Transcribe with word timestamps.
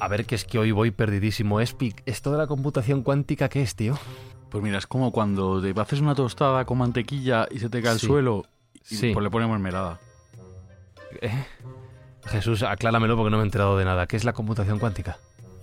A 0.00 0.08
ver, 0.08 0.26
que 0.26 0.34
es 0.34 0.44
que 0.44 0.58
hoy 0.58 0.72
voy 0.72 0.90
perdidísimo. 0.90 1.60
Espi, 1.60 1.94
¿esto 2.04 2.30
de 2.32 2.38
la 2.38 2.46
computación 2.46 3.02
cuántica 3.02 3.48
qué 3.48 3.62
es, 3.62 3.74
tío? 3.74 3.98
Pues 4.50 4.62
mira, 4.62 4.78
es 4.78 4.86
como 4.86 5.10
cuando 5.10 5.60
te 5.60 5.78
haces 5.80 6.00
una 6.00 6.14
tostada 6.14 6.64
con 6.64 6.78
mantequilla 6.78 7.46
y 7.50 7.58
se 7.58 7.68
te 7.68 7.82
cae 7.82 7.92
al 7.92 7.98
Sí. 8.00 8.06
suelo 8.06 8.44
y 8.90 8.94
Sí. 8.96 9.10
pues 9.12 9.22
le 9.24 9.30
pones 9.30 9.48
mermelada. 9.48 9.98
Eh, 11.20 11.46
Jesús, 12.26 12.62
acláramelo 12.62 13.16
porque 13.16 13.30
no 13.30 13.38
me 13.38 13.42
he 13.42 13.46
enterado 13.46 13.76
de 13.78 13.84
nada. 13.84 14.06
¿Qué 14.06 14.16
es 14.16 14.24
la 14.24 14.32
computación 14.34 14.78
cuántica? 14.78 15.18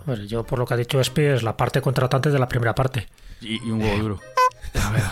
Hombre, 0.05 0.27
yo 0.27 0.43
por 0.43 0.59
lo 0.59 0.65
que 0.65 0.73
ha 0.73 0.77
dicho 0.77 0.99
Espi 0.99 1.21
es 1.21 1.43
la 1.43 1.55
parte 1.55 1.79
contratante 1.81 2.29
de 2.29 2.39
la 2.39 2.47
primera 2.47 2.73
parte. 2.75 3.07
Y, 3.39 3.65
y 3.65 3.71
un 3.71 3.81
huevo 3.81 3.97
duro. 4.01 4.19
A 4.83 4.91
ver, 4.91 5.03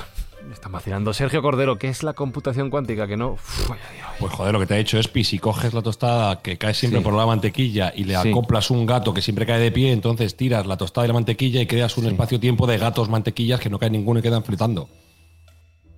está 0.53 0.69
vacilando. 0.69 1.13
Sergio 1.13 1.41
Cordero, 1.41 1.77
¿qué 1.77 1.87
es 1.87 2.03
la 2.03 2.13
computación 2.13 2.69
cuántica? 2.69 3.07
Que 3.07 3.17
no. 3.17 3.31
Uf, 3.33 3.71
ay, 3.71 3.77
ay, 3.91 3.97
ay. 4.03 4.15
Pues 4.19 4.33
joder, 4.33 4.53
lo 4.53 4.59
que 4.59 4.65
te 4.65 4.73
ha 4.73 4.77
dicho 4.77 4.97
es 4.99 5.09
si 5.23 5.39
coges 5.39 5.73
la 5.73 5.81
tostada 5.81 6.41
que 6.41 6.57
cae 6.57 6.73
siempre 6.73 6.99
Sí. 6.99 7.03
por 7.03 7.13
la 7.13 7.25
mantequilla 7.25 7.91
y 7.95 8.03
le 8.03 8.15
Sí. 8.21 8.29
acoplas 8.29 8.69
un 8.71 8.85
gato 8.85 9.13
que 9.13 9.21
siempre 9.21 9.45
cae 9.45 9.59
de 9.59 9.71
pie, 9.71 9.91
entonces 9.91 10.35
tiras 10.35 10.65
la 10.65 10.77
tostada 10.77 11.05
y 11.05 11.07
la 11.09 11.13
mantequilla 11.13 11.61
y 11.61 11.67
creas 11.67 11.97
un 11.97 12.05
espacio-tiempo 12.07 12.67
de 12.67 12.77
gatos 12.77 13.09
mantequillas 13.09 13.59
que 13.59 13.69
no 13.69 13.79
cae 13.79 13.89
ninguno 13.89 14.19
y 14.19 14.23
quedan 14.23 14.43
flotando. 14.43 14.89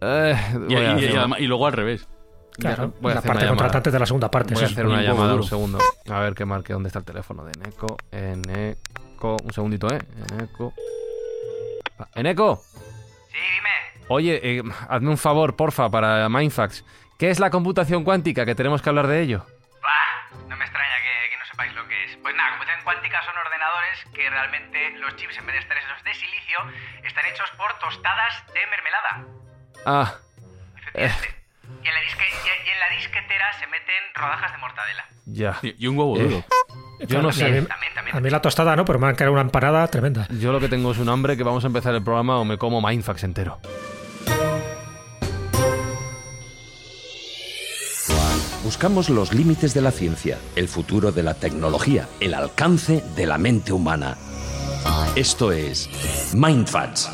Eh, 0.02 0.36
Y, 1.40 1.46
luego 1.48 1.68
al 1.68 1.74
revés. 1.74 2.08
Claro, 2.58 2.94
voy 3.02 3.12
a 3.12 3.16
la 3.16 3.20
hacer 3.20 3.32
parte 3.32 3.48
contratante 3.48 3.90
de 3.92 4.00
la 4.00 4.06
segunda 4.06 4.30
parte. 4.30 4.54
Voy 4.54 4.64
a 4.64 4.68
hacer 4.68 4.86
un 4.86 4.92
una 4.92 5.02
huevo 5.02 5.14
llamada, 5.16 5.36
un 5.36 5.44
segundo. 5.44 5.80
A 6.10 6.20
ver 6.20 6.36
que 6.36 6.46
marque 6.46 6.74
dónde 6.74 6.88
está 6.88 7.00
el 7.00 7.06
teléfono 7.06 7.44
de 7.46 7.52
Eneco. 7.60 7.98
Eneco. 8.12 9.38
Un 9.44 9.52
segundito, 9.54 9.88
¿eh? 9.88 10.00
Eneco. 10.32 10.74
Eneco. 12.16 12.62
Sí, 13.32 13.38
dime. 13.56 13.70
Oye, 14.14 14.40
eh, 14.44 14.64
hazme 14.90 15.10
un 15.10 15.18
favor, 15.18 15.56
porfa, 15.56 15.90
para 15.90 16.30
Mindfax. 16.30 16.86
¿Qué 17.18 17.30
es 17.32 17.40
la 17.40 17.50
computación 17.50 18.04
cuántica? 18.04 18.46
Que 18.46 18.54
tenemos 18.54 18.82
que 18.82 18.90
hablar 18.90 19.08
de 19.08 19.22
ello. 19.22 19.44
Bah, 19.82 20.38
no 20.48 20.56
me 20.56 20.64
extraña 20.66 20.96
que, 21.02 21.30
que 21.32 21.38
no 21.40 21.46
sepáis 21.50 21.74
lo 21.74 21.88
que 21.88 22.06
es. 22.06 22.18
Pues 22.22 22.36
nada, 22.36 22.52
computación 22.52 22.84
cuántica 22.84 23.24
son 23.26 23.34
ordenadores 23.38 23.98
que 24.14 24.30
realmente 24.30 24.92
los 25.00 25.16
chips, 25.16 25.36
en 25.40 25.46
vez 25.48 25.56
de 25.56 25.62
estar 25.62 25.78
hechos 25.78 26.04
de 26.04 26.14
silicio, 26.14 26.58
están 27.04 27.26
hechos 27.26 27.50
por 27.58 27.74
tostadas 27.80 28.34
de 28.54 28.60
mermelada. 28.70 29.14
Ah, 29.86 30.14
Efectivamente. 30.78 31.36
Y, 31.84 31.88
en 31.88 31.94
la 31.94 32.02
disque- 32.02 32.30
y- 32.30 32.68
y 32.68 32.72
en 32.72 32.80
la 32.80 32.90
disquetera 32.98 33.54
se 33.60 33.66
meten 33.68 34.04
rodajas 34.14 34.52
de 34.52 34.58
mortadela. 34.60 35.06
ya. 35.26 35.58
Y, 35.64 35.84
y 35.86 35.88
un 35.88 35.98
huevo 35.98 36.18
Eh, 36.20 36.24
duro. 36.24 36.46
Yo 37.08 37.22
no 37.22 37.32
sé. 37.32 37.46
mí, 37.50 37.66
También, 37.68 37.94
también. 37.96 38.16
a 38.16 38.20
mí 38.22 38.30
la 38.30 38.42
tostada 38.42 38.76
no, 38.76 38.86
pero 38.86 39.00
me 39.00 39.08
han 39.08 39.16
caído 39.16 39.34
una 39.34 39.42
empanada 39.42 39.86
tremenda. 39.88 40.28
Yo 40.30 40.52
lo 40.54 40.60
que 40.60 40.70
tengo 40.70 40.92
es 40.92 41.00
un 41.00 41.10
hambre 41.10 41.36
que 41.36 41.44
vamos 41.44 41.64
a 41.64 41.68
empezar 41.68 41.94
el 41.96 42.04
programa 42.04 42.38
o 42.38 42.46
me 42.46 42.58
como 42.58 42.82
Mindfax 42.82 43.24
entero. 43.24 43.60
Buscamos 48.64 49.10
los 49.10 49.34
límites 49.34 49.74
de 49.74 49.82
la 49.82 49.92
ciencia, 49.92 50.38
el 50.56 50.70
futuro 50.70 51.12
de 51.12 51.22
la 51.22 51.34
tecnología, 51.34 52.08
el 52.22 52.34
alcance 52.34 53.04
de 53.14 53.26
la 53.26 53.38
mente 53.38 53.74
humana. 53.74 54.16
Esto 55.18 55.52
es 55.52 55.90
Mindfacts. 56.34 57.10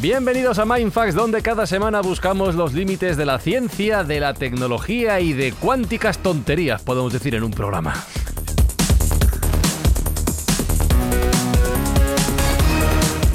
Bienvenidos 0.00 0.58
a 0.58 0.64
Mindfax, 0.64 1.14
donde 1.14 1.42
cada 1.42 1.66
semana 1.66 2.00
buscamos 2.00 2.54
los 2.54 2.72
límites 2.72 3.18
de 3.18 3.26
la 3.26 3.38
ciencia, 3.38 4.04
de 4.04 4.20
la 4.20 4.32
tecnología 4.32 5.20
y 5.20 5.34
de 5.34 5.52
cuánticas 5.52 6.18
tonterías, 6.20 6.80
podemos 6.80 7.12
decir, 7.12 7.34
en 7.34 7.42
un 7.42 7.50
programa. 7.50 7.92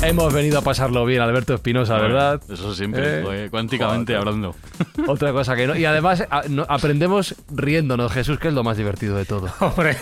Hemos 0.05 0.33
venido 0.33 0.59
a 0.59 0.61
pasarlo 0.61 1.05
bien, 1.05 1.21
Alberto 1.21 1.53
Espinosa, 1.53 1.97
¿verdad? 1.97 2.41
Eso 2.51 2.75
siempre, 2.75 3.45
Eh, 3.45 3.49
cuánticamente 3.49 4.13
joder. 4.13 4.27
hablando. 4.27 4.55
Otra 5.07 5.31
cosa 5.31 5.55
que 5.55 5.65
no. 5.65 5.75
Y 5.75 5.85
además 5.85 6.23
a- 6.29 6.43
no- 6.49 6.65
aprendemos 6.67 7.35
riéndonos, 7.49 8.11
Jesús, 8.11 8.37
que 8.37 8.49
es 8.49 8.53
lo 8.53 8.63
más 8.63 8.77
divertido 8.77 9.15
de 9.17 9.25
todo. 9.25 9.47
Hombre, 9.59 9.95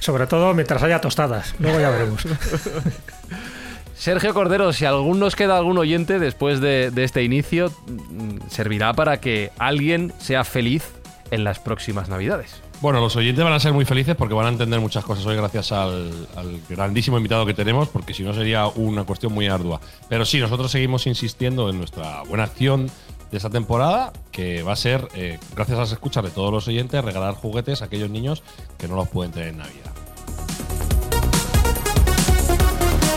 sobre 0.00 0.26
todo 0.26 0.54
mientras 0.54 0.82
haya 0.82 1.00
tostadas. 1.00 1.54
Luego 1.58 1.78
ya 1.78 1.90
veremos. 1.90 2.22
Sergio 3.96 4.34
Cordero, 4.34 4.72
si 4.72 4.86
algún 4.86 5.20
nos 5.20 5.36
queda 5.36 5.56
algún 5.56 5.78
oyente 5.78 6.18
después 6.18 6.60
de, 6.60 6.90
de 6.90 7.04
este 7.04 7.22
inicio, 7.22 7.70
mm, 7.86 8.48
servirá 8.48 8.92
para 8.94 9.20
que 9.20 9.50
alguien 9.58 10.12
sea 10.18 10.44
feliz 10.44 10.84
en 11.30 11.44
las 11.44 11.58
próximas 11.60 12.08
Navidades. 12.08 12.60
Bueno, 12.84 13.00
los 13.00 13.16
oyentes 13.16 13.42
van 13.42 13.54
a 13.54 13.60
ser 13.60 13.72
muy 13.72 13.86
felices 13.86 14.14
porque 14.14 14.34
van 14.34 14.44
a 14.44 14.50
entender 14.50 14.78
muchas 14.78 15.02
cosas 15.04 15.24
hoy 15.24 15.36
gracias 15.36 15.72
al, 15.72 16.28
grandísimo 16.68 17.16
invitado 17.16 17.46
que 17.46 17.54
tenemos, 17.54 17.88
porque 17.88 18.12
si 18.12 18.22
no 18.22 18.34
sería 18.34 18.66
una 18.66 19.04
cuestión 19.04 19.32
muy 19.32 19.46
ardua. 19.48 19.80
Pero 20.10 20.26
sí, 20.26 20.38
nosotros 20.38 20.70
seguimos 20.70 21.06
insistiendo 21.06 21.70
en 21.70 21.78
nuestra 21.78 22.22
buena 22.24 22.44
acción 22.44 22.90
de 23.30 23.36
esta 23.38 23.48
temporada, 23.48 24.12
que 24.30 24.62
va 24.62 24.74
a 24.74 24.76
ser, 24.76 25.08
eh, 25.14 25.38
gracias 25.56 25.78
a 25.78 25.80
las 25.80 25.92
escuchas 25.92 26.24
de 26.24 26.30
todos 26.30 26.52
los 26.52 26.68
oyentes, 26.68 27.02
regalar 27.02 27.32
juguetes 27.32 27.80
a 27.80 27.86
aquellos 27.86 28.10
niños 28.10 28.42
que 28.76 28.86
no 28.86 28.96
los 28.96 29.08
pueden 29.08 29.32
tener 29.32 29.48
en 29.48 29.56
Navidad. 29.56 29.92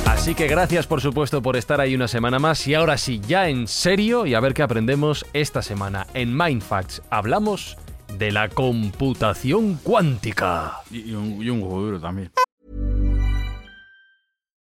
Así 0.06 0.34
que 0.34 0.48
gracias 0.48 0.88
por 0.88 1.02
supuesto 1.02 1.42
por 1.42 1.58
estar 1.58 1.82
ahí 1.82 1.94
una 1.94 2.08
semana 2.08 2.40
más 2.40 2.66
y 2.68 2.74
ahora 2.74 2.98
sí, 2.98 3.20
ya 3.28 3.50
en 3.50 3.68
serio 3.68 4.26
y 4.26 4.34
a 4.34 4.40
ver 4.40 4.54
qué 4.54 4.62
aprendemos 4.64 5.26
esta 5.34 5.62
semana. 5.62 6.08
En 6.14 6.38
Mindfacts 6.38 7.02
hablamos 7.10 7.78
de 8.14 8.32
la 8.32 8.50
computación 8.50 9.80
cuántica. 9.84 10.82
Y, 10.92 11.12
y 11.12 11.14
un, 11.14 11.42
y 11.42 11.50
un 11.50 11.62
huevo 11.62 11.82
duro 11.82 12.00
también. 12.00 12.32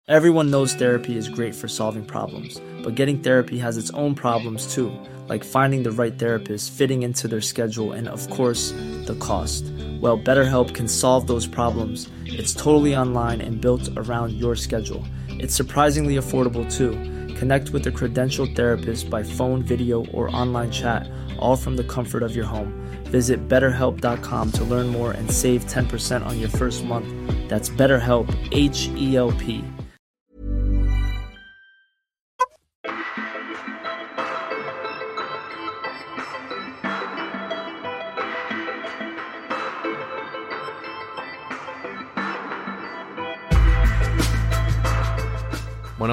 Everyone 0.06 0.50
knows 0.50 0.74
therapy 0.74 1.16
is 1.16 1.30
great 1.30 1.54
for 1.54 1.66
solving 1.66 2.04
problems, 2.04 2.60
but 2.82 2.94
getting 2.94 3.20
therapy 3.20 3.56
has 3.56 3.78
its 3.78 3.90
own 3.92 4.14
problems 4.14 4.66
too, 4.66 4.92
like 5.30 5.42
finding 5.42 5.82
the 5.82 5.90
right 5.90 6.18
therapist, 6.18 6.72
fitting 6.72 7.02
into 7.02 7.26
their 7.26 7.40
schedule, 7.40 7.92
and 7.92 8.06
of 8.06 8.28
course, 8.28 8.72
the 9.06 9.16
cost. 9.18 9.64
Well, 10.02 10.18
BetterHelp 10.18 10.74
can 10.74 10.88
solve 10.88 11.26
those 11.26 11.46
problems. 11.46 12.10
It's 12.26 12.52
totally 12.52 12.94
online 12.94 13.40
and 13.40 13.62
built 13.62 13.88
around 13.96 14.34
your 14.34 14.56
schedule. 14.56 15.02
It's 15.30 15.54
surprisingly 15.54 16.16
affordable 16.16 16.70
too. 16.70 16.90
Connect 17.36 17.70
with 17.70 17.86
a 17.86 17.90
credentialed 17.90 18.54
therapist 18.54 19.08
by 19.08 19.22
phone, 19.22 19.62
video, 19.62 20.04
or 20.12 20.28
online 20.36 20.70
chat, 20.70 21.08
all 21.38 21.56
from 21.56 21.76
the 21.76 21.84
comfort 21.84 22.22
of 22.22 22.36
your 22.36 22.44
home. 22.44 22.83
Visit 23.14 23.46
betterhelp.com 23.46 24.50
to 24.50 24.64
learn 24.64 24.88
more 24.88 25.12
and 25.12 25.30
save 25.30 25.66
10% 25.66 26.26
on 26.26 26.40
your 26.40 26.48
first 26.48 26.84
month. 26.84 27.06
That's 27.48 27.68
BetterHelp, 27.68 28.26
H 28.50 28.88
E 28.96 29.16
L 29.16 29.30
P. 29.30 29.64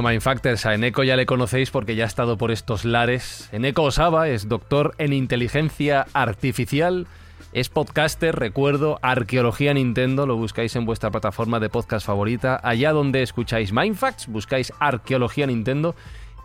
Bueno, 0.01 0.13
Mindfactors, 0.13 0.65
a 0.65 0.73
Eneco 0.73 1.03
ya 1.03 1.15
le 1.15 1.27
conocéis 1.27 1.69
porque 1.69 1.95
ya 1.95 2.05
ha 2.05 2.07
estado 2.07 2.35
por 2.35 2.49
estos 2.49 2.85
lares. 2.85 3.49
Eneco 3.51 3.83
Osaba 3.83 4.29
es 4.29 4.49
doctor 4.49 4.95
en 4.97 5.13
inteligencia 5.13 6.07
artificial, 6.13 7.05
es 7.53 7.69
podcaster, 7.69 8.35
recuerdo, 8.35 8.97
Arqueología 9.03 9.75
Nintendo, 9.75 10.25
lo 10.25 10.37
buscáis 10.37 10.75
en 10.75 10.85
vuestra 10.85 11.11
plataforma 11.11 11.59
de 11.59 11.69
podcast 11.69 12.03
favorita. 12.03 12.59
Allá 12.63 12.93
donde 12.93 13.21
escucháis 13.21 13.73
Mindfacts, 13.73 14.25
buscáis 14.25 14.73
Arqueología 14.79 15.45
Nintendo 15.45 15.93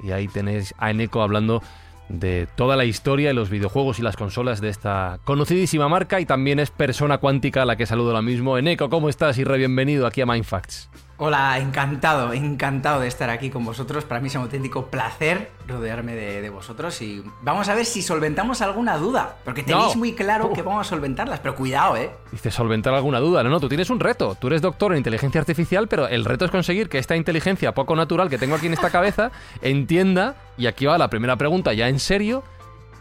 y 0.02 0.11
ahí 0.11 0.29
tenéis 0.29 0.75
a 0.76 0.91
Eneco 0.91 1.23
hablando 1.23 1.62
de 2.11 2.49
toda 2.56 2.76
la 2.76 2.85
historia 2.85 3.31
y 3.31 3.35
los 3.35 3.49
videojuegos 3.49 3.99
y 3.99 4.02
las 4.02 4.17
consolas 4.17 4.61
de 4.61 4.69
esta 4.69 5.19
conocidísima 5.25 5.88
marca 5.88 6.20
y 6.20 6.26
también 6.26 6.59
es 6.59 6.70
persona 6.70 7.19
cuántica 7.19 7.62
a 7.62 7.64
la 7.64 7.76
que 7.76 7.87
saludo 7.87 8.09
ahora 8.09 8.23
mismo. 8.23 8.59
Eneco, 8.59 8.91
¿cómo 8.91 9.09
estás? 9.09 9.38
Y 9.38 9.44
re 9.44 9.56
bienvenido 9.56 10.06
aquí 10.06 10.20
a 10.20 10.26
Mindfacts. 10.26 10.91
Hola, 11.19 11.59
encantado, 11.59 12.35
encantado 12.35 13.01
de 13.01 13.09
estar 13.09 13.31
aquí 13.31 13.49
con 13.49 13.65
vosotros. 13.65 14.05
Para 14.05 14.21
mí 14.21 14.29
es 14.29 14.35
un 14.35 14.43
auténtico 14.43 14.89
placer 14.91 15.51
rodearme 15.67 16.15
de, 16.15 16.43
de 16.43 16.51
vosotros 16.51 17.01
y 17.01 17.25
vamos 17.41 17.71
a 17.71 17.75
ver 17.75 17.87
si 17.87 18.03
solventamos 18.03 18.61
alguna 18.61 18.99
duda. 18.99 19.37
Porque 19.43 19.63
tenéis 19.63 19.95
No. 19.95 19.99
muy 19.99 20.13
claro 20.13 20.53
que 20.53 20.61
vamos 20.61 20.87
a 20.87 20.91
solventarlas, 20.91 21.41
pero 21.41 21.55
cuidado, 21.55 21.97
¿eh? 21.97 22.11
Dice 22.33 22.51
solventar 22.51 22.93
alguna 22.93 23.19
duda. 23.19 23.43
No, 23.43 23.49
no, 23.49 23.61
tú 23.61 23.69
tienes 23.69 23.89
un 23.89 23.99
reto. 23.99 24.37
Tú 24.39 24.49
eres 24.49 24.61
doctor 24.61 24.93
en 24.93 24.99
inteligencia 24.99 25.41
artificial, 25.41 25.89
pero 25.89 26.07
el 26.07 26.27
reto 26.27 26.45
es 26.45 26.51
conseguir 26.51 26.91
que 26.91 26.99
esta 26.99 27.17
inteligencia 27.17 27.73
poco 27.73 27.97
natural 27.97 28.29
que 28.29 28.37
tengo 28.37 28.55
aquí 28.57 28.67
en 28.67 28.75
esta 28.75 28.91
cabeza 28.91 29.31
entienda, 29.62 30.35
y 30.59 30.67
aquí 30.67 30.85
va 30.85 30.99
la 30.99 31.09
primera 31.09 31.37
pregunta 31.37 31.73
ya 31.73 31.89
en 31.89 31.99
serio, 31.99 32.43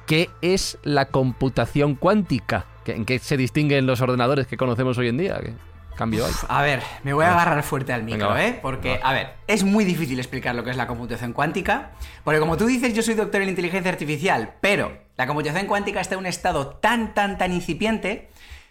¿qué 0.08 0.30
es 0.42 0.78
la 0.84 1.10
computación 1.10 1.96
cuántica? 1.96 2.66
¿En 2.86 3.04
qué 3.04 3.20
se 3.20 3.36
distinguen 3.36 3.86
los 3.88 4.00
ordenadores 4.00 4.48
que 4.48 4.56
conocemos 4.56 4.98
hoy 4.98 5.10
en 5.10 5.18
día? 5.18 5.38
¿Qué 5.42 5.54
cambio 5.96 6.26
hay? 6.26 6.34
A 6.48 6.62
ver, 6.62 6.82
me 7.04 7.14
voy 7.14 7.26
a 7.26 7.32
agarrar 7.34 7.64
fuerte 7.64 7.92
al 7.94 8.04
micro, 8.04 8.30
Venga. 8.30 8.46
¿eh? 8.48 8.60
Porque, 8.62 9.00
a 9.02 9.14
ver, 9.14 9.34
es 9.48 9.64
muy 9.64 9.84
difícil 9.86 10.20
explicar 10.20 10.54
lo 10.56 10.64
que 10.64 10.70
es 10.72 10.78
la 10.78 10.88
computación 10.88 11.34
cuántica. 11.34 11.92
Porque 12.24 12.40
como 12.40 12.58
tú 12.58 12.66
dices, 12.68 12.94
yo 12.94 13.02
soy 13.02 13.14
doctor 13.16 13.42
en 13.42 13.50
inteligencia 13.50 13.92
artificial, 13.92 14.56
pero 14.62 14.98
la 15.18 15.26
computación 15.28 15.66
cuántica 15.68 16.02
está 16.02 16.16
en 16.16 16.20
un 16.20 16.26
estado 16.26 16.68
tan, 16.78 17.14
tan, 17.14 17.38
tan 17.38 17.52
incipiente 17.54 18.30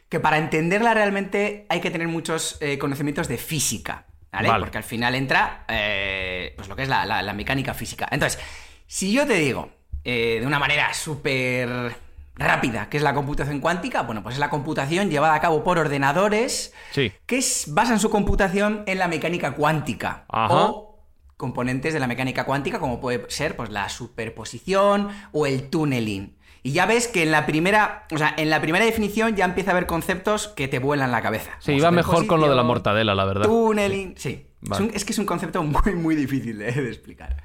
que 0.08 0.20
para 0.20 0.38
entenderla 0.38 0.94
realmente 0.94 1.66
hay 1.68 1.80
que 1.80 1.90
tener 1.90 2.06
muchos 2.08 2.58
eh, 2.60 2.78
conocimientos 2.78 3.26
de 3.26 3.38
física, 3.38 4.06
¿vale? 4.30 4.48
Vale. 4.48 4.60
Porque 4.64 4.78
al 4.78 4.84
final 4.84 5.14
entra 5.14 5.64
eh, 5.68 6.52
pues 6.56 6.68
lo 6.68 6.76
que 6.76 6.82
es 6.82 6.88
la, 6.88 7.04
la- 7.06 7.22
la 7.22 7.32
mecánica 7.32 7.74
física. 7.74 8.06
Entonces, 8.10 8.38
si 8.86 9.12
yo 9.12 9.26
te 9.26 9.34
digo 9.34 9.70
eh, 10.04 10.38
de 10.40 10.46
una 10.46 10.58
manera 10.58 10.92
súper 10.94 11.96
rápida 12.36 12.88
qué 12.88 12.96
es 12.96 13.02
la 13.02 13.14
computación 13.14 13.60
cuántica, 13.60 14.02
bueno, 14.02 14.22
pues 14.22 14.34
es 14.34 14.38
la 14.40 14.50
computación 14.50 15.08
llevada 15.10 15.34
a 15.34 15.40
cabo 15.40 15.62
por 15.62 15.78
ordenadores 15.78 16.72
Sí. 16.92 17.12
que 17.26 17.38
es- 17.38 17.66
basan 17.68 18.00
su 18.00 18.10
computación 18.10 18.82
en 18.86 18.98
la 18.98 19.08
mecánica 19.08 19.52
cuántica 19.54 20.24
Ajá. 20.28 20.52
o 20.54 21.06
componentes 21.36 21.92
de 21.94 22.00
la 22.00 22.06
mecánica 22.06 22.44
cuántica 22.44 22.78
como 22.80 23.00
puede 23.00 23.24
ser 23.30 23.56
pues 23.56 23.70
la 23.70 23.88
superposición 23.88 25.08
o 25.32 25.46
el 25.46 25.68
tunneling. 25.70 26.36
Y 26.62 26.72
ya 26.72 26.86
ves 26.86 27.08
que 27.08 27.22
en 27.24 27.30
la 27.30 27.44
primera, 27.44 28.06
o 28.10 28.16
sea, 28.16 28.32
en 28.38 28.48
la 28.48 28.60
primera 28.62 28.84
definición 28.86 29.36
ya 29.36 29.44
empieza 29.44 29.70
a 29.70 29.72
haber 29.72 29.86
conceptos 29.86 30.48
que 30.48 30.66
te 30.66 30.78
vuelan 30.78 31.10
la 31.12 31.20
cabeza. 31.20 31.50
Sí, 31.58 31.72
iba 31.72 31.90
mejor 31.90 32.26
con 32.26 32.40
lo 32.40 32.48
de 32.48 32.54
la 32.54 32.62
mortadela, 32.62 33.14
la 33.14 33.26
verdad. 33.26 33.44
Tunneling, 33.44 34.14
sí. 34.16 34.46
Es, 34.62 34.68
Vale. 34.70 34.84
un- 34.86 34.90
es 34.94 35.04
que 35.04 35.12
es 35.12 35.18
un 35.18 35.26
concepto 35.26 35.62
muy, 35.62 35.94
muy 35.94 36.14
difícil 36.16 36.58
de, 36.58 36.72
de 36.72 36.88
explicar. 36.88 37.36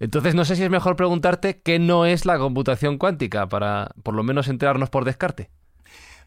Entonces 0.00 0.34
no 0.34 0.44
sé 0.44 0.56
si 0.56 0.62
es 0.64 0.70
mejor 0.70 0.96
preguntarte 0.96 1.60
qué 1.62 1.78
no 1.78 2.04
es 2.06 2.26
la 2.26 2.38
computación 2.38 2.98
cuántica 2.98 3.48
para 3.48 3.90
por 4.02 4.14
lo 4.14 4.22
menos 4.22 4.48
enterarnos 4.48 4.90
por 4.90 5.04
descarte. 5.04 5.50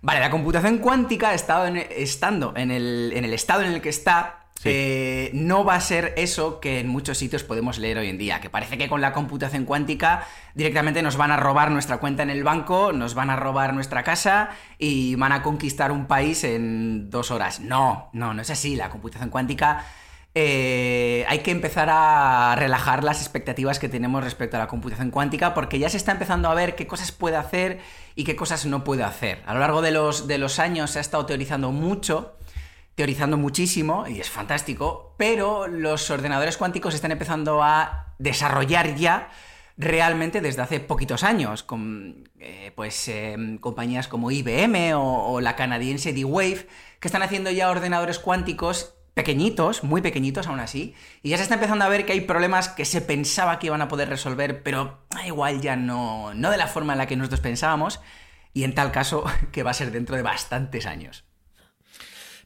Vale, 0.01 0.19
la 0.19 0.29
computación 0.29 0.77
cuántica, 0.77 1.33
estado 1.33 1.65
en- 1.67 1.77
estando 1.77 2.53
en 2.55 2.71
el, 2.71 3.11
en 3.15 3.25
el 3.25 3.33
estado 3.33 3.63
en 3.63 3.73
el 3.73 3.81
que 3.81 3.89
está, 3.89 4.43
Sí. 4.59 4.69
eh, 4.71 5.31
no 5.35 5.65
va 5.65 5.75
a 5.75 5.81
ser 5.81 6.13
eso 6.17 6.59
que 6.59 6.79
en 6.79 6.87
muchos 6.87 7.19
sitios 7.19 7.43
podemos 7.43 7.77
leer 7.77 7.99
hoy 7.99 8.09
en 8.09 8.17
día, 8.17 8.41
que 8.41 8.49
parece 8.49 8.75
que 8.79 8.87
con 8.89 9.01
la 9.01 9.13
computación 9.13 9.65
cuántica 9.65 10.23
directamente 10.55 11.03
nos 11.03 11.15
van 11.15 11.29
a 11.29 11.37
robar 11.37 11.69
nuestra 11.69 11.97
cuenta 11.97 12.23
en 12.23 12.31
el 12.31 12.43
banco, 12.43 12.91
nos 12.91 13.13
van 13.13 13.29
a 13.29 13.35
robar 13.35 13.75
nuestra 13.75 14.01
casa 14.03 14.49
y 14.79 15.13
van 15.15 15.31
a 15.31 15.43
conquistar 15.43 15.91
un 15.91 16.07
país 16.07 16.43
en 16.43 17.11
dos 17.11 17.29
horas. 17.29 17.59
No, 17.59 18.09
no, 18.13 18.33
no 18.33 18.41
es 18.41 18.49
así. 18.49 18.75
La 18.75 18.89
computación 18.89 19.29
cuántica 19.29 19.85
eh, 20.39 21.25
hay 21.29 21.39
que 21.39 21.49
empezar 21.49 21.89
a 21.89 22.53
relajar 22.55 23.03
las 23.03 23.21
expectativas 23.21 23.79
que 23.79 23.89
tenemos 23.89 24.23
respecto 24.23 24.55
a 24.55 24.59
la 24.59 24.67
computación 24.67 25.09
cuántica 25.09 25.55
porque 25.55 25.79
ya 25.79 25.89
se 25.89 25.97
está 25.97 26.11
empezando 26.11 26.47
a 26.47 26.53
ver 26.53 26.75
qué 26.75 26.85
cosas 26.85 27.11
puede 27.11 27.37
hacer 27.37 27.79
y 28.13 28.23
qué 28.23 28.35
cosas 28.35 28.67
no 28.67 28.83
puede 28.83 29.03
hacer. 29.03 29.41
A 29.47 29.55
lo 29.55 29.61
largo 29.61 29.81
de 29.81 29.89
los, 29.89 30.27
de 30.27 30.37
los 30.37 30.59
años 30.59 30.91
se 30.91 30.99
ha 30.99 31.01
estado 31.01 31.25
teorizando 31.25 31.71
mucho, 31.71 32.37
teorizando 32.93 33.35
muchísimo 33.37 34.07
y 34.07 34.19
es 34.19 34.29
fantástico, 34.29 35.15
pero 35.17 35.65
los 35.65 36.11
ordenadores 36.11 36.55
cuánticos 36.55 36.93
están 36.93 37.11
empezando 37.11 37.63
a 37.63 38.13
desarrollar 38.19 38.93
ya 38.93 39.31
realmente 39.75 40.39
desde 40.39 40.61
hace 40.61 40.79
poquitos 40.79 41.23
años, 41.23 41.63
con 41.63 42.29
eh, 42.39 42.71
pues 42.75 43.07
eh, 43.07 43.57
compañías 43.59 44.07
como 44.07 44.29
IBM 44.29 44.93
o 44.95 45.41
la 45.41 45.55
canadiense 45.55 46.13
D-Wave, 46.13 46.67
que 46.99 47.07
están 47.07 47.23
haciendo 47.23 47.49
ya 47.49 47.71
ordenadores 47.71 48.19
cuánticos 48.19 48.96
pequeñitos, 49.17 49.83
muy 49.83 50.01
pequeñitos 50.01 50.45
aún 50.45 50.59
así, 50.59 50.93
y 51.23 51.29
ya 51.29 51.37
se 51.37 51.43
está 51.43 51.55
empezando 51.55 51.83
a 51.83 51.89
ver 51.89 52.05
que 52.05 52.13
hay 52.13 52.21
problemas 52.21 52.69
que 52.69 52.85
se 52.85 53.01
pensaba 53.01 53.57
que 53.57 53.65
iban 53.65 53.81
a 53.81 53.87
poder 53.87 54.09
resolver, 54.09 54.61
pero 54.61 54.99
igual 55.25 55.59
ya 55.59 55.75
no, 55.75 56.35
no 56.35 56.51
de 56.51 56.57
la 56.57 56.67
forma 56.67 56.93
en 56.93 56.99
la 56.99 57.07
que 57.07 57.17
nosotros 57.17 57.41
pensábamos, 57.41 57.99
y 58.53 58.63
en 58.63 58.75
tal 58.75 58.91
caso 58.91 59.25
que 59.51 59.63
va 59.63 59.71
a 59.71 59.73
ser 59.73 59.91
dentro 59.91 60.15
de 60.15 60.21
bastantes 60.21 60.85
años. 60.85 61.25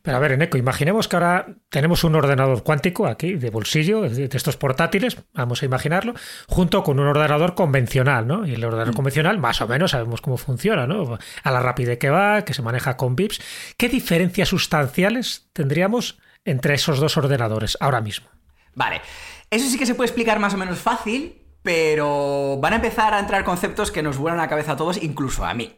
Pero 0.01 0.15
a 0.17 0.19
ver, 0.21 0.31
Eneco, 0.31 0.57
imaginemos 0.57 1.07
que 1.07 1.17
ahora 1.17 1.57
tenemos 1.69 2.05
un 2.05 2.15
ordenador 2.15 2.63
cuántico 2.63 3.05
aquí, 3.05 3.33
de 3.33 3.49
bolsillo, 3.51 4.01
de 4.01 4.29
estos 4.33 4.57
portátiles, 4.57 5.17
vamos 5.33 5.61
a 5.61 5.65
imaginarlo, 5.65 6.15
junto 6.47 6.83
con 6.83 6.99
un 6.99 7.07
ordenador 7.07 7.53
convencional, 7.53 8.25
¿no? 8.25 8.47
Y 8.47 8.53
el 8.53 8.63
ordenador 8.63 8.95
convencional, 8.95 9.37
más 9.37 9.61
o 9.61 9.67
menos, 9.67 9.91
sabemos 9.91 10.21
cómo 10.21 10.37
funciona, 10.37 10.87
¿no? 10.87 11.19
A 11.43 11.51
la 11.51 11.59
rapidez 11.59 11.99
que 11.99 12.09
va, 12.09 12.43
que 12.43 12.55
se 12.55 12.63
maneja 12.63 12.97
con 12.97 13.15
VIPs. 13.15 13.41
¿Qué 13.77 13.89
diferencias 13.89 14.49
sustanciales 14.49 15.49
tendríamos 15.53 16.17
entre 16.45 16.75
esos 16.75 16.99
dos 16.99 17.17
ordenadores 17.17 17.77
ahora 17.79 18.01
mismo? 18.01 18.27
Vale, 18.73 19.01
eso 19.49 19.67
sí 19.69 19.77
que 19.77 19.85
se 19.85 19.95
puede 19.95 20.07
explicar 20.07 20.39
más 20.39 20.53
o 20.53 20.57
menos 20.57 20.79
fácil, 20.79 21.41
pero 21.61 22.57
van 22.61 22.73
a 22.73 22.75
empezar 22.77 23.13
a 23.13 23.19
entrar 23.19 23.43
conceptos 23.43 23.91
que 23.91 24.01
nos 24.03 24.17
vuelan 24.17 24.37
la 24.39 24.47
cabeza 24.47 24.73
a 24.73 24.77
todos, 24.77 25.01
incluso 25.03 25.45
a 25.45 25.53
mí, 25.53 25.77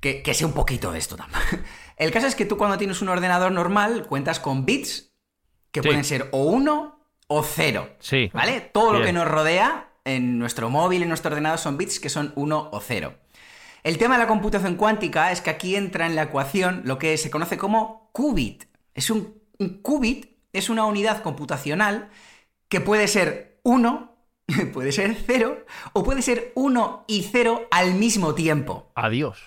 que, 0.00 0.22
que 0.22 0.34
sé 0.34 0.44
un 0.44 0.52
poquito 0.52 0.90
de 0.92 0.98
esto 0.98 1.16
también. 1.16 1.40
El 1.96 2.10
caso 2.10 2.26
es 2.26 2.34
que 2.34 2.44
tú 2.46 2.56
cuando 2.56 2.78
tienes 2.78 3.00
un 3.02 3.08
ordenador 3.08 3.52
normal 3.52 4.06
cuentas 4.08 4.40
con 4.40 4.64
bits 4.64 5.12
que 5.70 5.80
Sí. 5.82 5.88
pueden 5.88 6.04
ser 6.04 6.28
o 6.32 6.44
1 6.44 7.00
o 7.28 7.42
0. 7.42 7.88
Sí. 8.00 8.30
¿Vale? 8.32 8.60
Todo 8.60 8.92
lo 8.92 9.04
que 9.04 9.12
nos 9.12 9.26
rodea 9.28 9.90
en 10.04 10.38
nuestro 10.38 10.70
móvil, 10.70 11.02
en 11.02 11.08
nuestro 11.08 11.30
ordenador, 11.30 11.58
son 11.58 11.76
bits 11.78 12.00
que 12.00 12.08
son 12.08 12.32
1 12.36 12.68
o 12.72 12.80
0. 12.80 13.14
El 13.82 13.98
tema 13.98 14.14
de 14.14 14.22
la 14.22 14.28
computación 14.28 14.76
cuántica 14.76 15.30
es 15.30 15.40
que 15.40 15.50
aquí 15.50 15.76
entra 15.76 16.06
en 16.06 16.16
la 16.16 16.22
ecuación 16.24 16.82
lo 16.84 16.98
que 16.98 17.16
se 17.16 17.30
conoce 17.30 17.56
como 17.58 18.10
qubit. 18.12 18.64
Es 18.94 19.10
un, 19.10 19.40
un 19.58 19.80
qubit, 19.82 20.26
es 20.52 20.68
una 20.68 20.84
unidad 20.84 21.22
computacional 21.22 22.08
que 22.68 22.80
puede 22.80 23.08
ser 23.08 23.58
1, 23.64 24.16
puede 24.72 24.92
ser 24.92 25.16
0 25.26 25.64
o 25.92 26.02
puede 26.04 26.22
ser 26.22 26.52
1 26.54 27.04
y 27.08 27.22
0 27.30 27.68
al 27.70 27.94
mismo 27.94 28.34
tiempo. 28.34 28.90
Adiós. 28.94 29.38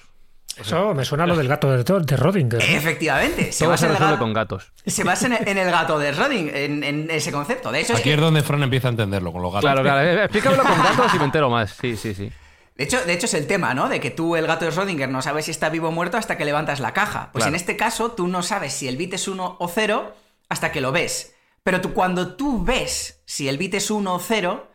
Eso 0.60 0.96
me 0.96 1.06
suena 1.06 1.26
a 1.26 1.28
lo 1.28 1.36
del 1.36 1.48
gato 1.48 1.70
de, 1.72 1.84
de 1.84 2.18
Rodinger. 2.18 2.60
Efectivamente, 2.64 3.52
se 3.52 3.60
Todo 3.60 3.70
basa, 3.70 3.82
se 3.82 3.86
en 3.86 3.92
el, 3.92 3.98
resuelve 4.00 4.16
ga- 4.16 4.20
con 4.20 4.34
gatos. 4.34 4.74
se 4.88 5.04
basa 5.04 5.28
en 5.28 5.34
el- 5.34 5.48
en 5.48 5.58
el 5.60 5.70
gato 5.70 6.00
de 6.00 6.12
Schrödinger, 6.16 6.56
en, 6.56 6.84
en 6.84 7.12
ese 7.12 7.32
concepto. 7.32 7.72
De 7.72 7.82
hecho, 7.82 7.94
es 7.94 8.00
Aquí 8.00 8.10
que- 8.10 8.16
es 8.16 8.20
donde 8.20 8.42
Fran 8.42 8.64
empieza 8.64 8.88
a 8.88 8.92
entenderlo, 8.92 9.32
con 9.32 9.44
los 9.44 9.52
gatos. 9.54 9.62
Claro, 9.70 9.84
claro. 9.84 10.24
Explícamelo 10.24 10.64
con 10.64 10.78
gatos 10.82 11.14
y 11.14 11.20
me 11.20 11.26
entero 11.26 11.52
más. 11.52 11.72
Sí, 11.80 11.96
sí, 11.96 12.16
sí. 12.16 12.32
De 12.78 12.84
hecho, 12.84 13.04
de 13.04 13.14
hecho, 13.14 13.26
es 13.26 13.34
el 13.34 13.48
tema, 13.48 13.74
¿no? 13.74 13.90
De 13.90 14.00
que 14.00 14.12
tú, 14.12 14.36
el 14.36 14.46
gato 14.46 14.66
de 14.66 14.72
Schrödinger, 14.72 15.10
no 15.10 15.22
sabes 15.24 15.46
si 15.46 15.52
está 15.52 15.70
vivo 15.70 15.88
o 15.88 15.92
muerto 15.92 16.18
hasta 16.18 16.38
que 16.38 16.46
levantas 16.46 16.80
la 16.80 16.94
caja. 16.94 17.32
Pues 17.32 17.44
Claro. 17.44 17.50
en 17.50 17.56
este 17.56 17.76
caso, 17.76 18.12
tú 18.12 18.28
no 18.28 18.44
sabes 18.44 18.74
si 18.74 18.88
el 18.88 18.98
bit 18.98 19.16
es 19.16 19.28
1 19.28 19.58
o 19.60 19.68
0 19.68 20.16
hasta 20.48 20.72
que 20.72 20.80
lo 20.80 20.92
ves. 20.92 21.34
Pero 21.64 21.82
tú, 21.82 21.94
cuando 21.94 22.36
tú 22.36 22.64
ves 22.64 23.22
si 23.26 23.50
el 23.50 23.58
bit 23.58 23.74
es 23.74 23.90
1 23.90 24.14
o 24.14 24.20
0, 24.20 24.72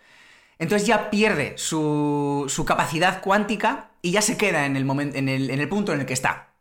entonces 0.58 0.86
ya 0.86 1.10
pierde 1.10 1.54
su, 1.56 2.46
su 2.48 2.64
capacidad 2.64 3.22
cuántica 3.22 3.90
y 4.02 4.10
ya 4.10 4.20
se 4.20 4.36
queda 4.36 4.66
en 4.66 4.76
el, 4.76 4.84
momento, 4.84 5.16
en, 5.16 5.28
el, 5.28 5.50
en 5.50 5.60
el 5.60 5.68
punto 5.68 5.92
en 5.92 6.00
el 6.00 6.06
que 6.06 6.12
está. 6.12 6.54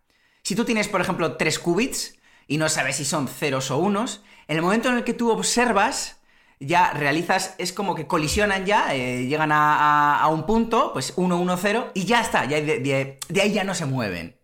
Si 0.43 0.55
tú 0.55 0.63
tienes, 0.63 0.87
por 0.87 1.01
ejemplo, 1.01 1.37
3 1.37 1.59
qubits 1.59 2.17
y 2.47 2.57
no 2.57 2.69
sabes 2.69 2.97
si 2.97 3.05
son 3.05 3.27
ceros 3.27 3.71
o 3.71 3.77
unos, 3.77 4.21
en 4.47 4.57
el 4.57 4.61
momento 4.61 4.89
en 4.89 4.95
el 4.97 5.03
que 5.03 5.13
tú 5.13 5.31
observas, 5.31 6.20
ya 6.61 6.93
realizas, 6.93 7.55
es 7.57 7.73
como 7.73 7.95
que 7.95 8.07
colisionan 8.07 8.65
ya, 8.65 8.93
eh, 8.95 9.25
llegan 9.27 9.51
a, 9.51 9.75
a- 9.75 10.21
a 10.21 10.27
un 10.29 10.45
punto, 10.45 10.93
pues 10.93 11.13
1, 11.17 11.37
1, 11.37 11.57
0, 11.57 11.91
y 11.93 12.05
ya 12.05 12.21
está, 12.21 12.45
ya 12.45 12.61
de, 12.61 12.79
de- 12.79 13.19
de 13.27 13.41
ahí 13.41 13.51
ya 13.53 13.63
no 13.63 13.73
se 13.73 13.85
mueven. 13.85 14.37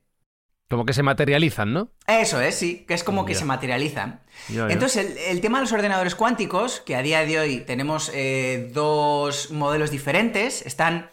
Como 0.70 0.84
que 0.84 0.92
se 0.92 1.02
materializan, 1.02 1.72
¿no? 1.72 1.92
Eso 2.08 2.42
es, 2.42 2.56
sí, 2.56 2.84
que 2.86 2.94
es 2.94 3.06
como 3.06 3.26
que 3.26 3.36
se 3.36 3.46
materializan. 3.46 4.20
Entonces, 4.74 5.12
el, 5.12 5.18
el 5.18 5.40
tema 5.42 5.60
de 5.60 5.64
los 5.64 5.72
ordenadores 5.72 6.14
cuánticos, 6.16 6.82
que 6.82 6.96
a 6.98 7.02
día 7.02 7.26
de 7.26 7.40
hoy 7.40 7.60
tenemos 7.62 8.12
eh, 8.14 8.70
dos 8.74 9.52
modelos 9.52 9.92
diferentes, 9.92 10.62
están 10.66 11.10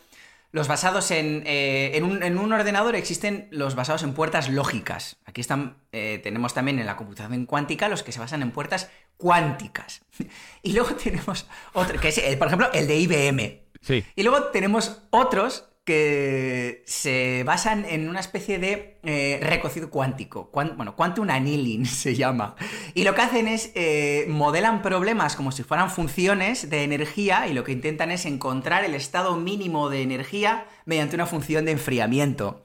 los 0.55 0.69
basados 0.69 1.11
en, 1.11 1.43
eh, 1.47 1.97
en, 1.97 2.05
un, 2.05 2.23
en 2.23 2.39
un 2.39 2.53
ordenador 2.53 2.95
existen 2.95 3.49
los 3.51 3.75
basados 3.75 4.05
en 4.05 4.15
puertas 4.15 4.49
lógicas. 4.49 5.17
Aquí 5.25 5.41
están, 5.41 5.79
eh, 5.91 6.21
tenemos 6.23 6.55
también 6.55 6.79
en 6.79 6.87
la 6.87 6.97
computación 6.97 7.45
cuántica 7.45 7.89
los 7.89 8.05
que 8.05 8.13
se 8.13 8.21
basan 8.21 8.41
en 8.41 8.53
puertas 8.53 8.89
cuánticas. 9.17 10.03
Y 10.63 10.73
luego 10.73 10.95
tenemos 10.95 11.49
otro, 11.73 12.01
que 12.01 12.07
es, 12.07 12.19
el, 12.19 12.39
por 12.39 12.47
ejemplo, 12.47 12.71
el 12.73 12.87
de 12.87 12.97
IBM. 13.01 13.63
Sí. 13.81 14.05
Y 14.15 14.23
luego 14.23 14.45
tenemos 14.45 15.03
otros 15.11 15.74
que 15.85 16.83
se 16.87 17.43
basan 17.45 17.85
en 17.85 18.09
una 18.09 18.21
especie 18.21 18.59
de 18.59 18.99
eh, 19.03 19.39
recocido 19.43 19.91
cuántico. 19.91 20.51
Cuan- 20.51 20.77
bueno, 20.77 20.97
quantum 20.97 21.29
annealing 21.29 21.85
se 22.03 22.15
llama. 22.15 22.57
Y 22.95 23.05
lo 23.05 23.15
que 23.15 23.21
hacen 23.23 23.47
es 23.49 23.71
eh, 23.75 24.25
modelan 24.29 24.81
problemas 24.83 25.37
como 25.37 25.53
si 25.53 25.63
fueran 25.63 25.91
funciones 25.91 26.71
de 26.71 26.85
energía 26.85 27.47
y 27.49 27.53
lo 27.53 27.65
que 27.65 27.73
intentan 27.73 28.11
es 28.11 28.25
encontrar 28.25 28.85
el 28.85 28.95
estado 28.95 29.37
mínimo 29.37 29.91
de 29.91 30.03
energía 30.03 30.67
mediante 30.87 31.17
una 31.17 31.27
función 31.27 31.65
de 31.67 31.73
enfriamiento. 31.73 32.65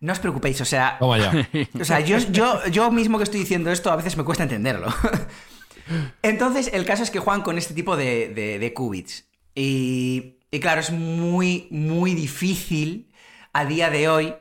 No 0.00 0.12
os 0.12 0.18
preocupéis, 0.20 0.60
o 0.60 0.64
sea, 0.64 0.96
Toma 1.00 1.18
ya. 1.18 1.48
o 1.80 1.84
sea, 1.84 2.00
yo, 2.00 2.18
yo, 2.18 2.66
yo 2.68 2.90
mismo 2.90 3.18
que 3.18 3.24
estoy 3.24 3.40
diciendo 3.40 3.70
esto 3.72 3.90
a 3.90 3.96
veces 3.96 4.16
me 4.16 4.22
cuesta 4.24 4.44
entenderlo. 4.44 4.88
Entonces, 6.22 6.70
el 6.72 6.84
caso 6.84 7.02
es 7.02 7.10
que 7.10 7.18
juegan 7.18 7.42
con 7.42 7.58
este 7.58 7.74
tipo 7.74 7.96
de, 7.96 8.28
de- 8.28 8.58
de 8.58 8.72
qubits. 8.74 9.26
Y, 9.54 10.33
y 10.54 10.60
claro, 10.60 10.80
es 10.80 10.92
muy, 10.92 11.66
muy 11.72 12.14
difícil 12.14 13.12
a 13.52 13.64
día 13.64 13.90
de 13.90 14.06
hoy 14.06 14.34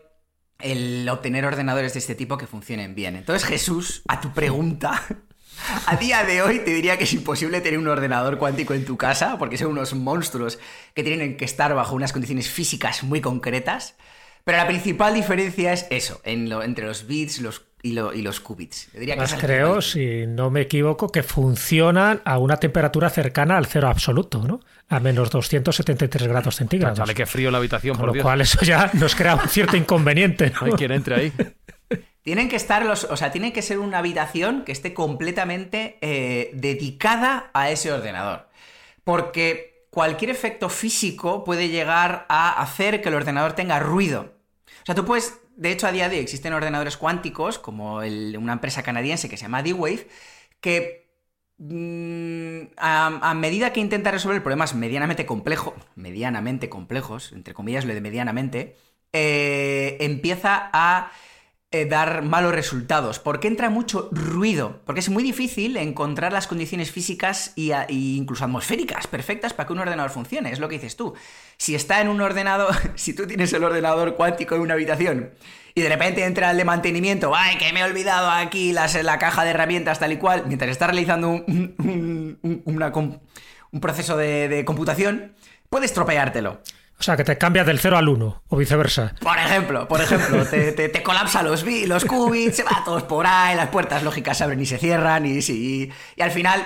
el 0.60 1.10
obtener 1.10 1.44
ordenadores 1.44 1.94
de 1.94 2.00
este 2.00 2.14
tipo 2.14 2.38
que 2.38 2.46
funcionen 2.46 2.94
bien. 2.94 3.16
Entonces, 3.16 3.50
Jesús, 3.50 4.04
a 4.08 4.22
tu 4.22 4.32
pregunta, 4.32 5.02
a 5.88 5.96
día 5.96 6.24
de 6.24 6.44
hoy 6.44 6.60
te 6.60 6.70
diría 6.70 7.00
que 7.00 7.06
es 7.06 7.14
imposible 7.14 7.62
tener 7.62 7.80
un 7.80 7.88
ordenador 7.88 8.38
cuántico 8.38 8.76
en 8.76 8.86
tu 8.86 8.96
casa, 8.96 9.40
porque 9.40 9.58
son 9.58 9.72
unos 9.72 9.96
monstruos 9.96 10.60
que 10.94 11.04
tienen 11.04 11.36
que 11.36 11.46
estar 11.46 11.74
bajo 11.74 11.96
unas 11.96 12.14
condiciones 12.14 12.48
físicas 12.48 13.02
muy 13.02 13.20
concretas. 13.20 13.96
Pero 14.44 14.58
la 14.58 14.68
principal 14.68 15.14
diferencia 15.14 15.72
es 15.72 15.88
eso, 15.90 16.20
en 16.26 16.50
lo, 16.50 16.64
entre 16.64 16.86
los 16.86 17.08
bits 17.08 17.40
los, 17.40 17.62
y, 17.82 17.94
lo, 17.94 18.14
y, 18.14 18.22
los 18.22 18.42
qubits. 18.42 18.90
Yo 18.94 19.00
diría 19.00 19.16
que 19.16 19.22
Más 19.22 19.34
creo, 19.36 19.82
si 19.82 20.28
no 20.28 20.50
me 20.50 20.62
equivoco, 20.62 21.10
que 21.10 21.24
funcionan 21.24 22.22
a 22.26 22.38
una 22.40 22.58
temperatura 22.58 23.10
cercana 23.10 23.58
al 23.58 23.68
cero 23.68 23.88
absoluto, 23.88 24.44
¿no? 24.46 24.60
A 24.90 25.00
menos 25.00 25.30
273 25.30 26.28
grados 26.28 26.58
centígrados. 26.58 26.98
Sale 26.98 27.14
que 27.14 27.26
frío 27.26 27.48
en 27.48 27.54
la 27.54 27.58
habitación, 27.60 27.96
Con 27.96 28.08
por 28.08 28.16
lo 28.18 28.22
cual 28.22 28.42
eso 28.42 28.60
ya 28.64 28.92
nos 28.94 29.16
crea 29.16 29.36
un 29.36 29.48
cierto 29.48 29.78
inconveniente. 29.78 30.50
¿no? 30.50 30.58
hay 30.66 30.72
quien 30.74 30.92
entre 30.92 31.16
ahí. 31.16 31.34
Tienen 32.22 32.50
que 32.50 32.58
estar 32.58 32.86
los. 32.86 33.06
O 33.06 33.16
sea, 33.16 33.32
tiene 33.32 33.54
que 33.54 33.62
ser 33.62 33.80
una 33.80 34.00
habitación 34.00 34.64
que 34.66 34.74
esté 34.74 34.94
completamente 34.94 35.98
eh, 36.02 36.52
dedicada 36.54 37.50
a 37.54 37.70
ese 37.70 37.92
ordenador. 37.92 38.50
Porque 39.06 39.73
cualquier 39.94 40.32
efecto 40.32 40.70
físico 40.70 41.44
puede 41.44 41.70
llegar 41.70 42.26
a 42.28 42.60
hacer 42.60 43.00
que 43.00 43.10
el 43.10 43.16
ordenador 43.16 43.54
tenga 43.54 43.80
ruido. 43.80 44.34
O 44.82 44.86
sea, 44.88 44.96
tú 44.96 45.06
puedes, 45.06 45.40
de 45.56 45.72
hecho 45.72 45.86
a 45.86 45.92
día 45.92 46.10
de 46.10 46.16
hoy 46.16 46.24
existen 46.24 46.52
ordenadores 46.52 46.98
cuánticos, 46.98 47.60
como 47.60 47.98
una 47.98 48.54
empresa 48.54 48.82
canadiense 48.82 49.30
que 49.30 49.38
se 49.38 49.44
llama 49.44 49.62
D-Wave, 49.62 50.08
que 50.62 51.12
mm, 51.60 52.74
a, 52.76 53.34
medida 53.36 53.72
que 53.72 53.82
intenta 53.82 54.10
resolver 54.10 54.42
problemas 54.42 54.74
medianamente 54.74 55.28
complejos, 55.28 55.76
medianamente 55.94 56.70
complejos, 56.70 57.32
entre 57.32 57.54
comillas 57.54 57.86
lo 57.86 57.94
de 57.94 58.02
medianamente, 58.02 58.76
eh, 59.12 59.98
empieza 60.00 60.72
a 60.74 61.12
eh, 61.76 61.86
dar 61.86 62.22
malos 62.22 62.54
resultados, 62.54 63.18
porque 63.18 63.48
entra 63.48 63.72
mucho 63.72 64.08
ruido, 64.12 64.82
porque 64.86 65.00
es 65.00 65.10
muy 65.10 65.24
difícil 65.24 65.76
encontrar 65.76 66.32
las 66.32 66.46
condiciones 66.46 66.92
físicas 66.92 67.52
e 67.58 67.74
incluso 67.90 68.46
atmosféricas 68.46 69.08
perfectas 69.08 69.54
para 69.54 69.66
que 69.66 69.74
un 69.74 69.80
ordenador 69.80 70.12
funcione, 70.12 70.52
es 70.52 70.60
lo 70.60 70.70
que 70.70 70.76
dices 70.76 70.96
tú. 70.96 71.16
Si 71.58 71.74
está 71.74 72.00
en 72.00 72.10
un 72.10 72.22
ordenador, 72.22 72.76
si 72.96 73.16
tú 73.16 73.26
tienes 73.26 73.52
el 73.54 73.64
ordenador 73.64 74.16
cuántico 74.16 74.54
en 74.54 74.62
una 74.62 74.76
habitación 74.76 75.32
y 75.74 75.82
de 75.82 75.90
repente 75.90 76.24
entra 76.24 76.52
el 76.52 76.58
de 76.58 76.64
mantenimiento, 76.64 77.34
ay, 77.36 77.58
que 77.58 77.74
me 77.74 77.80
he 77.80 77.84
olvidado 77.84 78.30
aquí 78.30 78.72
las, 78.72 79.02
la 79.04 79.18
caja 79.18 79.44
de 79.44 79.50
herramientas 79.50 79.98
tal 79.98 80.14
y 80.14 80.18
cual, 80.18 80.44
mientras 80.46 80.70
está 80.70 80.86
realizando 80.86 81.32
un, 81.32 82.38
un, 82.44 83.80
proceso 83.82 84.16
de, 84.16 84.48
de 84.48 84.64
computación, 84.64 85.34
puedes 85.72 85.92
tropeártelo. 85.92 86.62
O 87.04 87.06
sea, 87.06 87.18
que 87.18 87.26
te 87.26 87.38
cambias 87.38 87.68
del 87.68 87.80
0 87.80 87.98
al 87.98 88.08
1 88.08 88.44
o 88.48 88.56
viceversa. 88.56 89.14
Por 89.20 89.38
ejemplo, 89.38 89.90
por 89.90 90.00
ejemplo, 90.00 90.46
te, 90.46 90.72
te, 90.72 91.04
colapsa 91.04 91.44
los, 91.44 91.66
los 91.86 92.06
qubits, 92.06 92.56
se 92.56 92.64
va 92.64 92.82
todos 92.86 93.04
por 93.04 93.28
ahí, 93.28 93.58
las 93.58 93.68
puertas 93.68 94.04
lógicas 94.04 94.38
se 94.38 94.46
abren 94.46 94.62
y 94.62 94.66
se 94.66 94.78
cierran 94.78 95.26
y, 95.26 95.40
y, 95.40 95.92
y 96.16 96.22
al 96.22 96.32
final 96.32 96.64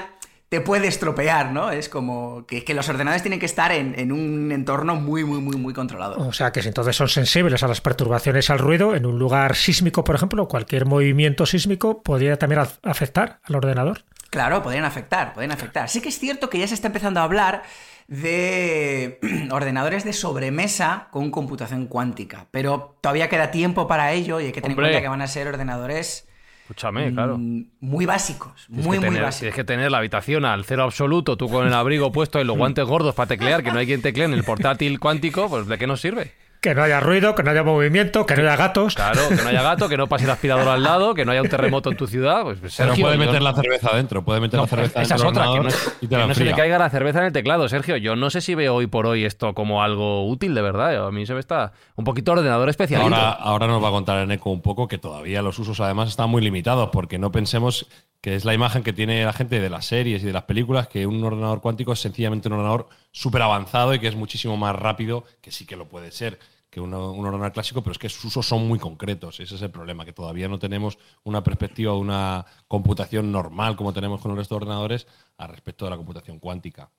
te 0.49 0.61
puede 0.61 0.85
estropear, 0.85 1.51
¿no? 1.51 1.71
Es 1.71 1.89
como 1.89 2.45
que, 2.45 2.63
que 2.63 2.75
los 2.75 2.87
ordenadores 2.87 3.23
tienen 3.23 3.39
que 3.39 3.47
estar 3.47 3.71
en, 3.71 3.99
en, 3.99 4.11
un 4.11 4.51
entorno 4.51 4.93
muy, 4.95 5.23
muy, 5.23 5.41
muy, 5.41 5.55
muy 5.57 5.73
controlado. 5.73 6.19
O 6.19 6.33
sea, 6.33 6.51
que 6.51 6.61
si 6.61 6.67
entonces 6.67 6.95
son 6.95 7.09
sensibles 7.09 7.63
a 7.63 7.67
las 7.67 7.81
perturbaciones 7.81 8.51
al 8.51 8.59
ruido, 8.59 8.93
en 8.93 9.07
un 9.07 9.17
lugar 9.17 9.55
sísmico, 9.55 10.03
por 10.03 10.13
ejemplo, 10.13 10.47
cualquier 10.47 10.85
movimiento 10.85 11.47
sísmico 11.47 12.03
podría 12.03 12.37
también 12.37 12.61
afectar 12.83 13.39
al 13.43 13.55
ordenador. 13.55 14.03
Claro, 14.29 14.61
podrían 14.61 14.85
afectar, 14.85 15.33
podrían 15.33 15.51
afectar. 15.51 15.89
Sí 15.89 15.99
que 15.99 16.09
es 16.09 16.19
cierto 16.19 16.47
que 16.49 16.59
ya 16.59 16.67
se 16.67 16.75
está 16.75 16.87
empezando 16.87 17.21
a 17.21 17.23
hablar 17.23 17.63
de 18.07 19.19
ordenadores 19.51 20.03
de 20.03 20.13
sobremesa 20.13 21.07
con 21.11 21.31
computación 21.31 21.87
cuántica. 21.87 22.47
Pero 22.51 22.97
todavía 23.01 23.29
queda 23.29 23.51
tiempo 23.51 23.87
para 23.87 24.13
ello 24.13 24.39
y 24.39 24.45
hay 24.45 24.51
que 24.51 24.61
tener 24.61 24.77
en 24.77 24.83
cuenta 24.83 25.01
que 25.01 25.07
van 25.07 25.21
a 25.21 25.27
ser 25.27 25.47
ordenadores. 25.47 26.27
Escúchame, 26.61 27.13
claro. 27.13 27.37
Mm, 27.37 27.65
muy 27.79 28.05
básicos, 28.05 28.65
muy, 28.69 28.99
muy 28.99 29.15
básicos. 29.19 29.39
Tienes 29.39 29.55
que 29.55 29.63
tener 29.63 29.89
la 29.89 29.99
habitación 29.99 30.43
al 30.43 30.65
cero 30.65 30.83
absoluto, 30.83 31.37
tú 31.37 31.47
con 31.47 31.65
el 31.65 31.73
abrigo 31.73 32.11
puesto 32.11 32.41
y 32.41 32.43
los 32.43 32.57
guantes 32.57 32.85
gordos 32.85 33.15
para 33.15 33.27
teclear, 33.27 33.63
que 33.63 33.71
no 33.71 33.79
hay 33.79 33.85
quien 33.85 34.01
teclee 34.01 34.25
en 34.25 34.33
el 34.33 34.43
portátil 34.43 34.99
cuántico, 34.99 35.49
pues 35.49 35.67
¿de 35.67 35.77
qué 35.77 35.87
nos 35.87 36.01
sirve? 36.01 36.33
Que 36.67 36.75
no 36.75 36.83
haya 36.83 36.99
ruido, 36.99 37.33
que 37.33 37.43
no 37.43 37.51
haya 37.51 37.63
movimiento, 37.63 38.25
que 38.25 38.35
no 38.35 38.41
haya 38.41 38.57
gatos. 38.57 38.95
Claro, 38.95 39.21
que 39.29 39.35
no 39.35 39.47
haya 39.47 39.61
gato, 39.61 39.87
que 39.87 39.95
no 39.95 40.07
pase 40.07 40.25
el 40.25 40.31
aspirador 40.31 40.67
al 40.67 40.83
lado, 40.83 41.13
que 41.13 41.23
no 41.23 41.31
haya 41.31 41.41
un 41.41 41.47
terremoto 41.47 41.89
en 41.89 41.95
tu 41.95 42.07
ciudad. 42.07 42.43
Pues, 42.43 42.59
Sergio, 42.73 42.93
Pero 42.93 43.07
puede 43.07 43.17
meter 43.17 43.41
la 43.41 43.53
cerveza 43.53 43.91
adentro, 43.91 44.25
puede 44.25 44.41
meter 44.41 44.59
la 44.59 44.67
cerveza 44.67 45.01
esa 45.01 45.15
es 45.15 45.23
otra, 45.23 45.45
que 45.53 45.59
no, 45.61 45.69
que 46.09 46.27
no 46.27 46.33
se 46.33 46.43
le 46.43 46.53
caiga 46.53 46.77
la 46.77 46.89
cerveza 46.89 47.19
en 47.19 47.27
el 47.27 47.31
teclado, 47.31 47.69
Sergio. 47.69 47.95
Yo 47.95 48.17
no 48.17 48.29
sé 48.29 48.41
si 48.41 48.53
veo 48.53 48.75
hoy 48.75 48.87
por 48.87 49.07
hoy 49.07 49.23
esto 49.23 49.53
como 49.53 49.81
algo 49.81 50.27
útil, 50.27 50.53
de 50.55 50.61
verdad. 50.61 51.07
A 51.07 51.09
mí 51.09 51.25
se 51.25 51.33
me 51.33 51.39
está 51.39 51.71
un 51.95 52.03
poquito 52.03 52.33
ordenador 52.33 52.67
especial. 52.67 53.01
Ahora, 53.01 53.31
ahora 53.31 53.67
nos 53.67 53.81
va 53.81 53.87
a 53.87 53.91
contar 53.91 54.19
en 54.19 54.31
eco 54.31 54.49
un 54.49 54.61
poco 54.61 54.89
que 54.89 54.97
todavía 54.97 55.41
los 55.41 55.57
usos 55.59 55.79
además 55.79 56.09
están 56.09 56.29
muy 56.29 56.41
limitados, 56.41 56.89
porque 56.91 57.17
no 57.17 57.31
pensemos 57.31 57.87
que 58.19 58.35
es 58.35 58.43
la 58.43 58.53
imagen 58.53 58.83
que 58.83 58.91
tiene 58.91 59.23
la 59.23 59.31
gente 59.31 59.61
de 59.61 59.69
las 59.69 59.85
series 59.85 60.21
y 60.21 60.25
de 60.25 60.33
las 60.33 60.43
películas, 60.43 60.89
que 60.89 61.05
un 61.07 61.23
ordenador 61.23 61.61
cuántico 61.61 61.93
es 61.93 62.01
sencillamente 62.01 62.49
un 62.49 62.55
ordenador 62.55 62.89
súper 63.11 63.41
avanzado 63.41 63.93
y 63.93 63.99
que 63.99 64.07
es 64.07 64.17
muchísimo 64.17 64.57
más 64.57 64.75
rápido, 64.75 65.23
que 65.39 65.51
sí 65.51 65.65
que 65.65 65.77
lo 65.77 65.87
puede 65.87 66.11
ser 66.11 66.39
que 66.77 66.81
un 66.81 66.93
ordenador 66.93 67.51
clásico, 67.51 67.81
pero 67.81 67.91
es 67.93 67.97
que 67.97 68.09
sus 68.09 68.25
usos 68.25 68.45
son 68.45 68.67
muy 68.67 68.79
concretos. 68.79 69.39
Ese 69.39 69.55
es 69.55 69.61
el 69.61 69.71
problema, 69.71 70.05
que 70.05 70.13
todavía 70.13 70.47
no 70.47 70.59
tenemos 70.59 70.97
una 71.23 71.43
perspectiva 71.43 71.93
de 71.93 71.99
una 71.99 72.45
computación 72.67 73.31
normal 73.31 73.75
como 73.75 73.93
tenemos 73.93 74.21
con 74.21 74.31
el 74.31 74.37
resto 74.37 74.55
de 74.55 74.65
ordenadores 74.65 75.07
a 75.37 75.47
respecto 75.47 75.85
de 75.85 75.91
la 75.91 75.97
computación 75.97 76.39
cuántica. 76.39 76.91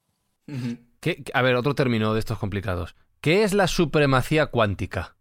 a 1.32 1.42
ver, 1.42 1.54
otro 1.56 1.74
término 1.74 2.14
de 2.14 2.20
estos 2.20 2.38
complicados. 2.38 2.96
¿Qué 3.20 3.44
es 3.44 3.52
la 3.52 3.66
supremacía 3.66 4.46
cuántica? 4.46 5.16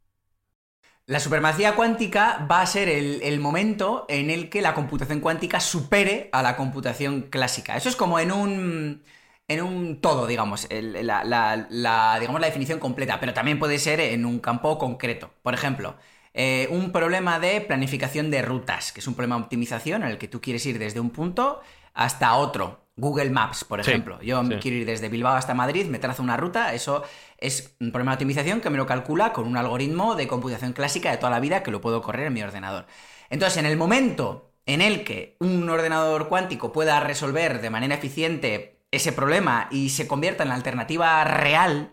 La 1.06 1.20
supremacía 1.20 1.76
cuántica 1.76 2.46
va 2.52 2.62
a 2.62 2.66
ser 2.66 2.90
el, 2.90 3.22
el, 3.22 3.40
momento 3.40 4.06
en 4.10 4.30
el 4.30 4.50
que 4.50 4.62
la 4.62 4.74
computación 4.74 5.22
cuántica 5.22 5.60
supere 5.62 6.30
a 6.34 6.44
la 6.44 6.58
computación 6.58 7.24
clásica. 7.24 7.78
Eso 7.78 7.88
es 7.88 7.96
como 7.96 8.20
en 8.20 8.32
un 8.32 9.04
en 9.48 9.62
un 9.62 10.02
todo, 10.02 10.28
digamos, 10.28 10.68
la, 10.70 12.18
digamos, 12.20 12.42
la 12.42 12.48
definición 12.48 12.80
completa, 12.80 13.20
pero 13.20 13.34
también 13.34 13.60
puede 13.60 13.80
ser 13.80 14.00
en 14.00 14.26
un 14.26 14.40
campo 14.40 14.78
concreto. 14.78 15.32
Por 15.42 15.54
ejemplo, 15.54 15.96
eh, 16.34 16.68
un 16.70 16.92
problema 16.92 17.40
de 17.40 17.62
planificación 17.62 18.30
de 18.30 18.42
rutas, 18.42 18.92
que 18.92 19.00
es 19.00 19.08
un 19.08 19.16
problema 19.16 19.38
de 19.38 19.44
optimización 19.44 20.04
en 20.04 20.10
el 20.10 20.18
que 20.18 20.28
tú 20.28 20.42
quieres 20.42 20.66
ir 20.66 20.80
desde 20.80 21.00
un 21.00 21.12
punto 21.12 21.62
hasta 21.94 22.36
otro. 22.36 22.86
Google 23.00 23.30
Maps, 23.30 23.64
por 23.64 23.80
ejemplo. 23.80 24.20
Yo 24.24 24.42
quiero 24.60 24.78
ir 24.78 24.86
desde 24.86 25.08
Bilbao 25.08 25.36
hasta 25.36 25.54
Madrid, 25.54 25.86
me 25.86 26.00
trazo 26.00 26.24
una 26.24 26.36
ruta, 26.36 26.74
eso 26.74 27.04
es 27.38 27.76
un 27.80 27.92
problema 27.92 28.12
de 28.12 28.16
optimización 28.16 28.60
que 28.60 28.72
me 28.72 28.78
lo 28.78 28.88
calcula 28.88 29.34
con 29.34 29.48
un 29.48 29.56
algoritmo 29.56 30.16
de 30.16 30.28
computación 30.28 30.74
clásica 30.74 31.12
de 31.12 31.18
toda 31.18 31.30
la 31.30 31.40
vida 31.40 31.62
que 31.62 31.70
lo 31.70 31.80
puedo 31.80 32.02
correr 32.02 32.26
en 32.26 32.34
mi 32.34 32.42
ordenador. 32.42 32.88
Entonces, 33.30 33.58
en 33.58 33.68
el 33.68 33.78
momento 33.78 34.52
en 34.66 34.82
el 34.82 35.04
que 35.04 35.38
un 35.40 35.70
ordenador 35.70 36.28
cuántico 36.28 36.72
pueda 36.72 37.00
resolver 37.00 37.62
de 37.62 37.70
manera 37.70 37.96
eficiente 37.96 38.77
ese 38.92 39.12
problema 39.12 39.68
y 39.72 39.90
se 39.90 40.08
convierta 40.08 40.44
en 40.44 40.50
la 40.50 40.56
alternativa 40.56 41.24
real 41.24 41.92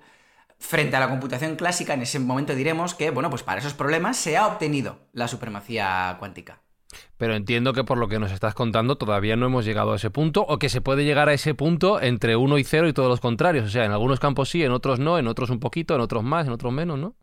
frente 0.59 0.97
a 0.97 1.01
la 1.01 1.11
computación 1.11 1.57
clásica, 1.57 1.95
en 1.95 2.03
ese 2.03 2.19
momento 2.19 2.55
diremos 2.55 2.95
que, 2.95 3.11
bueno, 3.11 3.31
pues 3.31 3.43
para 3.43 3.61
esos 3.61 3.75
problemas 3.75 4.17
se 4.17 4.37
ha 4.37 4.47
obtenido 4.47 5.09
la 5.13 5.29
supremacía 5.29 6.17
cuántica. 6.19 6.63
Pero 7.17 7.35
entiendo 7.35 7.73
que 7.73 7.85
por 7.85 7.99
lo 7.99 8.09
que 8.09 8.19
nos 8.19 8.33
estás 8.33 8.55
contando 8.55 8.97
todavía 8.97 9.37
no 9.37 9.47
hemos 9.47 9.65
llegado 9.65 9.93
a 9.93 9.97
ese 9.97 10.11
punto 10.11 10.43
o 10.49 10.59
que 10.59 10.69
se 10.69 10.81
puede 10.81 11.05
llegar 11.05 11.29
a 11.29 11.35
ese 11.35 11.55
punto 11.55 12.01
entre 12.01 12.37
1 12.37 12.59
y 12.59 12.65
0 12.65 12.89
y 12.89 12.93
todos 12.93 13.09
los 13.09 13.21
contrarios. 13.21 13.67
O 13.67 13.69
sea, 13.69 13.85
en 13.85 13.93
algunos 13.93 14.21
campos 14.21 14.49
sí, 14.49 14.63
en 14.63 14.73
otros 14.73 15.01
no, 15.01 15.19
en 15.19 15.27
otros 15.27 15.51
un 15.51 15.61
poquito, 15.61 15.95
en 15.95 16.01
otros 16.01 16.23
más, 16.23 16.47
en 16.47 16.53
otros 16.53 16.73
menos, 16.73 16.99
¿no? 16.99 17.17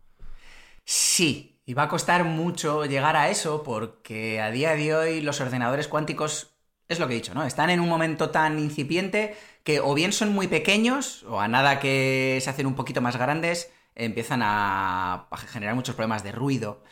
Sí, 0.85 1.61
y 1.65 1.73
va 1.73 1.83
a 1.83 1.87
costar 1.87 2.25
mucho 2.25 2.85
llegar 2.85 3.15
a 3.15 3.29
eso 3.29 3.63
porque 3.63 4.41
a 4.41 4.51
día 4.51 4.75
de 4.75 4.93
hoy 4.93 5.21
los 5.21 5.39
ordenadores 5.39 5.87
cuánticos, 5.87 6.55
es 6.87 6.99
lo 6.99 7.07
que 7.07 7.13
he 7.13 7.17
dicho, 7.17 7.33
¿no? 7.33 7.43
Están 7.43 7.69
en 7.69 7.79
un 7.79 7.87
momento 7.87 8.29
tan 8.29 8.59
incipiente 8.59 9.37
que 9.63 9.79
o 9.79 9.93
bien 9.93 10.13
son 10.13 10.33
muy 10.33 10.47
pequeños, 10.47 11.23
o 11.23 11.39
a 11.39 11.47
nada 11.47 11.79
que 11.79 12.39
se 12.41 12.49
hacen 12.49 12.65
un 12.65 12.75
poquito 12.75 13.01
más 13.01 13.17
grandes, 13.17 13.71
empiezan 13.95 14.41
a, 14.43 15.27
generar 15.47 15.75
muchos 15.75 15.95
problemas 15.95 16.23
de 16.23 16.31
ruido. 16.31 16.83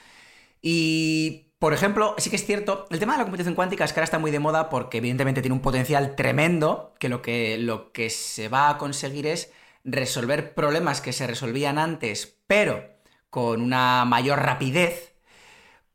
Y, 0.62 1.54
por 1.60 1.74
ejemplo, 1.74 2.16
sí 2.18 2.30
que 2.30 2.36
es 2.36 2.46
cierto, 2.46 2.88
el 2.90 3.00
tema 3.00 3.14
de 3.14 3.20
la 3.20 3.24
computación 3.26 3.56
cuántica 3.56 3.86
es 3.86 3.94
que 3.94 4.00
ahora 4.00 4.06
está 4.06 4.20
muy 4.20 4.32
de 4.32 4.40
moda 4.40 4.70
porque 4.70 4.98
evidentemente 5.00 5.42
tiene 5.42 5.56
un 5.56 5.62
potencial 5.62 6.16
tremendo, 6.16 6.94
que 7.00 7.10
lo 7.10 7.22
que, 7.22 7.58
lo 7.58 7.92
que 7.92 8.10
se 8.10 8.50
va 8.50 8.70
a 8.70 8.78
conseguir 8.78 9.28
es 9.28 9.52
resolver 9.84 10.54
problemas 10.54 11.02
que 11.02 11.14
se 11.14 11.28
resolvían 11.28 11.78
antes, 11.78 12.38
pero 12.48 12.90
con 13.30 13.62
una 13.62 14.06
mayor 14.06 14.40
rapidez 14.40 15.14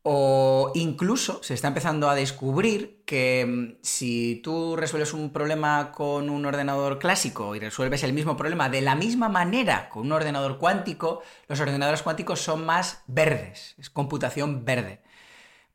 o 0.06 0.70
incluso 0.75 1.42
se 1.42 1.54
está 1.54 1.68
empezando 1.68 2.11
a 2.11 2.14
descubrir 2.14 3.02
que 3.06 3.46
mm, 3.46 3.78
si 3.82 4.40
tú 4.44 4.76
resuelves 4.76 5.14
un 5.14 5.32
problema 5.32 5.92
con 5.92 6.28
un 6.28 6.44
ordenador 6.44 6.99
clásico 6.99 7.56
y 7.56 7.58
resuelves 7.58 8.02
el 8.04 8.12
mismo 8.12 8.37
problema 8.37 8.68
de 8.68 8.82
la 8.82 8.96
misma 8.96 9.30
manera 9.30 9.88
con 9.88 10.02
un 10.04 10.12
ordenador 10.12 10.58
cuántico, 10.58 11.23
los 11.49 11.58
ordenadores 11.58 12.02
cuánticos 12.02 12.40
son 12.40 12.66
más 12.66 13.02
verdes, 13.06 13.75
es 13.78 13.88
computación 13.88 14.64
verde. 14.64 15.02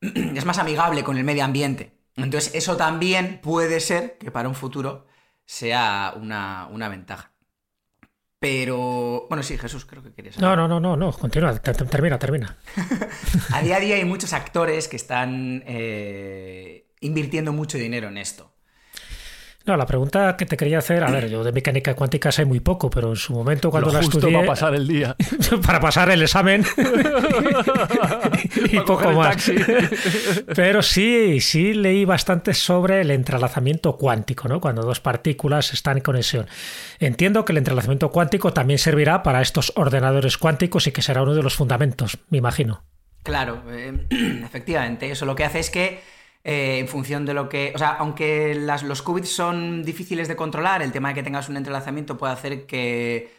Es 0.00 0.44
más 0.44 0.58
amigable 0.58 1.04
con 1.04 1.18
el 1.18 1.24
medio 1.24 1.44
ambiente. 1.44 1.98
Entonces 2.16 2.54
eso 2.54 2.76
también 2.76 3.40
puede 3.42 3.80
ser 3.80 4.16
que 4.18 4.30
para 4.30 4.48
un 4.48 4.54
futuro 4.54 5.06
sea 5.44 6.14
una, 6.16 6.68
una 6.70 6.88
ventaja. 6.88 7.32
Pero, 8.40 9.26
bueno, 9.28 9.42
sí, 9.42 9.58
Jesús, 9.58 9.84
creo 9.84 10.02
que 10.02 10.14
querías. 10.14 10.38
No, 10.38 10.56
no, 10.56 10.66
no, 10.66 10.80
no, 10.80 10.96
no, 10.96 11.12
continúa, 11.12 11.54
termina, 11.58 12.18
termina. 12.18 12.56
a 13.52 13.60
día 13.60 13.78
de 13.78 13.84
hoy 13.84 13.92
hay 13.92 14.04
muchos 14.06 14.32
actores 14.32 14.88
que 14.88 14.96
están 14.96 15.62
eh, 15.66 16.86
invirtiendo 17.00 17.52
mucho 17.52 17.76
dinero 17.76 18.08
en 18.08 18.16
esto. 18.16 18.50
No, 19.66 19.76
la 19.76 19.84
pregunta 19.84 20.36
que 20.38 20.46
te 20.46 20.56
quería 20.56 20.78
hacer, 20.78 21.04
a 21.04 21.10
ver, 21.10 21.28
yo 21.28 21.44
de 21.44 21.52
mecánica 21.52 21.94
cuántica 21.94 22.32
sé 22.32 22.46
muy 22.46 22.60
poco, 22.60 22.88
pero 22.88 23.10
en 23.10 23.16
su 23.16 23.34
momento 23.34 23.70
cuando 23.70 23.88
Lo 23.88 23.94
la 23.94 24.00
justo 24.02 24.18
estudié 24.18 24.36
para 24.36 24.46
pasar 24.46 24.74
el 24.74 24.88
día. 24.88 25.14
para 25.66 25.80
pasar 25.80 26.10
el 26.10 26.22
examen 26.22 26.64
y 28.56 28.68
Para 28.76 28.84
poco 28.84 28.94
coger 28.94 29.10
el 29.10 29.16
más. 29.16 29.28
taxi. 29.36 29.54
Pero 30.54 30.82
sí, 30.82 31.40
sí 31.40 31.74
leí 31.74 32.04
bastante 32.04 32.54
sobre 32.54 33.00
el 33.02 33.10
entrelazamiento 33.10 33.96
cuántico, 33.96 34.48
¿no? 34.48 34.60
Cuando 34.60 34.82
dos 34.82 35.00
partículas 35.00 35.72
están 35.72 35.98
en 35.98 36.02
conexión. 36.02 36.46
Entiendo 36.98 37.44
que 37.44 37.52
el 37.52 37.58
entrelazamiento 37.58 38.10
cuántico 38.10 38.52
también 38.52 38.78
servirá 38.78 39.22
para 39.22 39.42
estos 39.42 39.72
ordenadores 39.76 40.38
cuánticos 40.38 40.86
y 40.86 40.92
que 40.92 41.02
será 41.02 41.22
uno 41.22 41.34
de 41.34 41.42
los 41.42 41.54
fundamentos, 41.54 42.18
me 42.30 42.38
imagino. 42.38 42.82
Claro, 43.22 43.62
eh, 43.70 44.06
efectivamente. 44.44 45.10
Eso 45.10 45.26
lo 45.26 45.34
que 45.34 45.44
hace 45.44 45.58
es 45.58 45.70
que, 45.70 46.00
eh, 46.42 46.78
en 46.78 46.88
función 46.88 47.26
de 47.26 47.34
lo 47.34 47.48
que. 47.48 47.72
O 47.74 47.78
sea, 47.78 47.90
aunque 47.90 48.54
los 48.54 49.02
qubits 49.02 49.28
son 49.30 49.82
difíciles 49.82 50.28
de 50.28 50.36
controlar, 50.36 50.82
el 50.82 50.92
tema 50.92 51.08
de 51.08 51.14
que 51.14 51.22
tengas 51.22 51.48
un 51.48 51.56
entrelazamiento 51.56 52.16
puede 52.16 52.32
hacer 52.32 52.66
que 52.66 53.32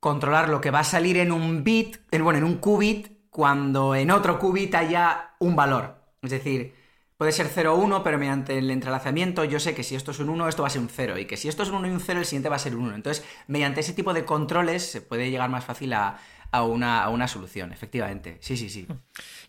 controlar 0.00 0.48
lo 0.48 0.60
que 0.60 0.70
va 0.70 0.80
a 0.80 0.84
salir 0.84 1.16
en 1.16 1.32
un 1.32 1.64
bit, 1.64 1.98
en, 2.10 2.22
bueno, 2.22 2.38
en 2.38 2.44
un 2.44 2.58
qubit, 2.58 3.08
cuando 3.30 3.94
en 3.94 4.10
otro 4.10 4.38
qubit 4.38 4.74
haya 4.74 5.30
un 5.38 5.56
valor. 5.56 5.96
Es 6.22 6.30
decir, 6.30 6.74
puede 7.16 7.32
ser 7.32 7.48
0 7.52 7.74
o 7.74 7.78
1, 7.78 8.02
pero 8.02 8.18
mediante 8.18 8.58
el 8.58 8.70
entrelazamiento 8.70 9.44
yo 9.44 9.58
sé 9.58 9.74
que 9.74 9.82
si 9.82 9.94
esto 9.94 10.10
es 10.10 10.18
un 10.18 10.28
1, 10.28 10.48
esto 10.48 10.62
va 10.62 10.68
a 10.68 10.70
ser 10.70 10.82
un 10.82 10.88
0, 10.88 11.18
y 11.18 11.24
que 11.24 11.36
si 11.36 11.48
esto 11.48 11.62
es 11.62 11.70
un 11.70 11.76
1 11.76 11.88
y 11.88 11.90
un 11.90 12.00
0, 12.00 12.20
el 12.20 12.26
siguiente 12.26 12.48
va 12.48 12.56
a 12.56 12.60
ser 12.60 12.76
un 12.76 12.84
1. 12.84 12.94
Entonces, 12.94 13.24
mediante 13.46 13.80
ese 13.80 13.92
tipo 13.92 14.12
de 14.12 14.24
controles 14.24 14.88
se 14.88 15.00
puede 15.00 15.30
llegar 15.30 15.48
más 15.48 15.64
fácil 15.64 15.92
a 15.94 16.18
una, 16.52 17.02
a 17.02 17.08
una 17.08 17.28
solución, 17.28 17.72
efectivamente. 17.72 18.38
Sí, 18.40 18.56
sí, 18.56 18.68
sí. 18.68 18.86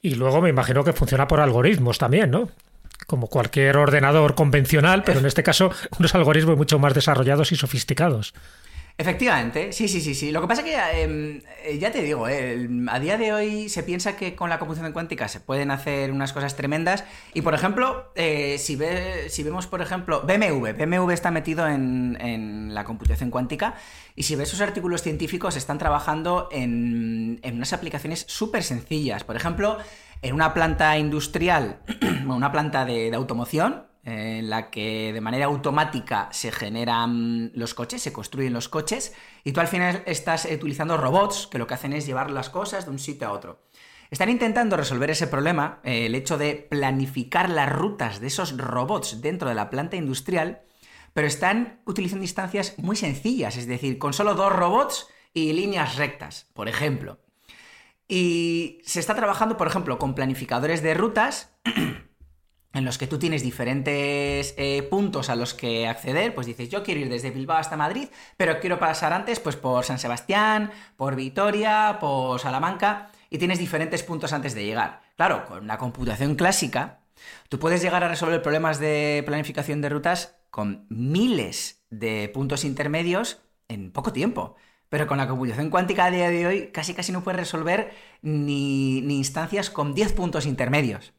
Y 0.01 0.15
luego 0.15 0.41
me 0.41 0.49
imagino 0.49 0.83
que 0.83 0.93
funciona 0.93 1.27
por 1.27 1.39
algoritmos 1.39 1.97
también, 1.97 2.31
¿no? 2.31 2.49
Como 3.09 3.25
cualquier 3.27 3.75
ordenador 3.77 4.35
convencional, 4.35 5.03
pero 5.03 5.19
en 5.19 5.25
este 5.25 5.41
caso 5.41 5.71
unos 5.97 6.13
algoritmos 6.13 6.57
mucho 6.57 6.77
más 6.77 6.93
desarrollados 6.93 7.51
y 7.51 7.55
sofisticados. 7.55 8.35
Efectivamente, 8.99 9.71
sí, 9.71 9.87
sí, 9.87 10.01
sí, 10.01 10.13
sí. 10.13 10.29
Lo 10.31 10.41
que 10.41 10.47
pasa 10.47 10.61
que, 10.61 10.75
eh, 10.75 11.41
eh, 11.63 11.77
ya 11.79 11.89
te 11.89 12.01
digo, 12.03 12.27
eh, 12.27 12.67
a 12.89 12.99
día 12.99 13.17
de 13.17 13.31
hoy 13.31 13.69
se 13.69 13.81
piensa 13.81 14.17
que 14.17 14.35
con 14.35 14.49
la 14.49 14.59
computación 14.59 14.91
cuántica 14.91 15.29
se 15.29 15.39
pueden 15.39 15.71
hacer 15.71 16.11
unas 16.11 16.33
cosas 16.33 16.57
tremendas. 16.57 17.05
Y, 17.33 17.41
por 17.41 17.53
ejemplo, 17.53 18.11
eh, 18.15 18.57
si, 18.59 18.75
ve- 18.75 19.29
si 19.29 19.41
vemos, 19.43 19.67
por 19.67 19.81
ejemplo, 19.81 20.21
BMW, 20.27 20.73
BMW 20.73 21.11
está 21.11 21.31
metido 21.31 21.65
en, 21.65 22.17
en 22.19 22.75
la 22.75 22.83
computación 22.83 23.31
cuántica 23.31 23.75
y 24.17 24.23
si 24.23 24.35
ves 24.35 24.49
sus 24.49 24.59
artículos 24.59 25.01
científicos 25.01 25.55
están 25.55 25.77
trabajando 25.77 26.49
en, 26.51 27.39
en 27.41 27.55
unas 27.55 27.71
aplicaciones 27.71 28.25
súper 28.27 28.63
sencillas. 28.63 29.23
Por 29.23 29.37
ejemplo, 29.37 29.77
en 30.21 30.33
una 30.33 30.53
planta 30.53 30.97
industrial, 30.97 31.81
una 32.27 32.51
planta 32.51 32.85
de, 32.85 33.13
automoción, 33.13 33.87
en 34.03 34.49
la 34.49 34.71
que 34.71 35.13
de 35.13 35.21
manera 35.21 35.45
automática 35.45 36.29
se 36.31 36.51
generan 36.51 37.51
los 37.53 37.73
coches, 37.73 38.01
se 38.01 38.13
construyen 38.13 38.53
los 38.53 38.69
coches, 38.69 39.13
y 39.43 39.51
tú 39.51 39.59
al 39.59 39.67
final 39.67 40.03
estás 40.05 40.45
utilizando 40.45 40.97
robots 40.97 41.47
que 41.47 41.57
lo 41.57 41.67
que 41.67 41.75
hacen 41.75 41.93
es 41.93 42.05
llevar 42.05 42.31
las 42.31 42.49
cosas 42.49 42.85
de 42.85 42.91
un 42.91 42.99
sitio 42.99 43.27
a 43.27 43.31
otro. 43.31 43.61
Están 44.09 44.29
intentando 44.29 44.75
resolver 44.75 45.11
ese 45.11 45.27
problema, 45.27 45.79
eh, 45.83 46.07
el 46.07 46.15
hecho 46.15 46.37
de 46.37 46.55
planificar 46.55 47.49
las 47.49 47.71
rutas 47.71 48.19
de 48.19 48.27
esos 48.27 48.57
robots 48.57 49.21
dentro 49.21 49.49
de 49.49 49.55
la 49.55 49.69
planta 49.69 49.97
industrial, 49.97 50.63
pero 51.13 51.27
están 51.27 51.81
utilizando 51.85 52.23
instancias 52.23 52.73
muy 52.77 52.95
sencillas, 52.95 53.57
es 53.57 53.67
decir, 53.67 53.99
con 53.99 54.13
solo 54.13 54.33
dos 54.33 54.51
robots 54.51 55.07
y 55.33 55.53
líneas 55.53 55.97
rectas, 55.97 56.47
por 56.53 56.67
ejemplo. 56.67 57.19
Y 58.11 58.81
se 58.83 58.99
está 58.99 59.13
trabajando, 59.13 59.55
por 59.55 59.67
ejemplo, 59.67 59.99
con 59.99 60.15
planificadores 60.15 60.81
de 60.81 60.95
rutas 60.95 61.53
en 62.73 62.83
los 62.83 62.97
que 62.97 63.05
tú 63.05 63.19
tienes 63.19 63.43
diferentes 63.43 64.55
eh, 64.57 64.81
puntos 64.89 65.29
a 65.29 65.35
los 65.35 65.53
que 65.53 65.87
acceder, 65.87 66.33
pues 66.33 66.47
dices, 66.47 66.69
yo 66.69 66.81
quiero 66.81 67.01
ir 67.01 67.09
desde 67.09 67.29
Bilbao 67.29 67.57
hasta 67.57 67.77
Madrid, 67.77 68.09
pero 68.35 68.59
quiero 68.59 68.79
pasar 68.79 69.13
antes 69.13 69.39
pues 69.39 69.55
por 69.55 69.85
San 69.85 69.99
Sebastián, 69.99 70.71
por 70.97 71.15
Vitoria, 71.15 71.97
por 72.01 72.39
Salamanca, 72.39 73.11
y 73.29 73.37
tienes 73.37 73.59
diferentes 73.59 74.01
puntos 74.01 74.33
antes 74.33 74.55
de 74.55 74.65
llegar. 74.65 75.01
Claro, 75.15 75.45
con 75.45 75.67
la 75.67 75.77
computación 75.77 76.33
clásica, 76.33 77.01
tú 77.47 77.59
puedes 77.59 77.83
llegar 77.83 78.03
a 78.03 78.09
resolver 78.09 78.41
problemas 78.41 78.79
de 78.79 79.21
planificación 79.23 79.81
de 79.81 79.89
rutas 79.89 80.35
con 80.49 80.87
miles 80.89 81.83
de 81.91 82.31
puntos 82.33 82.65
intermedios 82.65 83.39
en 83.67 83.91
poco 83.91 84.11
tiempo. 84.13 84.55
Pero 84.89 85.05
con 85.05 85.17
la 85.17 85.27
computación 85.27 85.69
cuántica 85.69 86.05
a 86.05 86.11
día 86.11 86.29
de 86.29 86.47
hoy 86.47 86.67
casi 86.73 86.93
casi 86.93 87.11
no 87.11 87.23
puedes 87.23 87.39
resolver 87.39 87.93
ni, 88.21 89.01
ni 89.01 89.17
instancias 89.17 89.69
con 89.69 89.93
10 89.93 90.13
puntos 90.13 90.45
intermedios. 90.45 91.13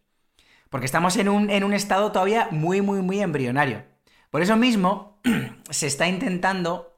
Porque 0.68 0.86
estamos 0.86 1.16
en 1.16 1.28
un, 1.28 1.50
en 1.50 1.64
un 1.64 1.72
estado 1.72 2.12
todavía 2.12 2.48
muy, 2.50 2.80
muy, 2.82 3.00
muy 3.00 3.20
embrionario. 3.20 3.84
Por 4.30 4.42
eso 4.42 4.56
mismo, 4.56 5.18
se 5.70 5.86
está 5.86 6.08
intentando 6.08 6.96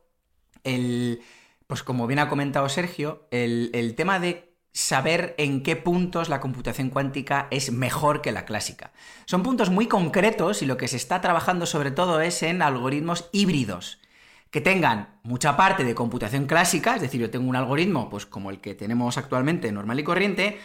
el. 0.65 1.23
Pues 1.67 1.83
como 1.83 2.07
bien 2.07 2.19
ha 2.19 2.29
comentado 2.29 2.69
Sergio, 2.69 3.27
el, 3.31 3.71
el 3.73 3.95
tema 3.95 4.19
de 4.19 4.53
saber 4.73 5.35
en 5.39 5.63
qué 5.63 5.77
puntos 5.77 6.29
la 6.29 6.41
computación 6.41 6.91
cuántica 6.91 7.49
es 7.51 7.73
mejor 7.73 8.21
que 8.21 8.33
la 8.33 8.45
clásica. 8.45 8.93
Son 9.25 9.43
puntos 9.43 9.71
muy 9.71 9.87
concretos 9.87 10.61
y 10.61 10.67
lo 10.67 10.77
que 10.77 10.89
se 10.89 10.97
está 10.97 11.21
trabajando 11.23 11.65
sobre 11.65 11.91
todo 11.91 12.21
es 12.21 12.43
en 12.43 12.61
algoritmos 12.61 13.29
híbridos 13.33 14.02
que 14.53 14.61
tengan 14.61 15.19
mucha 15.23 15.57
parte 15.57 15.83
de 15.83 15.95
computación 15.95 16.47
clásica, 16.47 16.95
es 16.95 17.03
decir, 17.03 17.21
yo 17.21 17.31
tengo 17.31 17.49
un 17.49 17.57
algoritmo 17.57 18.11
pues 18.11 18.27
como 18.27 18.51
el 18.51 18.61
que 18.61 18.75
tenemos 18.75 19.17
actualmente, 19.17 19.73
normal 19.73 19.99
y 19.99 20.05
corriente, 20.05 20.61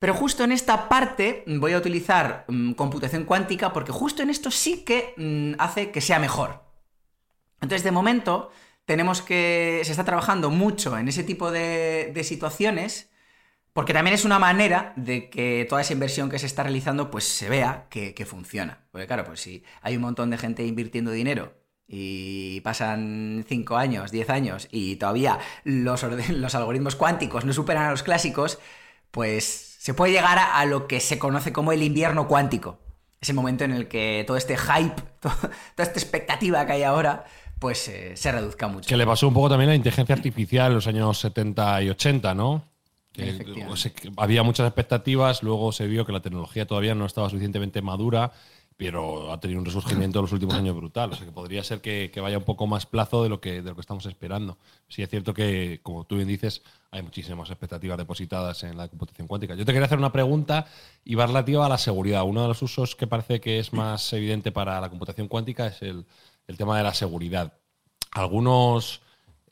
pero 0.00 0.14
justo 0.14 0.42
en 0.42 0.50
esta 0.50 0.88
parte 0.88 1.44
voy 1.46 1.72
a 1.72 1.78
utilizar 1.78 2.44
mm, 2.48 2.72
computación 2.72 3.24
cuántica 3.24 3.72
porque 3.72 3.92
justo 3.92 4.24
en 4.24 4.30
esto 4.30 4.50
sí 4.50 4.84
que 4.84 5.14
mm, 5.16 5.60
hace 5.60 5.92
que 5.92 6.00
sea 6.00 6.18
mejor. 6.18 6.64
Entonces, 7.60 7.84
de 7.84 7.92
momento, 7.92 8.50
tenemos 8.84 9.22
que. 9.22 9.82
Se 9.84 9.92
está 9.92 10.04
trabajando 10.04 10.50
mucho 10.50 10.98
en 10.98 11.06
ese 11.08 11.22
tipo 11.22 11.52
de, 11.52 12.18
situaciones. 12.24 13.10
Porque 13.72 13.92
también 13.92 14.14
es 14.14 14.24
una 14.24 14.40
manera 14.40 14.92
de 14.96 15.30
que 15.30 15.64
toda 15.68 15.82
esa 15.82 15.92
inversión 15.92 16.28
que 16.28 16.40
se 16.40 16.46
está 16.46 16.64
realizando, 16.64 17.10
pues 17.10 17.24
se 17.24 17.48
vea 17.48 17.86
que, 17.90 18.14
que 18.14 18.26
funciona. 18.26 18.86
Porque 18.90 19.06
claro, 19.06 19.24
pues 19.24 19.40
si 19.40 19.62
hay 19.82 19.94
un 19.94 20.02
montón 20.02 20.30
de 20.30 20.38
gente 20.38 20.66
invirtiendo 20.66 21.12
dinero 21.12 21.59
y 21.92 22.60
pasan 22.60 23.44
5 23.48 23.76
años, 23.76 24.12
10 24.12 24.30
años 24.30 24.68
y 24.70 24.94
todavía 24.96 25.38
los, 25.64 26.04
algoritmos 26.04 26.94
cuánticos 26.94 27.44
no 27.44 27.52
superan 27.52 27.84
a 27.86 27.90
los 27.90 28.04
clásicos, 28.04 28.60
pues 29.10 29.76
se 29.80 29.92
puede 29.92 30.12
llegar 30.12 30.38
a, 30.38 30.58
a 30.58 30.66
lo 30.66 30.86
que 30.86 31.00
se 31.00 31.18
conoce 31.18 31.52
como 31.52 31.72
el 31.72 31.82
invierno 31.82 32.28
cuántico. 32.28 32.78
Ese 33.20 33.32
momento 33.32 33.64
en 33.64 33.72
el 33.72 33.88
que 33.88 34.24
todo 34.26 34.36
este 34.36 34.56
hype, 34.56 34.94
to- 35.20 35.28
toda 35.30 35.50
esta 35.88 35.98
expectativa 35.98 36.64
que 36.64 36.72
hay 36.74 36.82
ahora, 36.84 37.24
pues 37.58 37.88
eh, 37.88 38.16
se 38.16 38.30
reduzca 38.30 38.68
mucho. 38.68 38.88
Que 38.88 38.96
le 38.96 39.04
pasó 39.04 39.26
un 39.28 39.34
poco 39.34 39.50
también 39.50 39.70
a 39.70 39.72
la 39.72 39.76
inteligencia 39.76 40.14
artificial 40.14 40.68
en 40.68 40.74
los 40.76 40.86
años 40.86 41.18
70 41.18 41.82
y 41.82 41.90
80, 41.90 42.34
¿no? 42.34 42.64
Que, 43.12 43.30
Efectivamente. 43.30 43.72
o 43.72 43.76
sea, 43.76 43.92
que 43.92 44.10
había 44.16 44.44
muchas 44.44 44.66
expectativas, 44.68 45.42
luego 45.42 45.72
se 45.72 45.86
vio 45.88 46.06
que 46.06 46.12
la 46.12 46.20
tecnología 46.20 46.66
todavía 46.66 46.94
no 46.94 47.04
estaba 47.06 47.28
suficientemente 47.28 47.82
madura, 47.82 48.30
pero 48.80 49.30
ha 49.30 49.38
tenido 49.38 49.60
un 49.60 49.66
resurgimiento 49.66 50.20
en 50.20 50.22
los 50.22 50.32
últimos 50.32 50.54
años 50.54 50.74
brutal. 50.74 51.12
O 51.12 51.14
sea 51.14 51.26
que 51.26 51.32
podría 51.32 51.62
ser 51.62 51.82
que, 51.82 52.10
vaya 52.18 52.38
un 52.38 52.44
poco 52.44 52.66
más 52.66 52.86
plazo 52.86 53.22
de 53.22 53.28
lo 53.28 53.38
que, 53.38 53.62
estamos 53.78 54.06
esperando. 54.06 54.56
Sí 54.88 55.02
es 55.02 55.10
cierto 55.10 55.34
que, 55.34 55.80
como 55.82 56.04
tú 56.04 56.16
bien 56.16 56.26
dices, 56.26 56.62
hay 56.90 57.02
muchísimas 57.02 57.50
expectativas 57.50 57.98
depositadas 57.98 58.62
en 58.64 58.78
la 58.78 58.88
computación 58.88 59.28
cuántica. 59.28 59.54
Yo 59.54 59.66
te 59.66 59.72
quería 59.74 59.84
hacer 59.84 59.98
una 59.98 60.12
pregunta 60.12 60.66
y 61.04 61.14
va 61.14 61.26
relativa 61.26 61.66
a 61.66 61.68
la 61.68 61.76
seguridad. 61.76 62.24
Uno 62.24 62.40
de 62.40 62.48
los 62.48 62.62
usos 62.62 62.96
que 62.96 63.06
parece 63.06 63.38
que 63.38 63.58
es 63.58 63.74
más 63.74 64.14
evidente 64.14 64.50
para 64.50 64.80
la 64.80 64.88
computación 64.88 65.28
cuántica 65.28 65.66
es 65.66 65.82
el, 65.82 66.06
el 66.46 66.56
tema 66.56 66.78
de 66.78 66.82
la 66.82 66.94
seguridad. 66.94 67.52
Algunos 68.12 69.02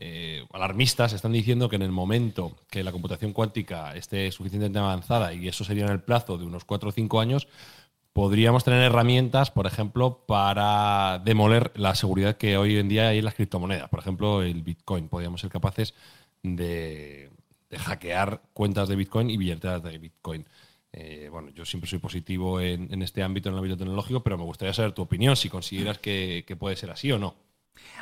eh, 0.01 0.47
alarmistas 0.53 1.12
están 1.12 1.33
diciendo 1.33 1.69
que 1.69 1.75
en 1.75 1.83
el 1.83 1.91
momento 1.91 2.57
que 2.71 2.85
la 2.85 2.93
computación 2.93 3.33
cuántica 3.33 3.97
esté 3.97 4.31
suficientemente 4.31 4.79
avanzada, 4.79 5.35
y 5.35 5.49
eso 5.49 5.64
sería 5.64 5.87
en 5.87 5.91
el 5.91 6.01
plazo 6.01 6.38
de 6.38 6.45
unos 6.45 6.64
4 6.64 6.88
o 6.88 6.93
5 6.93 7.21
años, 7.21 7.49
podríamos 8.18 8.64
tener 8.64 8.83
herramientas, 8.83 9.52
por 9.52 9.68
ejemplo, 9.68 10.24
para 10.26 11.20
demoler 11.24 11.70
la 11.76 11.94
seguridad 11.94 12.37
que 12.37 12.57
hoy 12.57 12.76
en 12.76 12.88
día 12.88 13.11
hay 13.11 13.18
en 13.18 13.24
las 13.24 13.37
criptomonedas. 13.37 13.88
Por 13.88 14.00
ejemplo, 14.00 14.42
el 14.42 14.61
Bitcoin. 14.62 15.09
Podríamos 15.09 15.40
ser 15.40 15.50
capaces 15.50 15.94
de, 16.42 17.31
hackear 17.78 18.42
cuentas 18.52 18.88
de 18.88 18.96
Bitcoin 18.96 19.31
y 19.31 19.37
billeteras 19.37 19.85
de 19.85 19.98
Bitcoin. 19.98 20.44
Eh, 20.92 21.28
bueno, 21.31 21.50
yo 21.50 21.64
siempre 21.64 21.88
soy 21.88 22.00
positivo 22.00 22.61
en, 22.61 23.00
este 23.02 23.22
ámbito, 23.22 23.50
en 23.50 23.52
el 23.52 23.59
ámbito 23.61 23.76
tecnológico, 23.76 24.20
pero 24.24 24.37
me 24.37 24.42
gustaría 24.42 24.74
saber 24.74 24.90
tu 24.90 25.02
opinión, 25.02 25.37
si 25.37 25.48
consideras 25.48 25.98
que 25.98 26.57
puede 26.59 26.74
ser 26.74 26.90
así 26.90 27.12
o 27.12 27.20
no. 27.20 27.37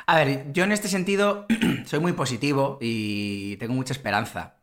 A 0.07 0.15
ver, 0.15 0.51
yo 0.51 0.63
en 0.63 0.71
este 0.71 0.87
sentido 0.87 1.45
soy 1.85 1.99
muy 1.99 2.13
positivo 2.13 2.79
y 2.81 3.57
tengo 3.57 3.75
mucha 3.75 3.93
esperanza. 3.93 4.56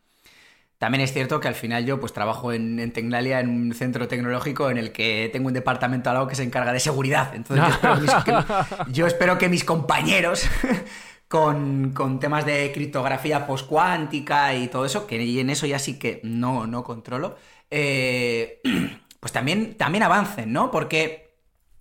También 0.78 1.02
es 1.02 1.12
cierto 1.12 1.40
que 1.40 1.48
al 1.48 1.54
final 1.54 1.87
yo 1.87 1.98
pues 2.00 2.12
trabajo 2.12 2.52
en, 2.52 2.78
en 2.78 2.92
Tecnalia, 2.92 3.40
en 3.40 3.48
un 3.48 3.74
centro 3.74 4.06
tecnológico 4.08 4.70
en 4.70 4.76
el 4.78 4.92
que 4.92 5.30
tengo 5.32 5.48
un 5.48 5.54
departamento 5.54 6.10
al 6.10 6.14
lado 6.16 6.26
que 6.28 6.34
se 6.34 6.42
encarga 6.42 6.72
de 6.72 6.80
seguridad. 6.80 7.34
Entonces 7.34 7.64
yo 7.66 7.72
espero, 7.72 7.96
mis- 8.00 8.24
que, 8.24 8.34
yo 8.92 9.06
espero 9.06 9.38
que 9.38 9.48
mis 9.48 9.64
compañeros 9.64 10.44
con, 11.28 11.92
con 11.92 12.20
temas 12.20 12.44
de 12.44 12.70
criptografía 12.72 13.46
postcuántica 13.46 14.54
y 14.54 14.68
todo 14.68 14.84
eso, 14.84 15.06
que 15.06 15.40
en 15.40 15.50
eso 15.50 15.66
ya 15.66 15.78
sí 15.78 15.98
que 15.98 16.20
no, 16.22 16.66
no 16.66 16.84
controlo, 16.84 17.37
eh, 17.70 18.60
pues 19.20 19.32
también, 19.32 19.76
también 19.76 20.02
avancen, 20.02 20.52
¿no? 20.52 20.70
Porque... 20.70 21.22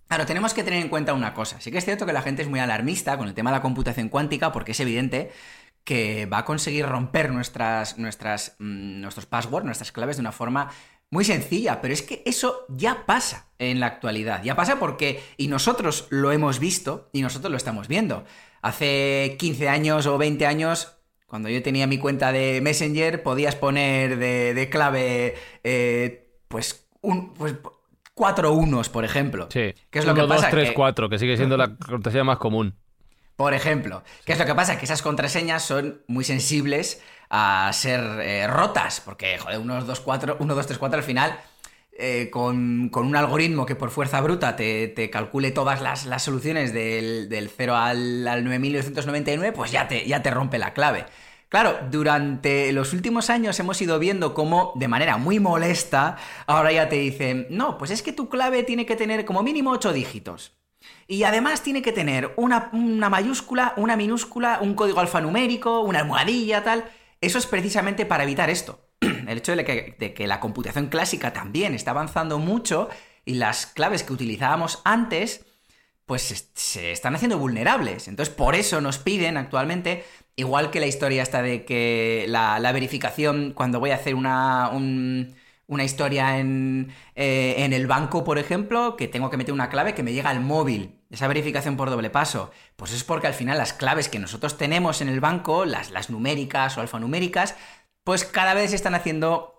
Claro, 0.06 0.26
tenemos 0.26 0.52
que 0.54 0.62
tener 0.62 0.80
en 0.80 0.88
cuenta 0.90 1.14
una 1.14 1.32
cosa. 1.34 1.60
Sí 1.60 1.72
que 1.72 1.78
es 1.78 1.84
cierto 1.84 2.04
que 2.06 2.12
la 2.12 2.22
gente 2.22 2.42
es 2.42 2.48
muy 2.48 2.60
alarmista 2.60 3.16
con 3.16 3.26
el 3.26 3.34
tema 3.34 3.50
de 3.50 3.56
la 3.56 3.62
computación 3.62 4.10
cuántica 4.10 4.52
porque 4.52 4.72
es 4.72 4.78
evidente 4.80 5.32
que 5.84 6.26
va 6.26 6.38
a 6.38 6.44
conseguir 6.44 6.86
romper 6.86 7.30
nuestras, 7.30 7.98
nuestras, 7.98 8.56
mm, 8.58 9.00
nuestros 9.00 9.26
passwords, 9.26 9.66
nuestras 9.66 9.92
claves 9.92 10.16
de 10.16 10.22
una 10.22 10.32
forma 10.32 10.70
muy 11.10 11.24
sencilla, 11.24 11.80
pero 11.80 11.94
es 11.94 12.02
que 12.02 12.22
eso 12.26 12.66
ya 12.68 13.04
pasa 13.06 13.46
en 13.58 13.78
la 13.78 13.86
actualidad. 13.86 14.42
Ya 14.42 14.56
pasa 14.56 14.80
porque, 14.80 15.22
y 15.36 15.48
nosotros 15.48 16.08
lo 16.10 16.32
hemos 16.32 16.58
visto 16.58 17.08
y 17.12 17.22
nosotros 17.22 17.50
lo 17.50 17.56
estamos 17.56 17.86
viendo. 17.86 18.24
Hace 18.62 19.36
15 19.38 19.68
años 19.68 20.06
o 20.06 20.18
20 20.18 20.46
años, 20.46 20.96
cuando 21.26 21.48
yo 21.50 21.62
tenía 21.62 21.86
mi 21.86 21.98
cuenta 21.98 22.32
de 22.32 22.60
Messenger, 22.62 23.22
podías 23.22 23.54
poner 23.54 24.18
de, 24.18 24.68
clave, 24.70 25.34
eh, 25.62 26.40
pues, 26.48 26.88
un, 27.02 27.34
pues, 27.34 27.54
cuatro 28.14 28.52
unos, 28.52 28.88
por 28.88 29.04
ejemplo. 29.04 29.48
Sí. 29.50 29.74
¿Qué 29.90 29.98
es 29.98 30.06
lo 30.06 30.14
que 30.14 30.22
pasa? 30.22 30.46
2, 30.46 30.50
3, 30.50 30.72
4, 30.72 31.08
que 31.10 31.18
sigue 31.18 31.36
siendo 31.36 31.56
la 31.56 31.76
contraseña 31.88 32.24
más 32.24 32.38
común. 32.38 32.74
Por 33.36 33.54
ejemplo, 33.54 34.04
¿qué 34.24 34.32
es 34.32 34.38
lo 34.38 34.46
que 34.46 34.54
pasa? 34.54 34.78
Que 34.78 34.84
esas 34.84 35.02
contraseñas 35.02 35.62
son 35.64 36.02
muy 36.06 36.24
sensibles 36.24 37.02
a 37.30 37.70
ser 37.72 38.00
eh, 38.20 38.46
rotas, 38.46 39.00
porque, 39.00 39.38
joder, 39.38 39.58
1, 39.58 39.84
2, 39.84 40.00
4, 40.00 40.36
1, 40.38 40.54
2, 40.54 40.66
3, 40.66 40.78
4 40.78 40.98
al 40.98 41.04
final, 41.04 41.40
eh, 41.96 42.28
con, 42.30 42.90
un 42.94 43.16
algoritmo 43.16 43.66
que 43.66 43.76
por 43.76 43.90
fuerza 43.90 44.20
bruta 44.20 44.56
te, 44.56 45.10
calcule 45.10 45.50
todas 45.50 45.80
las, 45.80 46.22
soluciones 46.22 46.72
del, 46.72 47.50
0 47.56 47.76
al, 47.76 48.28
al 48.28 48.44
9999, 48.44 49.52
pues 49.52 49.72
ya 49.72 49.88
te, 49.88 50.06
ya 50.06 50.22
te 50.22 50.30
rompe 50.30 50.58
la 50.58 50.72
clave. 50.72 51.06
Claro, 51.48 51.78
durante 51.90 52.72
los 52.72 52.92
últimos 52.92 53.30
años 53.30 53.58
hemos 53.60 53.80
ido 53.80 53.98
viendo 53.98 54.34
cómo, 54.34 54.72
de 54.76 54.88
manera 54.88 55.16
muy 55.18 55.38
molesta, 55.38 56.16
ahora 56.46 56.72
ya 56.72 56.88
te 56.88 56.96
dicen, 56.96 57.46
no, 57.50 57.78
pues 57.78 57.90
es 57.90 58.02
que 58.02 58.12
tu 58.12 58.28
clave 58.28 58.64
tiene 58.64 58.86
que 58.86 58.96
tener 58.96 59.24
como 59.24 59.42
mínimo 59.42 59.70
8 59.70 59.92
dígitos. 59.92 60.56
Y 61.06 61.24
además 61.24 61.62
tiene 61.62 61.82
que 61.82 61.92
tener 61.92 62.32
una, 62.36 62.70
mayúscula, 63.10 63.74
una 63.76 63.96
minúscula, 63.96 64.58
un 64.60 64.74
código 64.74 65.00
alfanumérico, 65.00 65.80
una 65.80 66.00
almohadilla, 66.00 66.64
tal. 66.64 66.84
Eso 67.20 67.38
es 67.38 67.46
precisamente 67.46 68.06
para 68.06 68.24
evitar 68.24 68.50
esto. 68.50 68.88
El 69.00 69.38
hecho 69.38 69.54
de 69.54 69.64
que, 69.64 70.26
la 70.26 70.40
computación 70.40 70.86
clásica 70.86 71.32
también 71.32 71.74
está 71.74 71.90
avanzando 71.90 72.38
mucho 72.38 72.88
y 73.24 73.34
las 73.34 73.66
claves 73.66 74.02
que 74.02 74.12
utilizábamos 74.12 74.80
antes, 74.84 75.44
pues 76.06 76.50
se, 76.54 76.92
están 76.92 77.14
haciendo 77.14 77.38
vulnerables. 77.38 78.08
Entonces, 78.08 78.34
por 78.34 78.54
eso 78.54 78.80
nos 78.80 78.98
piden 78.98 79.36
actualmente, 79.36 80.04
igual 80.36 80.70
que 80.70 80.80
la 80.80 80.86
historia 80.86 81.22
esta 81.22 81.42
de 81.42 81.64
que 81.64 82.24
la, 82.28 82.72
verificación, 82.72 83.52
cuando 83.54 83.78
voy 83.78 83.90
a 83.90 83.96
hacer 83.96 84.14
una, 84.14 84.70
una 85.66 85.84
historia 85.84 86.38
en, 86.38 86.92
eh, 87.14 87.54
en, 87.58 87.72
el 87.72 87.86
banco, 87.86 88.24
por 88.24 88.38
ejemplo, 88.38 88.96
que 88.96 89.08
tengo 89.08 89.30
que 89.30 89.36
meter 89.36 89.54
una 89.54 89.70
clave 89.70 89.94
que 89.94 90.02
me 90.02 90.12
llega 90.12 90.30
al 90.30 90.40
móvil. 90.40 91.00
Esa 91.10 91.28
verificación 91.28 91.76
por 91.76 91.90
doble 91.90 92.10
paso. 92.10 92.50
Pues 92.76 92.92
es 92.92 93.04
porque 93.04 93.26
al 93.26 93.34
final 93.34 93.58
las 93.58 93.72
claves 93.72 94.08
que 94.08 94.18
nosotros 94.18 94.58
tenemos 94.58 95.00
en 95.00 95.08
el 95.08 95.20
banco, 95.20 95.64
las, 95.64 95.90
las 95.90 96.10
numéricas 96.10 96.76
o 96.76 96.80
alfanuméricas, 96.80 97.54
pues 98.02 98.24
cada 98.24 98.54
vez 98.54 98.70
se 98.70 98.76
están 98.76 98.94
haciendo 98.94 99.54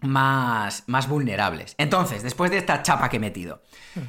más, 0.00 0.84
más 0.86 1.08
vulnerables. 1.08 1.74
Entonces, 1.78 2.22
después 2.22 2.50
de 2.50 2.58
esta 2.58 2.82
chapa 2.82 3.08
que 3.08 3.16
he 3.16 3.20
metido, 3.20 3.62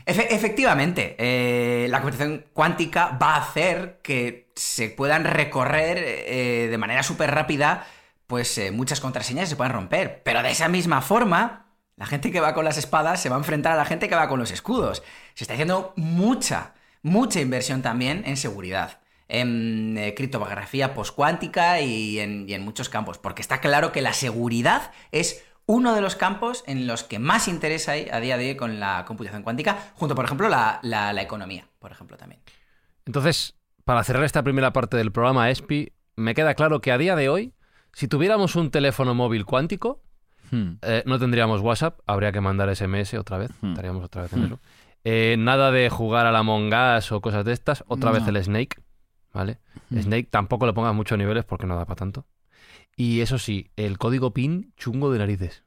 efectivamente, 0.06 1.16
eh, 1.18 1.88
la 1.90 2.02
computación 2.02 2.46
cuántica 2.54 3.18
va 3.22 3.36
a 3.36 3.42
hacer 3.44 4.00
que 4.04 4.52
se 4.56 4.90
puedan 4.90 5.24
recorrer 5.24 5.98
eh, 6.00 6.68
de 6.70 6.78
manera 6.78 7.04
súper 7.04 7.32
rápida 7.32 7.88
pues 8.28 8.58
eh, 8.58 8.72
muchas 8.72 9.00
contraseñas 9.00 9.50
se 9.50 9.56
pueden 9.56 9.74
romper. 9.74 10.22
Pero 10.24 10.44
de 10.44 10.52
esa 10.52 10.68
misma 10.68 11.02
forma, 11.02 11.68
la 11.96 12.06
gente 12.06 12.32
que 12.32 12.40
va 12.40 12.54
con 12.54 12.66
las 12.66 12.78
espadas 12.78 13.22
se 13.22 13.30
va 13.30 13.36
a 13.36 13.40
enfrentar 13.40 13.74
a 13.74 13.78
la 13.78 13.86
gente 13.86 14.08
que 14.08 14.16
va 14.16 14.28
con 14.28 14.40
los 14.40 14.52
escudos. 14.52 15.02
Se 15.34 15.44
está 15.44 15.54
haciendo 15.54 15.94
mucha, 15.96 16.74
mucha 17.02 17.40
inversión 17.42 17.82
también 17.82 18.24
en 18.26 18.38
seguridad. 18.38 19.00
En 19.30 19.98
eh, 19.98 20.14
criptografía 20.14 20.94
postcuántica 20.94 21.82
y 21.82 22.20
en, 22.20 22.48
y 22.48 22.54
en 22.54 22.64
muchos 22.64 22.90
campos. 22.90 23.18
Porque 23.18 23.42
está 23.42 23.60
claro 23.60 23.92
que 23.92 24.02
la 24.02 24.14
seguridad 24.14 24.92
es 25.12 25.44
uno 25.68 25.94
de 25.94 26.02
los 26.02 26.16
campos 26.16 26.64
en 26.66 26.88
los 26.88 27.04
que 27.04 27.20
más 27.20 27.48
interés 27.48 27.90
hay 27.90 28.08
a 28.10 28.20
día 28.20 28.38
de 28.38 28.50
hoy 28.50 28.56
con 28.56 28.80
la 28.80 29.04
computación 29.06 29.44
cuántica, 29.44 29.92
junto, 29.96 30.16
por 30.16 30.26
ejemplo, 30.26 30.48
la, 30.48 30.80
la, 30.82 31.22
economía, 31.22 31.68
por 31.80 31.92
ejemplo, 31.92 32.16
también. 32.16 32.42
Entonces, 33.06 33.54
para 33.84 34.04
cerrar 34.04 34.24
esta 34.24 34.44
primera 34.44 34.72
parte 34.72 34.96
del 34.96 35.12
programa 35.12 35.52
ESPI, 35.52 35.92
me 36.16 36.34
queda 36.34 36.56
claro 36.56 36.80
que 36.80 36.92
a 36.92 36.98
día 36.98 37.16
de 37.18 37.28
hoy 37.30 37.54
si 37.94 38.08
tuviéramos 38.08 38.56
un 38.56 38.72
teléfono 38.72 39.14
móvil 39.14 39.46
cuántico, 39.46 40.02
hmm. 40.52 40.70
eh, 40.82 41.04
no 41.06 41.20
tendríamos 41.20 41.62
WhatsApp, 41.62 42.00
habría 42.06 42.32
que 42.32 42.42
mandar 42.42 42.74
SMS 42.76 43.14
otra 43.16 43.38
vez, 43.38 43.52
hmm. 43.62 43.70
estaríamos 43.70 44.04
otra 44.04 44.24
vez 44.24 44.34
en 44.34 44.42
hmm. 44.42 44.46
eso. 44.46 44.60
Eh, 45.04 45.36
nada 45.40 45.72
de 45.72 45.90
jugar 45.90 46.26
a 46.26 46.32
la 46.32 46.40
Among 46.40 46.74
Us 46.74 47.12
o 47.12 47.22
cosas 47.22 47.46
de 47.46 47.54
estas, 47.54 47.84
otra 47.88 48.12
vez 48.12 48.28
el 48.28 48.44
Snake, 48.44 48.82
¿vale? 49.34 49.60
Snake 49.90 50.28
tampoco 50.30 50.66
le 50.66 50.74
pongas 50.74 50.94
muchos 50.94 51.18
niveles 51.18 51.46
porque 51.46 51.66
no 51.66 51.78
da 51.78 51.86
para 51.86 51.96
tanto. 51.96 52.26
Y 52.98 53.22
eso 53.22 53.38
sí, 53.38 53.70
el 53.76 53.98
código 53.98 54.34
PIN 54.34 54.74
chungo 54.76 55.12
de 55.12 55.20
narices. 55.20 55.64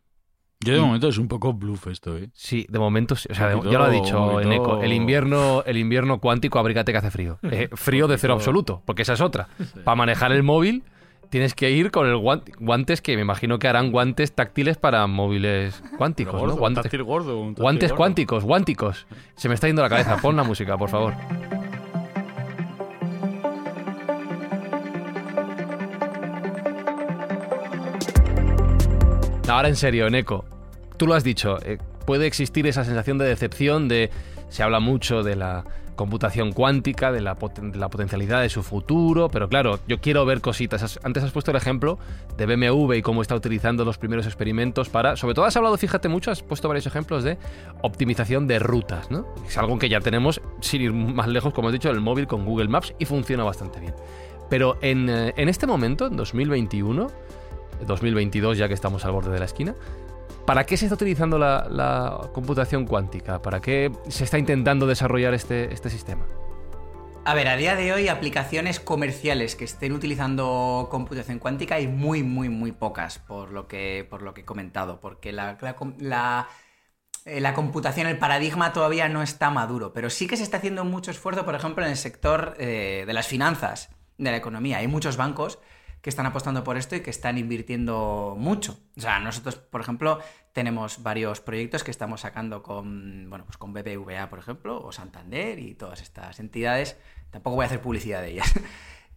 Yo 0.62 0.74
de 0.74 0.80
momento 0.80 1.08
es 1.08 1.16
un 1.16 1.26
poco 1.26 1.54
bluff 1.54 1.86
esto, 1.86 2.18
¿eh? 2.18 2.28
Sí, 2.34 2.66
de 2.68 2.78
momento 2.78 3.16
sí. 3.16 3.28
O 3.30 3.34
sea, 3.34 3.58
ya 3.62 3.78
lo 3.78 3.84
ha 3.84 3.88
dicho 3.88 4.40
Eneco. 4.42 4.82
El 4.82 4.92
invierno, 4.92 5.62
el 5.64 5.78
invierno 5.78 6.20
cuántico, 6.20 6.58
abrígate 6.58 6.92
que 6.92 6.98
hace 6.98 7.10
frío. 7.10 7.38
Eh, 7.50 7.68
frío 7.72 8.06
de 8.08 8.18
cero 8.18 8.34
absoluto, 8.34 8.82
porque 8.84 9.02
esa 9.02 9.14
es 9.14 9.20
otra. 9.22 9.48
Para 9.84 9.96
manejar 9.96 10.32
el 10.32 10.42
móvil 10.42 10.84
tienes 11.30 11.54
que 11.54 11.70
ir 11.70 11.90
con 11.90 12.06
el 12.06 12.16
guantes 12.16 13.00
que 13.00 13.14
me 13.16 13.22
imagino 13.22 13.58
que 13.58 13.68
harán 13.68 13.92
guantes 13.92 14.32
táctiles 14.32 14.76
para 14.76 15.06
móviles 15.06 15.82
cuánticos, 15.96 16.42
¿no? 16.42 16.56
Guantes, 16.56 16.92
gordo, 17.02 17.54
guantes 17.56 17.92
cuánticos, 17.92 18.44
guánticos. 18.44 19.06
Se 19.36 19.48
me 19.48 19.54
está 19.54 19.68
yendo 19.68 19.82
la 19.82 19.88
cabeza. 19.88 20.18
Pon 20.18 20.36
la 20.36 20.42
música, 20.42 20.76
por 20.76 20.90
favor. 20.90 21.14
Ahora 29.48 29.68
en 29.68 29.76
serio, 29.76 30.06
Eneco. 30.06 30.44
Tú 30.96 31.06
lo 31.06 31.14
has 31.14 31.24
dicho. 31.24 31.58
Eh, 31.64 31.78
puede 32.06 32.26
existir 32.26 32.66
esa 32.66 32.84
sensación 32.84 33.18
de 33.18 33.24
decepción 33.26 33.88
de 33.88 34.10
se 34.48 34.62
habla 34.64 34.80
mucho 34.80 35.22
de 35.22 35.36
la 35.36 35.64
computación 36.00 36.52
cuántica, 36.52 37.12
de 37.12 37.20
la, 37.20 37.34
potencialidad 37.34 38.40
de 38.40 38.48
su 38.48 38.62
futuro, 38.62 39.28
pero 39.28 39.50
claro, 39.50 39.80
yo 39.86 40.00
quiero 40.00 40.24
ver 40.24 40.40
cositas. 40.40 40.98
Antes 41.02 41.24
has 41.24 41.30
puesto 41.30 41.50
el 41.50 41.58
ejemplo 41.58 41.98
de 42.38 42.46
BMW 42.46 42.94
y 42.94 43.02
cómo 43.02 43.20
está 43.20 43.34
utilizando 43.34 43.84
los 43.84 43.98
primeros 43.98 44.24
experimentos 44.24 44.88
para, 44.88 45.16
sobre 45.16 45.34
todo 45.34 45.44
has 45.44 45.54
hablado, 45.58 45.76
fíjate 45.76 46.08
mucho, 46.08 46.30
has 46.30 46.42
puesto 46.42 46.68
varios 46.68 46.86
ejemplos 46.86 47.22
de 47.22 47.36
optimización 47.82 48.46
de 48.46 48.58
rutas, 48.58 49.10
¿no? 49.10 49.26
Es 49.46 49.58
algo 49.58 49.78
que 49.78 49.90
ya 49.90 50.00
tenemos, 50.00 50.40
sin 50.62 50.80
ir 50.80 50.94
más 50.94 51.28
lejos, 51.28 51.52
como 51.52 51.68
has 51.68 51.72
dicho, 51.74 51.90
el 51.90 52.00
móvil 52.00 52.26
con 52.26 52.46
Google 52.46 52.68
Maps 52.68 52.94
y 52.98 53.04
funciona 53.04 53.44
bastante 53.44 53.78
bien. 53.78 53.92
Pero 54.48 54.78
en, 54.80 55.10
eh, 55.10 55.34
en 55.36 55.50
este 55.50 55.66
momento, 55.66 56.06
en 56.06 56.16
2021, 56.16 57.08
2022 57.86 58.56
ya 58.56 58.68
que 58.68 58.74
estamos 58.74 59.04
al 59.04 59.12
borde 59.12 59.32
de 59.32 59.38
la 59.38 59.44
esquina, 59.44 59.74
¿Para 60.46 60.64
qué 60.64 60.76
se 60.76 60.86
está 60.86 60.94
utilizando 60.94 61.38
la, 61.38 62.30
computación 62.32 62.86
cuántica? 62.86 63.40
¿Para 63.42 63.60
qué 63.60 63.92
se 64.08 64.24
está 64.24 64.38
intentando 64.38 64.86
desarrollar 64.86 65.34
este, 65.34 65.72
este 65.72 65.90
sistema? 65.90 66.26
A 67.24 67.34
ver, 67.34 67.48
a 67.48 67.56
día 67.56 67.76
de 67.76 67.92
hoy 67.92 68.08
aplicaciones 68.08 68.80
comerciales 68.80 69.54
que 69.54 69.64
estén 69.64 69.92
utilizando 69.92 70.88
computación 70.90 71.38
cuántica 71.38 71.74
hay 71.74 71.86
muy, 71.86 72.22
muy, 72.22 72.48
muy 72.48 72.72
pocas, 72.72 73.18
por 73.18 73.50
lo 73.52 73.68
que, 73.68 74.06
por 74.08 74.22
lo 74.22 74.32
que 74.32 74.40
he 74.40 74.44
comentado, 74.44 75.00
porque 75.00 75.30
la, 75.30 75.58
la, 75.98 76.48
eh, 77.26 77.52
computación, 77.54 78.06
el 78.06 78.18
paradigma 78.18 78.72
todavía 78.72 79.08
no 79.10 79.22
está 79.22 79.50
maduro, 79.50 79.92
pero 79.92 80.08
sí 80.08 80.26
que 80.26 80.38
se 80.38 80.42
está 80.42 80.56
haciendo 80.56 80.84
mucho 80.84 81.10
esfuerzo, 81.10 81.44
por 81.44 81.54
ejemplo, 81.54 81.84
en 81.84 81.90
el 81.90 81.96
sector 81.98 82.56
eh, 82.58 83.04
de 83.06 83.12
las 83.12 83.28
finanzas, 83.28 83.90
de 84.16 84.30
la 84.30 84.38
economía. 84.38 84.78
Hay 84.78 84.88
muchos 84.88 85.18
bancos 85.18 85.58
que 86.02 86.10
están 86.10 86.26
apostando 86.26 86.64
por 86.64 86.76
esto 86.76 86.96
y 86.96 87.00
que 87.00 87.10
están 87.10 87.36
invirtiendo 87.36 88.34
mucho. 88.38 88.78
O 88.96 89.00
sea, 89.00 89.18
nosotros, 89.20 89.56
por 89.56 89.80
ejemplo, 89.80 90.20
tenemos 90.52 91.02
varios 91.02 91.40
proyectos 91.40 91.84
que 91.84 91.90
estamos 91.90 92.22
sacando 92.22 92.62
con, 92.62 93.28
bueno, 93.28 93.44
pues 93.44 93.56
con 93.58 93.72
BBVA, 93.72 94.30
por 94.30 94.38
ejemplo, 94.38 94.82
o 94.82 94.92
Santander 94.92 95.58
y 95.58 95.74
todas 95.74 96.00
estas 96.00 96.40
entidades. 96.40 96.96
Tampoco 97.30 97.56
voy 97.56 97.64
a 97.64 97.66
hacer 97.66 97.80
publicidad 97.80 98.22
de 98.22 98.32
ellas. 98.32 98.52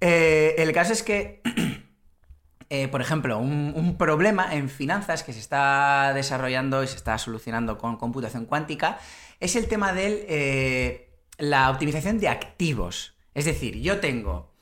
Eh, 0.05 0.55
el 0.61 0.73
caso 0.73 0.91
es 0.91 1.01
que, 1.01 1.41
eh, 2.69 2.89
por 2.89 2.99
ejemplo, 2.99 3.37
un, 3.37 3.95
problema 3.97 4.53
en 4.53 4.67
finanzas 4.67 5.23
que 5.23 5.31
se 5.31 5.39
está 5.39 6.11
desarrollando 6.13 6.83
y 6.83 6.87
se 6.87 6.97
está 6.97 7.17
solucionando 7.17 7.77
con 7.77 7.95
computación 7.95 8.45
cuántica 8.45 8.99
es 9.39 9.55
el 9.55 9.69
tema 9.69 9.93
de 9.93 10.25
eh, 10.27 11.09
la 11.37 11.69
optimización 11.69 12.19
de 12.19 12.27
activos. 12.27 13.15
Es 13.33 13.45
decir, 13.45 13.79
yo 13.79 14.01
tengo 14.01 14.52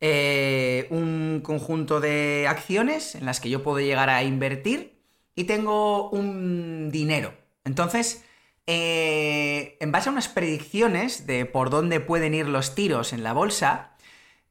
eh, 0.00 0.86
un 0.90 1.40
conjunto 1.42 2.00
de 2.00 2.46
acciones 2.48 3.14
en 3.14 3.26
las 3.26 3.40
que 3.40 3.50
yo 3.50 3.62
puedo 3.62 3.80
llegar 3.80 4.10
a 4.10 4.22
invertir 4.22 4.98
y 5.34 5.44
tengo 5.44 6.10
un 6.10 6.90
dinero. 6.90 7.34
Entonces, 7.64 8.24
eh, 8.66 9.76
en 9.80 9.92
base 9.92 10.08
a 10.08 10.12
unas 10.12 10.28
predicciones 10.28 11.26
de 11.26 11.46
por 11.46 11.70
dónde 11.70 12.00
pueden 12.00 12.34
ir 12.34 12.46
los 12.46 12.74
tiros 12.74 13.12
en 13.12 13.22
la 13.22 13.32
bolsa, 13.32 13.96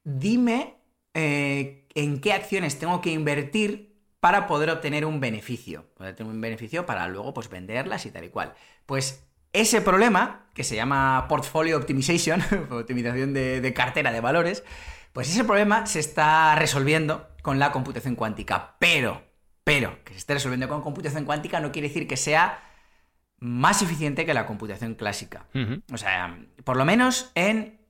dime 0.04 0.76
eh, 1.14 1.86
en 1.94 2.20
qué 2.20 2.32
acciones 2.32 2.78
tengo 2.78 3.00
que 3.00 3.10
invertir 3.10 3.96
para 4.20 4.46
poder 4.46 4.70
obtener 4.70 5.04
un 5.04 5.20
beneficio. 5.20 5.86
Poder 5.94 6.14
tener 6.14 6.32
un 6.32 6.40
beneficio 6.40 6.84
para 6.84 7.06
luego 7.08 7.32
pues 7.32 7.48
venderlas 7.48 8.06
y 8.06 8.10
tal 8.10 8.24
y 8.24 8.28
cual. 8.28 8.54
Pues 8.86 9.24
ese 9.52 9.80
problema, 9.80 10.46
que 10.52 10.64
se 10.64 10.76
llama 10.76 11.26
Portfolio 11.28 11.76
Optimization, 11.76 12.42
optimización 12.70 13.32
de, 13.32 13.60
de 13.60 13.72
cartera 13.72 14.12
de 14.12 14.20
valores, 14.20 14.64
pues 15.12 15.30
ese 15.30 15.44
problema 15.44 15.86
se 15.86 16.00
está 16.00 16.54
resolviendo 16.54 17.28
con 17.42 17.58
la 17.58 17.72
computación 17.72 18.14
cuántica. 18.14 18.76
Pero, 18.78 19.22
pero, 19.64 20.02
que 20.04 20.12
se 20.12 20.18
esté 20.18 20.34
resolviendo 20.34 20.68
con 20.68 20.82
computación 20.82 21.24
cuántica 21.24 21.60
no 21.60 21.72
quiere 21.72 21.88
decir 21.88 22.06
que 22.06 22.16
sea 22.16 22.62
más 23.40 23.82
eficiente 23.82 24.26
que 24.26 24.34
la 24.34 24.46
computación 24.46 24.94
clásica. 24.94 25.46
O 25.92 25.96
sea, 25.96 26.38
por 26.64 26.76
lo 26.76 26.84
menos 26.84 27.30
en 27.34 27.80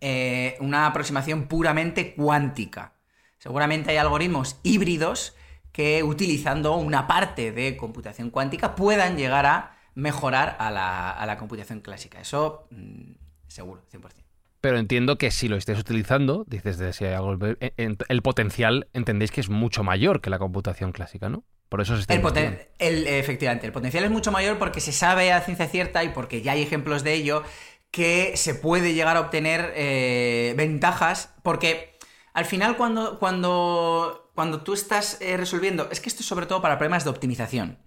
eh, 0.00 0.56
una 0.60 0.86
aproximación 0.86 1.48
puramente 1.48 2.14
cuántica. 2.14 2.94
Seguramente 3.38 3.90
hay 3.90 3.96
algoritmos 3.96 4.60
híbridos 4.62 5.34
que 5.72 6.02
utilizando 6.02 6.76
una 6.76 7.06
parte 7.06 7.52
de 7.52 7.76
computación 7.76 8.30
cuántica 8.30 8.74
puedan 8.74 9.16
llegar 9.16 9.46
a 9.46 9.76
mejorar 9.94 10.56
a 10.58 10.70
la, 10.70 11.10
a 11.10 11.26
la 11.26 11.36
computación 11.36 11.80
clásica. 11.80 12.20
Eso 12.20 12.68
mm, 12.70 13.12
seguro, 13.48 13.84
100%. 13.92 14.25
Pero 14.60 14.78
entiendo 14.78 15.18
que 15.18 15.30
si 15.30 15.48
lo 15.48 15.56
estés 15.56 15.78
utilizando, 15.78 16.44
dices 16.46 16.78
de 16.78 16.92
si 16.92 17.04
hay 17.04 17.12
algo, 17.14 17.36
en- 17.60 17.98
el 18.08 18.22
potencial 18.22 18.88
entendéis 18.92 19.30
que 19.30 19.40
es 19.40 19.48
mucho 19.48 19.84
mayor 19.84 20.20
que 20.20 20.30
la 20.30 20.38
computación 20.38 20.92
clásica, 20.92 21.28
¿no? 21.28 21.44
Por 21.68 21.80
eso 21.80 21.94
se 21.96 22.02
está 22.02 22.14
El 22.14 22.22
poten- 22.22 22.58
el- 22.78 23.06
efectivamente, 23.06 23.66
el 23.66 23.72
potencial 23.72 24.04
es 24.04 24.10
mucho 24.10 24.30
mayor 24.32 24.58
porque 24.58 24.80
se 24.80 24.92
sabe 24.92 25.32
a 25.32 25.40
ciencia 25.40 25.66
cierta 25.66 26.04
y 26.04 26.10
porque 26.10 26.42
ya 26.42 26.52
hay 26.52 26.62
ejemplos 26.62 27.02
de 27.04 27.14
ello 27.14 27.42
que 27.90 28.36
se 28.36 28.54
puede 28.54 28.94
llegar 28.94 29.16
a 29.16 29.20
obtener 29.20 29.72
eh, 29.74 30.54
ventajas 30.56 31.34
porque 31.42 31.96
al 32.34 32.44
final 32.44 32.76
cuando, 32.76 33.18
cuando, 33.18 34.30
cuando 34.34 34.62
tú 34.62 34.74
estás 34.74 35.18
eh, 35.20 35.36
resolviendo, 35.36 35.88
es 35.90 36.00
que 36.00 36.08
esto 36.08 36.20
es 36.20 36.26
sobre 36.26 36.46
todo 36.46 36.60
para 36.62 36.78
problemas 36.78 37.04
de 37.04 37.10
optimización. 37.10 37.78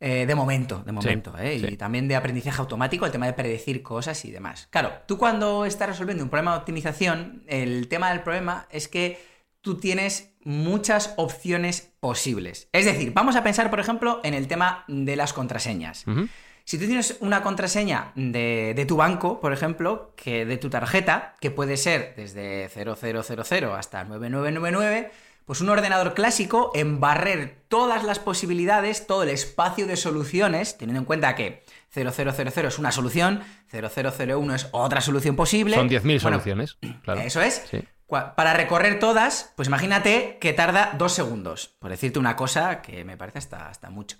Eh, 0.00 0.26
de 0.26 0.34
momento, 0.34 0.82
de 0.84 0.92
momento, 0.92 1.34
¿eh? 1.38 1.58
sí. 1.58 1.66
Y 1.72 1.76
también 1.76 2.08
de 2.08 2.16
aprendizaje 2.16 2.60
automático, 2.60 3.06
el 3.06 3.12
tema 3.12 3.26
de 3.26 3.32
predecir 3.32 3.82
cosas 3.82 4.24
y 4.24 4.30
demás. 4.30 4.68
Claro, 4.70 4.92
tú 5.06 5.16
cuando 5.16 5.64
estás 5.64 5.88
resolviendo 5.88 6.22
un 6.22 6.30
problema 6.30 6.52
de 6.52 6.58
optimización, 6.58 7.44
el 7.46 7.88
tema 7.88 8.10
del 8.10 8.20
problema 8.20 8.66
es 8.70 8.88
que 8.88 9.18
tú 9.60 9.78
tienes 9.78 10.34
muchas 10.44 11.14
opciones 11.16 11.92
posibles. 12.00 12.68
Es 12.72 12.84
decir, 12.84 13.12
vamos 13.14 13.34
a 13.34 13.42
pensar, 13.42 13.70
por 13.70 13.80
ejemplo, 13.80 14.20
en 14.24 14.34
el 14.34 14.46
tema 14.46 14.84
de 14.88 15.16
las 15.16 15.32
contraseñas. 15.32 16.04
Si 16.64 16.78
tú 16.78 16.86
tienes 16.86 17.18
una 17.20 17.42
contraseña 17.42 18.12
de, 18.14 18.72
de 18.74 18.86
tu 18.86 18.96
banco, 18.96 19.40
por 19.40 19.52
ejemplo, 19.52 20.12
que 20.16 20.44
de 20.44 20.56
tu 20.58 20.70
tarjeta, 20.70 21.34
que 21.40 21.50
puede 21.50 21.76
ser 21.76 22.14
desde 22.16 22.68
0000 22.68 23.64
hasta 23.72 24.04
9999, 24.04 25.10
pues 25.44 25.60
un 25.60 25.68
ordenador 25.68 26.14
clásico 26.14 26.70
en 26.74 27.00
barrer 27.00 27.64
todas 27.68 28.04
las 28.04 28.18
posibilidades, 28.18 29.06
todo 29.06 29.22
el 29.24 29.28
espacio 29.28 29.86
de 29.86 29.96
soluciones, 29.96 30.78
teniendo 30.78 31.00
en 31.00 31.04
cuenta 31.04 31.34
que 31.34 31.64
0000 31.92 32.66
es 32.66 32.78
una 32.78 32.92
solución, 32.92 33.42
0001 33.70 34.54
es 34.54 34.68
otra 34.72 35.00
solución 35.00 35.36
posible. 35.36 35.76
Son 35.76 35.88
10.000 35.88 36.02
Bueno, 36.02 36.20
soluciones. 36.20 36.78
claro. 37.02 37.20
Eso 37.20 37.40
es. 37.40 37.62
Sí. 37.70 37.84
Para 38.08 38.54
recorrer 38.54 38.98
todas, 39.00 39.52
pues 39.56 39.66
imagínate 39.68 40.38
que 40.40 40.52
tarda 40.52 40.92
dos 40.96 41.12
segundos, 41.12 41.74
por 41.78 41.90
decirte 41.90 42.18
una 42.18 42.36
cosa 42.36 42.80
que 42.80 43.04
me 43.04 43.16
parece 43.16 43.38
hasta, 43.38 43.68
hasta 43.68 43.90
mucho. 43.90 44.16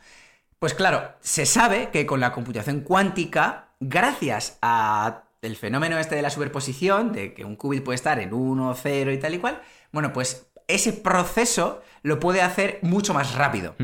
Pues 0.59 0.75
claro, 0.75 1.13
se 1.21 1.47
sabe 1.47 1.91
que 1.91 2.07
con 2.07 2.21
la 2.21 2.33
computación 2.33 2.81
cuántica, 2.81 3.69
gracias 3.81 4.59
a 4.63 5.25
el 5.43 5.57
fenómeno 5.57 5.99
este 5.99 6.17
de 6.17 6.23
la 6.23 6.31
superposición, 6.31 7.13
de 7.13 7.35
que 7.35 7.45
un 7.45 7.57
qubit 7.57 7.85
puede 7.85 7.97
estar 7.97 8.19
en 8.19 8.33
1, 8.33 8.75
0 8.75 9.13
y 9.13 9.19
tal 9.19 9.35
y 9.35 9.39
cual, 9.39 9.61
bueno, 9.93 10.13
pues 10.13 10.49
ese 10.69 10.93
proceso 10.93 11.83
lo 12.03 12.21
puede 12.21 12.43
hacer 12.43 12.79
mucho 12.83 13.15
más 13.15 13.35
rápido. 13.35 13.77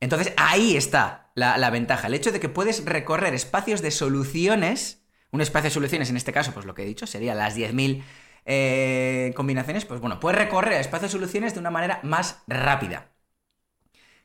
Entonces 0.00 0.32
ahí 0.36 0.76
está 0.76 1.30
la, 1.34 1.56
la 1.58 1.70
ventaja, 1.70 2.06
el 2.06 2.14
hecho 2.14 2.32
de 2.32 2.40
que 2.40 2.48
puedes 2.48 2.84
recorrer 2.84 3.34
espacios 3.34 3.82
de 3.82 3.90
soluciones, 3.90 5.02
un 5.30 5.40
espacio 5.40 5.70
de 5.70 5.74
soluciones 5.74 6.10
en 6.10 6.16
este 6.16 6.32
caso, 6.32 6.52
pues 6.52 6.66
lo 6.66 6.74
que 6.74 6.82
he 6.82 6.86
dicho, 6.86 7.06
serían 7.06 7.38
las 7.38 7.56
10.000 7.56 8.02
eh, 8.46 9.32
combinaciones, 9.34 9.84
pues 9.84 10.00
bueno, 10.00 10.20
puedes 10.20 10.38
recorrer 10.38 10.74
espacios 10.74 11.12
de 11.12 11.18
soluciones 11.18 11.54
de 11.54 11.60
una 11.60 11.70
manera 11.70 12.00
más 12.02 12.42
rápida. 12.46 13.08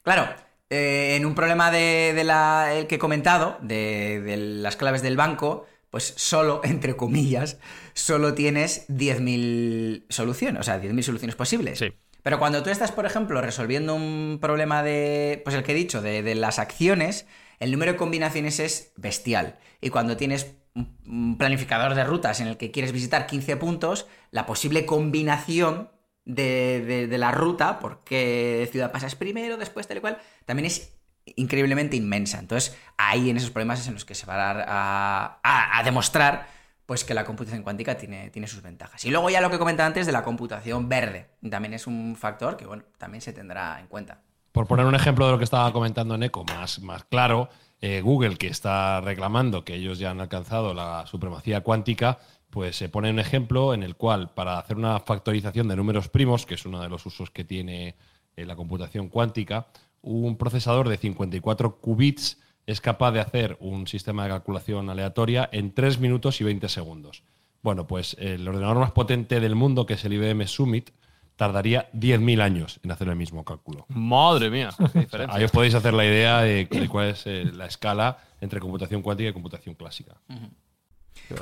Claro, 0.03 0.27
eh, 0.69 1.15
en 1.15 1.25
un 1.25 1.35
problema 1.35 1.71
de, 1.71 2.13
de 2.13 2.23
la, 2.23 2.73
el 2.73 2.87
que 2.87 2.95
he 2.95 2.99
comentado, 2.99 3.57
de, 3.61 4.21
de 4.21 4.37
las 4.37 4.75
claves 4.75 5.01
del 5.01 5.17
banco, 5.17 5.65
pues 5.89 6.13
solo, 6.17 6.61
entre 6.65 6.95
comillas, 6.95 7.59
solo 7.99 8.33
tienes 8.33 8.85
10.000 8.87 10.05
soluciones, 10.09 10.61
o 10.61 10.63
sea, 10.63 10.79
10.000 10.81 11.03
soluciones 11.03 11.35
posibles. 11.35 11.79
Sí. 11.79 11.93
Pero 12.23 12.37
cuando 12.39 12.63
tú 12.63 12.69
estás, 12.69 12.91
por 12.91 13.05
ejemplo, 13.05 13.41
resolviendo 13.41 13.95
un 13.95 14.39
problema 14.41 14.83
de, 14.83 15.41
pues 15.43 15.55
el 15.55 15.63
que 15.63 15.71
he 15.71 15.75
dicho, 15.75 16.01
de, 16.01 16.21
de 16.21 16.35
las 16.35 16.59
acciones, 16.59 17.25
el 17.59 17.71
número 17.71 17.93
de 17.93 17.97
combinaciones 17.97 18.59
es 18.59 18.91
bestial. 18.97 19.57
Y 19.81 19.89
cuando 19.89 20.17
tienes 20.17 20.55
un- 20.75 21.37
planificador 21.37 21.95
de 21.95 22.03
rutas 22.03 22.39
en 22.41 22.47
el 22.47 22.57
que 22.57 22.71
quieres 22.71 22.91
visitar 22.91 23.25
15 23.25 23.55
puntos, 23.57 24.07
la 24.31 24.45
posible 24.45 24.85
combinación 24.85 25.89
de, 26.25 26.83
de- 26.85 27.07
de 27.07 27.17
la 27.17 27.31
ruta, 27.31 27.79
por 27.79 28.03
qué 28.03 28.67
ciudad 28.71 28.91
pasas 28.91 29.15
primero, 29.15 29.57
después, 29.57 29.87
tal 29.87 29.97
y 29.97 30.01
cual, 30.01 30.17
también 30.45 30.65
es 30.67 30.93
increíblemente 31.35 31.95
inmensa. 31.95 32.39
Entonces, 32.39 32.75
ahí 32.97 33.29
en 33.29 33.37
esos 33.37 33.51
problemas 33.51 33.79
es 33.79 33.87
en 33.87 33.93
los 33.93 34.03
que 34.05 34.15
se 34.15 34.25
va 34.25 34.33
a 34.35 34.37
dar 34.53 34.65
a, 34.67 35.39
a- 35.43 35.79
a 35.79 35.83
demostrar 35.83 36.47
pues 36.89 37.03
que 37.03 37.13
la 37.13 37.23
computación 37.23 37.61
cuántica 37.61 37.95
tiene, 37.95 38.31
tiene 38.31 38.47
sus 38.47 38.63
ventajas. 38.63 39.05
Y 39.05 39.11
luego 39.11 39.29
ya 39.29 39.41
lo 39.41 39.51
que 39.51 39.59
comentaba 39.59 39.85
antes 39.85 40.07
de 40.07 40.11
la 40.11 40.23
computación 40.23 40.89
verde, 40.89 41.27
también 41.47 41.75
es 41.75 41.85
un 41.85 42.15
factor 42.15 42.57
que, 42.57 42.65
también 42.97 43.21
se 43.21 43.31
tendrá 43.31 43.79
en 43.79 43.85
cuenta. 43.85 44.23
Por 44.51 44.65
poner 44.65 44.87
un 44.87 44.95
ejemplo 44.95 45.27
de 45.27 45.33
lo 45.33 45.37
que 45.37 45.43
estaba 45.43 45.71
comentando 45.71 46.17
Neko 46.17 46.45
más, 46.45 46.79
más 46.79 47.03
claro, 47.03 47.49
eh, 47.79 48.01
Google, 48.01 48.37
que 48.37 48.47
está 48.47 49.01
reclamando 49.01 49.63
que 49.63 49.75
ellos 49.75 49.99
ya 49.99 50.09
han 50.09 50.19
alcanzado 50.19 50.73
la 50.73 51.05
supremacía 51.05 51.61
cuántica, 51.61 52.17
pues 52.49 52.75
se 52.75 52.89
pone 52.89 53.11
un 53.11 53.19
ejemplo 53.19 53.75
en 53.75 53.83
el 53.83 53.95
cual, 53.95 54.31
para 54.33 54.57
hacer 54.57 54.75
una 54.75 54.99
factorización 54.99 55.67
de 55.67 55.75
números 55.75 56.09
primos, 56.09 56.47
que 56.47 56.55
es 56.55 56.65
uno 56.65 56.81
de 56.81 56.89
los 56.89 57.05
usos 57.05 57.29
que 57.29 57.43
tiene 57.43 57.97
eh, 58.35 58.47
la 58.47 58.55
computación 58.55 59.09
cuántica, 59.09 59.67
un 60.01 60.37
procesador 60.37 60.89
de 60.89 60.97
54 60.97 61.81
qubits 61.81 62.39
es 62.69 62.81
capaz 62.81 63.11
de 63.11 63.19
hacer 63.19 63.57
un 63.59 63.87
sistema 63.87 64.23
de 64.23 64.29
calculación 64.29 64.91
aleatoria 64.91 65.49
en 65.51 65.73
3 65.73 65.99
minutos 65.99 66.39
y 66.39 66.43
20 66.43 66.69
segundos. 66.69 67.23
Bueno, 67.63 67.87
pues 67.87 68.15
el 68.19 68.47
ordenador 68.47 68.77
más 68.77 68.91
potente 68.91 69.39
del 69.39 69.55
mundo, 69.55 69.87
que 69.87 69.95
es 69.95 70.05
el 70.05 70.13
IBM 70.13 70.45
Summit, 70.47 70.91
tardaría 71.35 71.89
10.000 71.93 72.41
años 72.41 72.79
en 72.83 72.91
hacer 72.91 73.07
el 73.07 73.15
mismo 73.15 73.43
cálculo. 73.43 73.87
Madre 73.89 74.51
mía. 74.51 74.69
qué 74.93 74.99
diferencia. 74.99 75.35
Ahí 75.35 75.43
os 75.43 75.51
podéis 75.51 75.73
hacer 75.73 75.93
la 75.93 76.05
idea 76.05 76.41
de, 76.41 76.65
de 76.65 76.87
cuál 76.87 77.07
es 77.07 77.25
eh, 77.25 77.45
la 77.51 77.65
escala 77.65 78.19
entre 78.39 78.59
computación 78.59 79.01
cuántica 79.01 79.31
y 79.31 79.33
computación 79.33 79.73
clásica. 79.73 80.17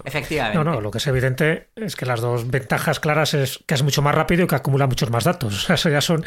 Efectivamente. 0.04 0.58
No, 0.58 0.64
no, 0.64 0.82
lo 0.82 0.92
que 0.92 0.98
es 0.98 1.08
evidente 1.08 1.70
es 1.76 1.96
que 1.96 2.06
las 2.06 2.22
dos 2.22 2.50
ventajas 2.50 3.00
claras 3.00 3.34
es 3.34 3.60
que 3.66 3.76
es 3.76 3.84
mucho 3.84 4.02
más 4.02 4.16
rápido 4.16 4.44
y 4.44 4.48
que 4.48 4.56
acumula 4.56 4.88
muchos 4.88 5.10
más 5.10 5.24
datos. 5.24 5.54
O 5.68 5.70
sea, 5.70 5.76
eso 5.76 5.90
ya 5.90 6.02
son 6.02 6.24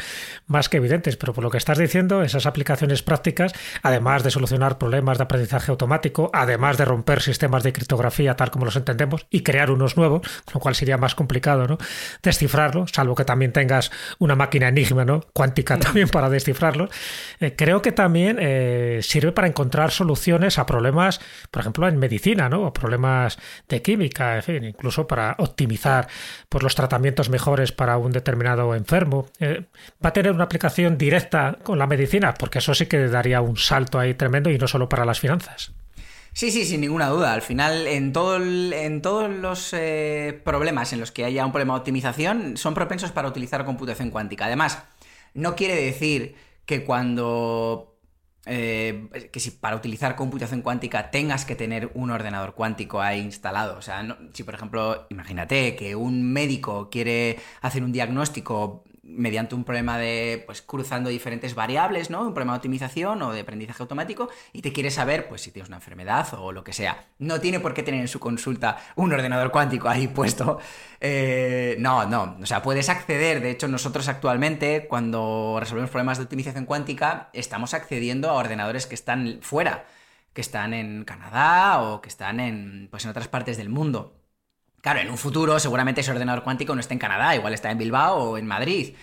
más 0.47 0.69
que 0.69 0.77
evidentes. 0.77 1.17
Pero 1.17 1.33
por 1.33 1.43
lo 1.43 1.49
que 1.49 1.57
estás 1.57 1.77
diciendo, 1.77 2.21
esas 2.21 2.45
aplicaciones 2.45 3.01
prácticas, 3.01 3.53
además 3.81 4.23
de 4.23 4.29
solucionar 4.29 4.77
problemas 4.77 5.17
de 5.17 5.23
aprendizaje 5.23 5.71
automático, 5.71 6.29
además 6.33 6.77
de 6.77 6.85
romper 6.85 7.21
sistemas 7.21 7.63
de 7.63 7.73
criptografía 7.73 8.35
tal 8.35 8.51
como 8.51 8.65
los 8.65 8.75
entendemos 8.75 9.25
y 9.29 9.41
crear 9.41 9.71
unos 9.71 9.97
nuevos, 9.97 10.21
con 10.45 10.53
lo 10.55 10.59
cual 10.59 10.75
sería 10.75 10.97
más 10.97 11.15
complicado, 11.15 11.67
¿no? 11.67 11.77
Descifrarlos, 12.21 12.91
salvo 12.91 13.15
que 13.15 13.25
también 13.25 13.51
tengas 13.51 13.91
una 14.19 14.35
máquina 14.35 14.67
enigma, 14.67 15.05
¿no? 15.05 15.21
Cuántica 15.33 15.77
también 15.79 16.09
para 16.09 16.29
descifrarlos. 16.29 16.89
Eh, 17.39 17.55
creo 17.55 17.81
que 17.81 17.91
también 17.91 18.37
eh, 18.39 18.99
sirve 19.01 19.31
para 19.31 19.47
encontrar 19.47 19.91
soluciones 19.91 20.59
a 20.59 20.65
problemas, 20.65 21.19
por 21.49 21.61
ejemplo, 21.61 21.87
en 21.87 21.97
medicina, 21.97 22.49
¿no? 22.49 22.63
O 22.63 22.73
problemas 22.73 23.37
de 23.67 23.81
química, 23.81 24.35
en 24.35 24.43
fin, 24.43 24.63
incluso 24.63 25.07
para 25.07 25.35
optimizar 25.39 26.07
pues, 26.49 26.63
los 26.63 26.75
tratamientos 26.75 27.29
mejores 27.29 27.71
para 27.71 27.97
un 27.97 28.11
determinado 28.11 28.75
enfermo. 28.75 29.27
Eh, 29.39 29.65
¿Va 30.03 30.09
a 30.09 30.13
tener 30.13 30.31
una 30.31 30.45
aplicación 30.45 30.97
directa 30.97 31.57
con 31.63 31.79
la 31.79 31.87
medicina? 31.87 32.33
Porque 32.33 32.59
eso 32.59 32.73
sí 32.73 32.85
que 32.85 33.07
daría 33.07 33.41
un 33.41 33.57
salto 33.57 33.99
ahí 33.99 34.13
tremendo 34.13 34.49
y 34.49 34.57
no 34.57 34.67
solo 34.67 34.89
para 34.89 35.05
las 35.05 35.19
finanzas. 35.19 35.71
Sí, 36.33 36.49
sí, 36.51 36.65
sin 36.65 36.81
ninguna 36.81 37.09
duda. 37.09 37.33
Al 37.33 37.41
final, 37.41 37.87
en, 37.87 38.13
todo 38.13 38.37
en 38.37 39.01
todos 39.01 39.29
los 39.29 39.73
eh, 39.73 40.39
problemas 40.45 40.93
en 40.93 40.99
los 41.01 41.11
que 41.11 41.25
haya 41.25 41.45
un 41.45 41.51
problema 41.51 41.73
de 41.73 41.79
optimización, 41.79 42.55
son 42.55 42.73
propensos 42.73 43.11
para 43.11 43.27
utilizar 43.27 43.65
computación 43.65 44.11
cuántica. 44.11 44.45
Además, 44.45 44.81
no 45.33 45.55
quiere 45.55 45.75
decir 45.75 46.35
que 46.65 46.83
cuando... 46.83 47.90
eh, 48.45 49.29
que 49.31 49.39
si 49.39 49.51
para 49.51 49.75
utilizar 49.75 50.15
computación 50.15 50.61
cuántica 50.61 51.11
tengas 51.11 51.45
que 51.45 51.55
tener 51.55 51.91
un 51.93 52.09
ordenador 52.09 52.55
cuántico 52.55 53.01
ahí 53.01 53.19
instalado. 53.19 53.77
O 53.77 53.81
sea, 53.81 54.17
si 54.33 54.43
por 54.43 54.55
ejemplo, 54.55 55.05
imagínate 55.09 55.75
que 55.75 55.95
un 55.95 56.23
médico 56.23 56.89
quiere 56.89 57.37
hacer 57.61 57.83
un 57.83 57.91
diagnóstico 57.91 58.83
mediante 59.03 59.55
un 59.55 59.63
problema 59.63 59.97
de, 59.97 60.43
pues, 60.45 60.61
cruzando 60.61 61.09
diferentes 61.09 61.55
variables, 61.55 62.09
¿no? 62.09 62.21
Un 62.21 62.33
problema 62.33 62.53
de 62.53 62.57
optimización 62.57 63.21
o 63.23 63.33
de 63.33 63.41
aprendizaje 63.41 63.81
automático 63.81 64.29
y 64.53 64.61
te 64.61 64.71
quiere 64.71 64.91
saber, 64.91 65.27
pues, 65.27 65.41
si 65.41 65.51
tienes 65.51 65.69
una 65.69 65.77
enfermedad 65.77 66.27
o 66.37 66.51
lo 66.51 66.63
que 66.63 66.71
sea. 66.71 67.07
No 67.17 67.41
tiene 67.41 67.59
por 67.59 67.73
qué 67.73 67.81
tener 67.81 68.01
en 68.01 68.07
su 68.07 68.19
consulta 68.19 68.77
un 68.95 69.11
ordenador 69.11 69.51
cuántico 69.51 69.89
ahí 69.89 70.07
puesto. 70.07 70.59
Eh, 70.99 71.77
no, 71.79 72.05
no. 72.05 72.37
O 72.41 72.45
sea, 72.45 72.61
puedes 72.61 72.89
acceder. 72.89 73.41
De 73.41 73.49
hecho, 73.49 73.67
nosotros 73.67 74.07
actualmente, 74.07 74.87
cuando 74.87 75.57
resolvemos 75.59 75.89
problemas 75.89 76.19
de 76.19 76.25
optimización 76.25 76.65
cuántica, 76.65 77.29
estamos 77.33 77.73
accediendo 77.73 78.29
a 78.29 78.33
ordenadores 78.33 78.85
que 78.85 78.95
están 78.95 79.39
fuera. 79.41 79.85
que 80.33 80.41
están 80.41 80.73
en 80.73 81.03
Canadá 81.03 81.81
o 81.81 82.01
que 82.01 82.09
están 82.09 82.39
en, 82.39 82.87
pues, 82.89 83.03
en 83.03 83.11
otras 83.11 83.27
partes 83.27 83.57
del 83.57 83.69
mundo. 83.69 84.20
Claro, 84.81 84.99
en 84.99 85.11
un 85.11 85.17
futuro 85.17 85.59
seguramente 85.59 86.01
ese 86.01 86.11
ordenador 86.11 86.43
cuántico 86.43 86.73
no 86.73 86.81
está 86.81 86.93
en 86.93 86.99
Canadá, 86.99 87.35
igual 87.35 87.53
está 87.53 87.69
en 87.71 87.77
Bilbao 87.77 88.31
o 88.31 88.37
en 88.37 88.47
Madrid. 88.47 88.95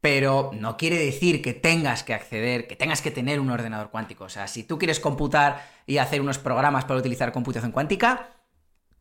Pero 0.00 0.50
no 0.52 0.76
quiere 0.76 0.98
decir 0.98 1.42
que 1.42 1.54
tengas 1.54 2.04
que 2.04 2.14
acceder, 2.14 2.66
que 2.68 2.76
tengas 2.76 3.02
que 3.02 3.10
tener 3.10 3.40
un 3.40 3.50
ordenador 3.50 3.90
cuántico. 3.90 4.24
O 4.24 4.28
sea, 4.28 4.46
si 4.46 4.62
tú 4.62 4.78
quieres 4.78 5.00
computar 5.00 5.66
y 5.86 5.98
hacer 5.98 6.20
unos 6.20 6.38
programas 6.38 6.84
para 6.84 7.00
utilizar 7.00 7.32
computación 7.32 7.72
cuántica, 7.72 8.28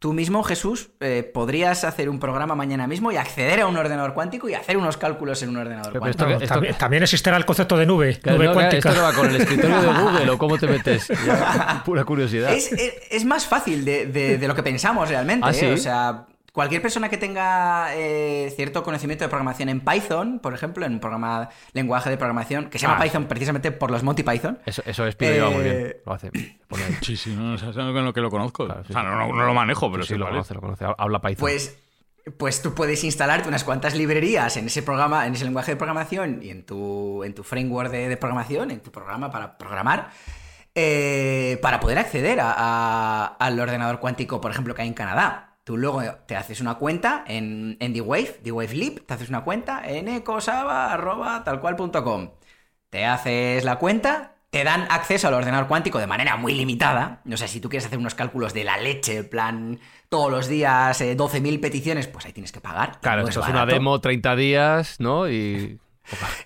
Tú 0.04 0.12
mismo, 0.12 0.44
Jesús, 0.44 0.90
eh, 1.00 1.24
podrías 1.24 1.86
hacer 1.86 2.10
un 2.10 2.20
programa 2.20 2.56
mañana 2.56 2.88
mismo 2.88 3.14
y 3.14 3.16
acceder 3.16 3.62
a 3.62 3.68
un 3.68 3.78
ordenador 3.78 4.14
cuántico 4.14 4.50
y 4.50 4.54
hacer 4.54 4.76
unos 4.76 4.98
cálculos 4.98 5.42
en 5.44 5.48
un 5.48 5.56
ordenador 5.56 5.98
cuántico. 5.98 6.26
también, 6.78 7.04
existirá 7.04 7.38
el 7.38 7.46
concepto 7.46 7.78
de 7.78 7.86
nube, 7.86 8.20
nube 8.26 8.52
cuántica. 8.52 8.90
Esto 8.90 9.02
no 9.02 9.08
va 9.08 9.14
con 9.14 9.30
el 9.30 9.38
escritorio 9.38 9.82
de 9.82 9.88
Google 9.88 10.30
o 10.32 10.38
cómo 10.38 10.58
te 10.58 10.68
metes. 10.68 11.08
pura 11.86 12.04
curiosidad. 12.04 12.52
Es, 12.54 13.24
más 13.24 13.48
fácil 13.48 13.86
de, 13.86 14.44
lo 14.46 14.54
que 14.54 14.62
pensamos 14.62 15.08
realmente. 15.08 15.48
¿Ah, 15.48 15.54
¿eh? 15.54 15.72
O 15.72 15.78
sea, 15.78 16.26
Cualquier 16.54 16.84
persona 16.84 17.10
que 17.10 17.18
tenga 17.18 17.96
eh, 17.96 18.54
cierto 18.56 18.84
conocimiento 18.84 19.24
de 19.24 19.30
programación 19.30 19.70
en 19.70 19.82
Python, 19.82 20.38
por 20.38 20.54
ejemplo, 20.54 20.86
en 20.86 20.94
un 20.94 21.00
programa 21.00 21.50
lenguaje 21.74 22.12
de 22.12 22.18
programación 22.18 22.70
que 22.70 22.78
se 22.78 22.86
llama 22.86 23.00
ah, 23.00 23.04
Python 23.04 23.26
precisamente 23.26 23.72
por 23.72 23.90
los 23.90 24.04
Monty 24.04 24.22
Python. 24.22 24.60
Eso, 24.64 24.84
eso 24.86 25.08
es 25.08 25.16
eh... 25.20 25.42
muy 25.52 25.64
bien. 25.64 25.96
Lo 26.06 26.14
hace. 26.14 26.30
Sí, 27.02 27.18
sí, 27.18 27.36
no, 27.36 27.58
no, 27.58 28.14
que 28.14 28.22
lo 28.22 28.30
conozco. 28.30 28.66
o 28.66 28.84
sea, 28.84 29.02
no, 29.02 29.34
no, 29.34 29.46
lo 29.48 29.54
manejo, 29.56 29.92
pero 29.92 30.04
sí, 30.04 30.14
lo 30.14 30.28
conoce, 30.28 30.54
lo 30.54 30.62
conoce. 30.62 30.86
Habla 30.96 31.22
Python. 31.22 31.40
Pues 31.40 31.76
pues 32.38 32.62
tú 32.62 32.76
puedes 32.76 33.04
instalarte 33.04 33.50
unas 33.50 33.64
cuantas 33.64 33.96
librerías 33.96 34.56
en 34.56 34.68
ese 34.68 34.84
programa, 34.84 35.26
en 35.26 35.34
ese 35.34 35.46
lenguaje 35.46 35.72
de 35.72 35.78
programación 35.78 36.40
y 36.44 36.52
en 36.52 36.66
tu, 36.66 37.24
en 37.24 37.34
tu 37.34 37.44
framework 37.44 37.90
de, 37.90 38.16
programación, 38.16 38.70
en 38.70 38.80
tu 38.80 38.92
programa 38.92 39.32
para 39.32 39.58
programar, 39.58 40.12
eh, 40.76 41.58
para 41.64 41.80
poder 41.80 41.98
acceder 41.98 42.40
al 42.40 43.60
ordenador 43.60 44.00
cuántico, 44.00 44.40
por 44.40 44.52
ejemplo, 44.52 44.76
que 44.76 44.84
hay 44.84 44.88
en 44.88 44.94
Canadá. 44.94 45.53
Tú 45.64 45.78
luego 45.78 46.02
te 46.28 46.36
haces 46.36 46.60
una 46.60 46.76
cuenta 46.76 47.24
en, 47.28 47.78
en 47.80 47.94
D-Wave, 47.94 48.42
D-Wave 48.44 48.74
Lib, 48.74 49.06
te 49.06 49.14
haces 49.14 49.30
una 49.30 49.46
cuenta 49.46 49.82
en 49.88 50.10
ecosaba.talcual.com. 50.10 52.32
Te 52.90 53.06
haces 53.06 53.64
la 53.64 53.80
cuenta, 53.80 54.36
te 54.50 54.66
dan 54.66 54.86
acceso 54.90 55.30
al 55.30 55.36
ordenador 55.36 55.68
cuántico 55.68 56.00
de 56.00 56.08
manera 56.08 56.36
muy 56.36 56.54
limitada. 56.54 57.22
O 57.32 57.38
sea, 57.38 57.48
si 57.48 57.62
tú 57.62 57.70
quieres 57.70 57.86
hacer 57.86 57.98
unos 57.98 58.14
cálculos 58.14 58.54
de 58.54 58.66
la 58.66 58.76
leche, 58.78 59.16
en 59.18 59.30
plan, 59.30 59.80
todos 60.10 60.30
los 60.30 60.48
días, 60.48 61.02
12.000 61.02 61.56
eh, 61.56 61.60
peticiones, 61.60 62.08
pues 62.08 62.26
ahí 62.26 62.34
tienes 62.34 62.52
que 62.52 62.60
pagar. 62.60 63.00
Claro, 63.00 63.26
eso 63.28 63.42
es 63.42 63.48
una 63.48 63.66
demo 63.66 64.02
30 64.02 64.36
días, 64.36 65.00
¿no? 65.00 65.30
Y 65.30 65.80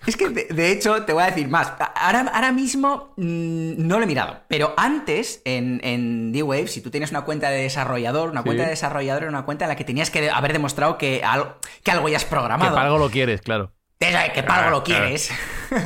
es 0.06 0.16
que, 0.16 0.28
de, 0.28 0.72
hecho, 0.72 1.04
te 1.04 1.12
voy 1.12 1.22
a 1.22 1.26
decir 1.26 1.48
más. 1.48 1.72
Ahora, 1.94 2.30
ahora 2.32 2.52
mismo 2.52 3.12
mm, 3.16 3.86
no 3.86 3.98
lo 3.98 4.04
he 4.04 4.06
mirado, 4.06 4.40
pero 4.48 4.74
antes 4.76 5.42
en, 5.44 5.80
en 5.82 6.32
D-Wave, 6.32 6.68
si 6.68 6.80
tú 6.80 6.90
tienes 6.90 7.10
una 7.10 7.22
cuenta 7.22 7.50
de 7.50 7.62
desarrollador, 7.62 8.30
una 8.30 8.42
cuenta 8.42 8.64
de 8.64 8.70
desarrollador 8.70 9.24
era 9.24 9.30
una 9.30 9.44
cuenta 9.44 9.64
en 9.64 9.70
la 9.70 9.76
que 9.76 9.84
tenías 9.84 10.10
que 10.10 10.30
haber 10.30 10.52
demostrado 10.52 10.96
que 10.96 11.22
algo, 11.24 11.56
que 11.82 11.90
algo 11.90 12.08
ya 12.08 12.16
has 12.16 12.24
programado. 12.24 12.70
Que 12.70 12.74
para 12.74 12.86
algo 12.86 12.98
lo 12.98 13.10
quieres, 13.10 13.40
claro. 13.40 13.72
Que 13.98 14.42
para 14.44 14.66
algo 14.66 14.78
lo 14.78 14.84
quieres. 14.84 15.30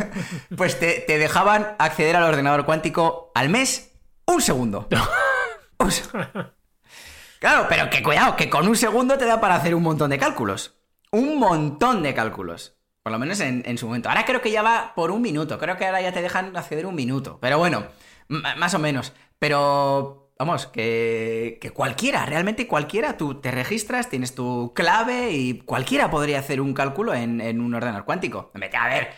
pues 0.56 0.78
te, 0.78 1.04
dejaban 1.06 1.74
acceder 1.78 2.16
al 2.16 2.24
ordenador 2.24 2.66
cuántico 2.66 3.32
al 3.34 3.48
mes 3.48 3.92
un 4.26 4.42
segundo. 4.42 4.86
claro, 7.38 7.66
pero 7.68 7.88
que 7.88 8.02
cuidado, 8.02 8.36
que 8.36 8.50
con 8.50 8.68
un 8.68 8.76
segundo 8.76 9.16
te 9.16 9.24
da 9.24 9.40
para 9.40 9.54
hacer 9.54 9.74
un 9.74 9.82
montón 9.82 10.10
de 10.10 10.18
cálculos. 10.18 10.76
Un 11.10 11.38
montón 11.38 12.02
de 12.02 12.14
cálculos. 12.14 12.76
Por 13.02 13.12
lo 13.12 13.18
menos 13.18 13.40
en, 13.40 13.78
su 13.78 13.86
momento. 13.86 14.08
Ahora 14.08 14.24
creo 14.24 14.40
que 14.40 14.52
ya 14.52 14.62
va 14.62 14.92
por 14.94 15.10
un 15.10 15.22
minuto. 15.22 15.58
Creo 15.58 15.76
que 15.76 15.86
ahora 15.86 16.00
ya 16.00 16.12
te 16.12 16.22
dejan 16.22 16.56
acceder 16.56 16.86
un 16.86 16.94
minuto. 16.94 17.38
Pero 17.40 17.58
bueno, 17.58 17.84
más 18.28 18.74
o 18.74 18.78
menos. 18.78 19.12
Pero 19.40 20.30
vamos, 20.38 20.66
que, 20.66 21.58
que, 21.60 21.70
cualquiera, 21.70 22.24
realmente 22.26 22.68
cualquiera, 22.68 23.16
tú 23.16 23.40
te 23.40 23.50
registras, 23.50 24.08
tienes 24.08 24.36
tu 24.36 24.72
clave 24.74 25.32
y 25.32 25.60
cualquiera 25.60 26.10
podría 26.10 26.38
hacer 26.38 26.60
un 26.60 26.74
cálculo 26.74 27.12
en, 27.12 27.40
en 27.40 27.60
un 27.60 27.74
ordenador 27.74 28.04
cuántico. 28.04 28.52
A 28.54 28.88
ver, 28.88 29.10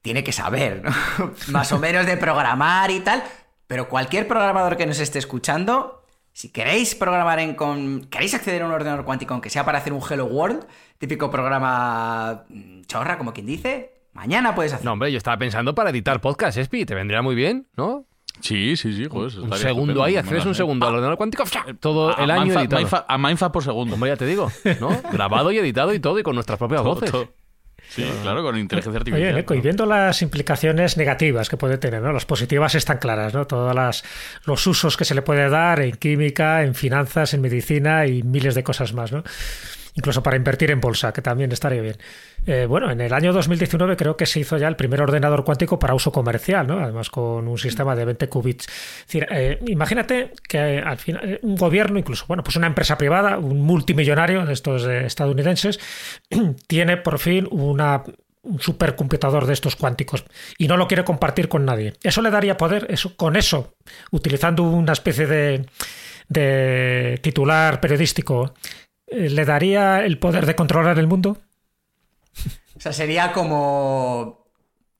tiene 0.00 0.22
que 0.22 0.32
saber, 0.32 0.82
¿no? 0.84 0.92
Más 1.48 1.72
o 1.72 1.78
menos 1.80 2.06
de 2.06 2.16
programar 2.16 2.92
y 2.92 3.00
tal. 3.00 3.24
Pero 3.66 3.88
cualquier 3.88 4.28
programador 4.28 4.76
que 4.76 4.86
nos 4.86 5.00
esté 5.00 5.18
escuchando, 5.18 6.03
si 6.34 6.48
queréis 6.50 6.96
programar 6.96 7.38
en 7.38 7.54
con. 7.54 8.06
queréis 8.10 8.34
acceder 8.34 8.62
a 8.62 8.66
un 8.66 8.72
ordenador 8.72 9.04
cuántico, 9.04 9.32
aunque 9.34 9.50
sea 9.50 9.64
para 9.64 9.78
hacer 9.78 9.92
un 9.92 10.02
Hello 10.02 10.26
World, 10.26 10.66
típico 10.98 11.30
programa 11.30 12.44
mm, 12.48 12.82
chorra, 12.82 13.16
como 13.16 13.32
quien 13.32 13.46
dice, 13.46 14.02
mañana 14.12 14.52
puedes 14.52 14.72
hacer. 14.72 14.84
No, 14.84 14.92
hombre, 14.92 15.12
yo 15.12 15.16
estaba 15.16 15.38
pensando 15.38 15.76
para 15.76 15.90
editar 15.90 16.20
podcast, 16.20 16.58
Espi, 16.58 16.84
te 16.84 16.94
vendría 16.96 17.22
muy 17.22 17.36
bien, 17.36 17.68
¿no? 17.76 18.06
Sí, 18.40 18.76
sí, 18.76 18.92
sí, 18.92 19.06
joder, 19.08 19.38
Un 19.38 19.52
segundo 19.52 20.02
ahí, 20.02 20.16
accedes 20.16 20.44
un 20.44 20.56
segundo 20.56 20.86
al 20.88 20.94
ordenador 20.94 21.16
cuántico, 21.16 21.44
todo 21.78 22.16
el 22.16 22.28
año 22.28 22.52
editado. 22.58 23.04
a 23.06 23.16
Mindfa 23.16 23.52
por 23.52 23.62
segundo. 23.62 23.94
Hombre, 23.94 24.10
ya 24.10 24.16
te 24.16 24.26
digo, 24.26 24.50
¿no? 24.80 24.88
Grabado 25.12 25.52
y 25.52 25.58
editado 25.58 25.94
y 25.94 26.00
todo, 26.00 26.18
y 26.18 26.24
con 26.24 26.34
nuestras 26.34 26.58
propias 26.58 26.82
voces. 26.82 27.12
Sí, 27.94 28.04
claro, 28.22 28.42
con 28.42 28.58
inteligencia 28.58 28.98
artificial. 28.98 29.34
Oye, 29.34 29.58
y 29.58 29.60
viendo 29.60 29.86
las 29.86 30.20
implicaciones 30.20 30.96
negativas 30.96 31.48
que 31.48 31.56
puede 31.56 31.78
tener, 31.78 32.02
¿no? 32.02 32.12
Las 32.12 32.26
positivas 32.26 32.74
están 32.74 32.98
claras, 32.98 33.32
¿no? 33.34 33.46
Todos 33.46 33.72
las, 33.72 34.02
los 34.46 34.66
usos 34.66 34.96
que 34.96 35.04
se 35.04 35.14
le 35.14 35.22
puede 35.22 35.48
dar 35.48 35.80
en 35.80 35.92
química, 35.92 36.64
en 36.64 36.74
finanzas, 36.74 37.34
en 37.34 37.40
medicina 37.40 38.06
y 38.06 38.24
miles 38.24 38.56
de 38.56 38.64
cosas 38.64 38.94
más, 38.94 39.12
¿no? 39.12 39.22
Incluso 39.94 40.22
para 40.22 40.36
invertir 40.36 40.70
en 40.70 40.80
bolsa, 40.80 41.12
que 41.12 41.22
también 41.22 41.52
estaría 41.52 41.80
bien. 41.80 41.96
Eh, 42.46 42.66
bueno, 42.66 42.90
en 42.90 43.00
el 43.00 43.12
año 43.12 43.32
2019 43.32 43.96
creo 43.96 44.16
que 44.16 44.26
se 44.26 44.40
hizo 44.40 44.58
ya 44.58 44.68
el 44.68 44.76
primer 44.76 45.00
ordenador 45.00 45.44
cuántico 45.44 45.78
para 45.78 45.94
uso 45.94 46.12
comercial, 46.12 46.66
¿no? 46.66 46.80
además 46.80 47.10
con 47.10 47.48
un 47.48 47.58
sistema 47.58 47.94
de 47.96 48.04
20 48.04 48.28
qubits. 48.28 48.66
Eh, 49.12 49.58
imagínate 49.66 50.32
que 50.48 50.78
al 50.78 50.98
final 50.98 51.28
eh, 51.28 51.38
un 51.42 51.56
gobierno, 51.56 51.98
incluso 51.98 52.26
bueno, 52.26 52.42
pues 52.42 52.56
una 52.56 52.66
empresa 52.66 52.98
privada, 52.98 53.38
un 53.38 53.60
multimillonario 53.60 54.44
de 54.44 54.52
estos 54.52 54.84
estadounidenses, 54.84 55.80
tiene 56.66 56.96
por 56.96 57.18
fin 57.18 57.48
una 57.50 58.02
un 58.44 58.60
supercomputador 58.60 59.46
de 59.46 59.54
estos 59.54 59.74
cuánticos 59.74 60.22
y 60.58 60.68
no 60.68 60.76
lo 60.76 60.86
quiere 60.86 61.02
compartir 61.02 61.48
con 61.48 61.64
nadie. 61.64 61.94
Eso 62.02 62.20
le 62.20 62.30
daría 62.30 62.58
poder, 62.58 62.86
eso, 62.90 63.16
con 63.16 63.36
eso, 63.36 63.74
utilizando 64.10 64.64
una 64.64 64.92
especie 64.92 65.26
de, 65.26 65.66
de 66.28 67.18
titular 67.22 67.80
periodístico 67.80 68.52
eh, 68.52 68.83
¿le 69.14 69.44
daría 69.44 70.04
el 70.04 70.18
poder 70.18 70.46
de 70.46 70.54
controlar 70.54 70.98
el 70.98 71.06
mundo? 71.06 71.38
O 72.76 72.80
sea, 72.80 72.92
sería 72.92 73.32
como. 73.32 74.44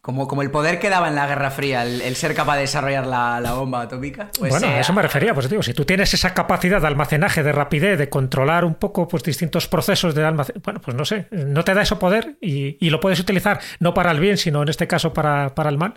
Como, 0.00 0.28
como 0.28 0.42
el 0.42 0.50
poder 0.50 0.80
que 0.80 0.90
daba 0.90 1.08
en 1.08 1.14
la 1.14 1.26
Guerra 1.26 1.50
Fría, 1.50 1.82
el, 1.82 2.14
ser 2.14 2.34
capaz 2.34 2.56
de 2.56 2.60
desarrollar 2.60 3.06
la, 3.06 3.54
bomba 3.54 3.80
atómica. 3.80 4.28
Pues 4.38 4.50
bueno, 4.50 4.66
a 4.66 4.78
eso 4.78 4.92
me 4.92 5.00
refería, 5.00 5.32
pues 5.32 5.48
digo, 5.48 5.62
si 5.62 5.72
tú 5.72 5.86
tienes 5.86 6.12
esa 6.12 6.34
capacidad 6.34 6.78
de 6.82 6.86
almacenaje, 6.86 7.42
de 7.42 7.52
rapidez, 7.52 7.98
de 7.98 8.10
controlar 8.10 8.66
un 8.66 8.74
poco 8.74 9.08
pues 9.08 9.22
distintos 9.22 9.66
procesos 9.66 10.14
de 10.14 10.22
almacenaje, 10.22 10.60
bueno, 10.62 10.82
pues 10.82 10.94
no 10.94 11.06
sé, 11.06 11.26
no 11.30 11.64
te 11.64 11.72
da 11.72 11.80
ese 11.80 11.96
poder 11.96 12.36
y, 12.42 12.90
lo 12.90 13.00
puedes 13.00 13.18
utilizar 13.18 13.60
no 13.80 13.94
para 13.94 14.10
el 14.10 14.20
bien, 14.20 14.36
sino 14.36 14.62
en 14.62 14.68
este 14.68 14.86
caso 14.86 15.14
para, 15.14 15.54
para 15.54 15.70
el 15.70 15.78
mal. 15.78 15.94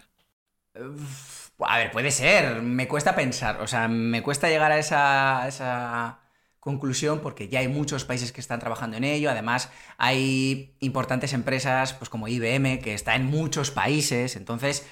A 1.60 1.77
ver, 1.77 1.91
puede 1.91 2.12
ser, 2.12 2.62
me 2.62 2.88
cuesta 2.88 3.13
pensar, 3.13 3.60
o 3.60 3.67
sea, 3.67 3.89
me 3.89 4.23
cuesta 4.23 4.47
llegar 4.47 4.71
a 4.71 4.77
esa 4.80 6.19
conclusión 6.67 7.19
porque 7.21 7.47
ya 7.47 7.60
hay 7.60 7.69
muchos 7.69 8.03
países 8.03 8.34
que 8.34 8.41
están 8.41 8.60
trabajando 8.60 8.97
en 8.97 9.06
ello, 9.06 9.32
además 9.32 9.71
hay 9.97 10.73
importantes 10.82 11.32
empresas 11.32 11.93
pues 11.93 12.10
como 12.10 12.27
IBM 12.27 12.80
que 12.82 12.93
está 12.93 13.15
en 13.15 13.25
muchos 13.25 13.71
países, 13.71 14.36
entonces... 14.36 14.86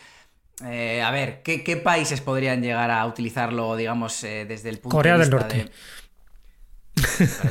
Eh, 0.63 1.01
a 1.01 1.11
ver, 1.11 1.41
¿qué, 1.43 1.75
países 1.83 2.21
podrían 2.21 2.61
llegar 2.61 2.89
a 2.89 3.05
utilizarlo, 3.05 3.75
digamos, 3.75 4.23
eh, 4.23 4.45
desde 4.47 4.69
el 4.69 4.79
punto 4.79 4.95
Corea 4.95 5.17
de 5.17 5.19
vista 5.19 5.35
del 5.35 5.57
Norte. 5.57 5.71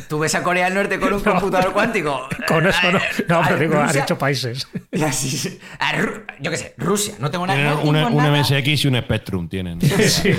¿Tú 0.08 0.18
ves 0.18 0.34
a 0.34 0.42
Corea 0.42 0.64
del 0.64 0.74
Norte 0.74 0.98
con 0.98 1.12
un 1.12 1.20
computador 1.32 1.72
cuántico? 1.74 2.28
Con 2.48 2.66
eso 2.66 2.90
no. 2.90 2.98
No, 3.28 3.42
pero 3.46 3.58
digo, 3.58 3.78
ha 3.78 3.92
dicho 3.92 4.16
países. 4.16 4.66
Yo 6.40 6.50
qué 6.50 6.56
sé, 6.56 6.74
Rusia. 6.78 7.14
No 7.18 7.30
tengo 7.30 7.46
nada. 7.46 7.76
Un, 7.76 7.94
un 7.94 8.40
MSX 8.40 8.84
y 8.84 8.88
un 8.88 8.96
Spectrum 9.02 9.48
tienen. 9.48 9.80
Sí, 9.82 10.34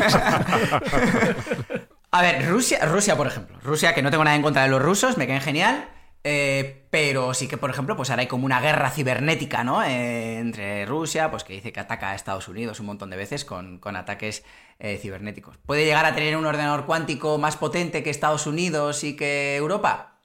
a 2.17 2.21
ver, 2.21 2.47
Rusia, 2.47 2.79
Rusia, 2.85 3.17
por 3.17 3.27
ejemplo. 3.27 3.57
Rusia, 3.61 3.93
que 3.93 4.01
no 4.01 4.09
tengo 4.09 4.23
nada 4.23 4.37
en 4.37 4.41
contra 4.41 4.63
de 4.63 4.69
los 4.69 4.81
rusos, 4.81 5.17
me 5.17 5.27
caen 5.27 5.41
genial. 5.41 5.89
Eh, 6.23 6.87
pero 6.89 7.33
sí 7.33 7.47
que, 7.47 7.57
por 7.57 7.69
ejemplo, 7.69 7.97
pues 7.97 8.09
ahora 8.09 8.21
hay 8.21 8.27
como 8.27 8.45
una 8.45 8.61
guerra 8.61 8.89
cibernética, 8.89 9.65
¿no? 9.65 9.83
Eh, 9.83 10.39
entre 10.39 10.85
Rusia, 10.85 11.29
pues 11.29 11.43
que 11.43 11.53
dice 11.53 11.73
que 11.73 11.81
ataca 11.81 12.11
a 12.11 12.15
Estados 12.15 12.47
Unidos 12.47 12.79
un 12.79 12.85
montón 12.85 13.09
de 13.09 13.17
veces 13.17 13.43
con, 13.43 13.79
ataques 13.95 14.45
eh, 14.79 14.97
cibernéticos. 14.97 15.57
¿Puede 15.57 15.83
llegar 15.83 16.05
a 16.05 16.15
tener 16.15 16.37
un 16.37 16.45
ordenador 16.45 16.85
cuántico 16.85 17.37
más 17.37 17.57
potente 17.57 18.01
que 18.01 18.09
Estados 18.11 18.47
Unidos 18.47 19.03
y 19.03 19.17
que 19.17 19.57
Europa? 19.57 20.17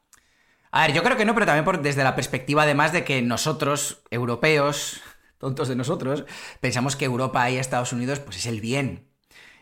A 0.71 0.87
ver, 0.87 0.95
yo 0.95 1.03
creo 1.03 1.17
que 1.17 1.25
no, 1.25 1.35
pero 1.35 1.45
también 1.45 1.83
desde 1.83 2.05
la 2.05 2.15
perspectiva 2.15 2.63
además 2.63 2.93
de 2.93 3.05
que 3.05 3.21
nosotros, 3.21 4.03
europeos, 4.11 5.03
tontos 5.39 5.69
de 5.69 5.75
nosotros, 5.75 6.25
pensamos 6.61 6.95
que 6.95 7.05
Europa 7.05 7.51
y 7.51 7.59
Estados 7.59 7.93
Unidos 7.93 8.21
pues 8.21 8.37
es 8.37 8.47
el 8.47 8.61
bien, 8.61 9.10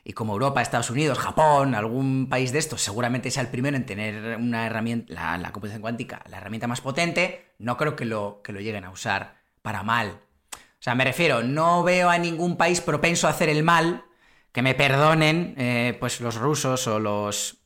y 0.09 0.15
como 0.15 0.33
Europa, 0.33 0.63
Estados 0.63 0.89
Unidos, 0.89 1.19
Japón, 1.19 1.75
algún 1.75 2.31
país 2.31 2.51
de 2.51 2.59
estos 2.59 2.81
seguramente 2.81 3.31
sea 3.31 3.43
el 3.43 3.51
primero 3.51 3.77
en 3.77 3.85
tener 3.85 4.39
una 4.39 4.65
herramienta, 4.65 5.37
la, 5.37 5.53
computación 5.53 5.83
cuántica, 5.83 6.23
la 6.31 6.39
herramienta 6.39 6.67
más 6.67 6.81
potente, 6.81 7.53
no 7.59 7.77
creo 7.77 7.95
que 7.95 8.07
lo, 8.07 8.41
que 8.43 8.55
lo 8.55 8.61
lleguen 8.61 8.87
a 8.87 8.91
usar 8.91 9.37
para 9.61 9.83
mal. 9.83 10.19
O 10.55 10.81
sea, 10.81 10.95
me 10.95 11.05
refiero, 11.05 11.43
no 11.43 11.83
veo 11.83 12.09
a 12.09 12.17
ningún 12.17 12.57
país 12.57 12.81
propenso 12.81 13.27
a 13.27 13.33
hacer 13.33 13.51
el 13.51 13.63
mal 13.63 14.07
que 14.51 14.63
me 14.63 14.75
perdonen 14.75 15.55
eh, 15.59 15.95
pues 16.01 16.23
los 16.23 16.37
rusos 16.37 16.87
o 16.87 16.99
los 16.99 17.59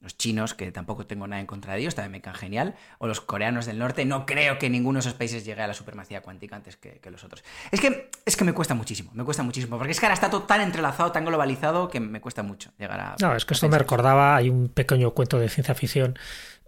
los 0.00 0.16
chinos, 0.16 0.54
que 0.54 0.70
tampoco 0.70 1.06
tengo 1.06 1.26
nada 1.26 1.40
en 1.40 1.46
contra 1.46 1.74
de 1.74 1.80
ellos, 1.80 1.94
también 1.94 2.12
me 2.12 2.20
caen 2.20 2.36
genial, 2.36 2.74
o 2.98 3.06
los 3.06 3.20
coreanos 3.20 3.66
del 3.66 3.78
norte, 3.78 4.04
no 4.04 4.26
creo 4.26 4.58
que 4.58 4.70
ninguno 4.70 4.98
de 4.98 5.00
esos 5.00 5.14
países 5.14 5.44
llegue 5.44 5.62
a 5.62 5.66
la 5.66 5.74
supremacía 5.74 6.22
cuántica 6.22 6.56
antes 6.56 6.76
que, 6.76 7.00
los 7.10 7.24
otros. 7.24 7.42
Es 7.70 7.80
que, 7.80 8.10
es 8.24 8.36
que 8.36 8.44
me 8.44 8.52
cuesta 8.52 8.74
muchísimo, 8.74 9.10
me 9.14 9.24
cuesta 9.24 9.42
muchísimo, 9.42 9.76
porque 9.76 9.92
es 9.92 10.00
que 10.00 10.06
ahora 10.06 10.14
está 10.14 10.30
todo 10.30 10.42
tan 10.42 10.60
entrelazado, 10.60 11.10
tan 11.10 11.24
globalizado, 11.24 11.88
que 11.88 12.00
me 12.00 12.20
cuesta 12.20 12.42
mucho 12.42 12.70
llegar 12.78 13.00
a... 13.00 13.16
No, 13.20 13.34
es 13.34 13.44
que 13.44 13.54
esto 13.54 13.68
me 13.68 13.78
recordaba, 13.78 14.36
hay 14.36 14.50
un 14.50 14.68
pequeño 14.68 15.12
cuento 15.12 15.38
de 15.38 15.48
ciencia 15.48 15.74
ficción 15.74 16.18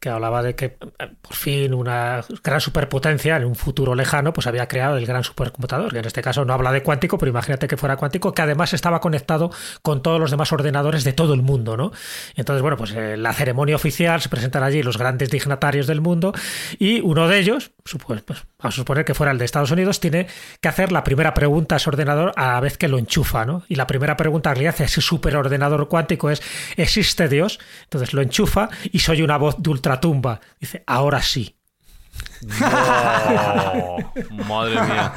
que 0.00 0.08
hablaba 0.08 0.42
de 0.42 0.54
que 0.54 0.64
eh, 0.64 0.78
por 1.20 1.34
fin 1.34 1.74
una 1.74 2.24
gran 2.42 2.60
superpotencia 2.60 3.36
en 3.36 3.44
un 3.44 3.54
futuro 3.54 3.94
lejano 3.94 4.32
pues 4.32 4.46
había 4.46 4.66
creado 4.66 4.96
el 4.96 5.06
gran 5.06 5.22
supercomputador, 5.22 5.92
que 5.92 5.98
en 5.98 6.06
este 6.06 6.22
caso 6.22 6.44
no 6.44 6.54
habla 6.54 6.72
de 6.72 6.82
cuántico, 6.82 7.18
pero 7.18 7.30
imagínate 7.30 7.68
que 7.68 7.76
fuera 7.76 7.96
cuántico, 7.96 8.32
que 8.32 8.42
además 8.42 8.72
estaba 8.72 9.00
conectado 9.00 9.50
con 9.82 10.02
todos 10.02 10.18
los 10.18 10.30
demás 10.30 10.52
ordenadores 10.52 11.04
de 11.04 11.12
todo 11.12 11.34
el 11.34 11.42
mundo, 11.42 11.76
¿no? 11.76 11.92
Entonces, 12.34 12.62
bueno, 12.62 12.78
pues 12.78 12.92
en 12.92 13.22
la 13.22 13.34
ceremonia 13.34 13.76
oficial 13.76 14.20
se 14.22 14.30
presentan 14.30 14.62
allí 14.62 14.82
los 14.82 14.96
grandes 14.96 15.30
dignatarios 15.30 15.86
del 15.86 16.00
mundo 16.00 16.32
y 16.78 17.00
uno 17.00 17.28
de 17.28 17.38
ellos, 17.38 17.72
pues, 18.06 18.22
pues, 18.22 18.44
a 18.58 18.70
suponer 18.70 19.04
que 19.04 19.14
fuera 19.14 19.32
el 19.32 19.38
de 19.38 19.44
Estados 19.44 19.70
Unidos, 19.70 20.00
tiene 20.00 20.26
que 20.62 20.68
hacer 20.68 20.92
la 20.92 21.04
primera 21.04 21.34
pregunta 21.34 21.74
a 21.74 21.78
ese 21.78 21.90
ordenador 21.90 22.32
a 22.36 22.54
la 22.54 22.60
vez 22.60 22.78
que 22.78 22.88
lo 22.88 22.98
enchufa, 22.98 23.44
¿no? 23.44 23.64
Y 23.68 23.74
la 23.74 23.86
primera 23.86 24.16
pregunta 24.16 24.54
que 24.54 24.60
le 24.60 24.68
hace 24.68 24.84
a 24.84 24.86
ese 24.86 25.02
superordenador 25.02 25.88
cuántico 25.88 26.30
es 26.30 26.42
¿existe 26.76 27.28
Dios? 27.28 27.58
Entonces 27.84 28.14
lo 28.14 28.22
enchufa 28.22 28.70
y 28.90 29.00
soy 29.00 29.22
una 29.22 29.36
voz 29.36 29.56
de 29.58 29.70
ultra 29.70 29.89
tumba. 29.98 30.40
Dice, 30.60 30.84
ahora 30.86 31.22
sí. 31.22 31.56
madre 34.46 34.80
mía. 34.80 35.12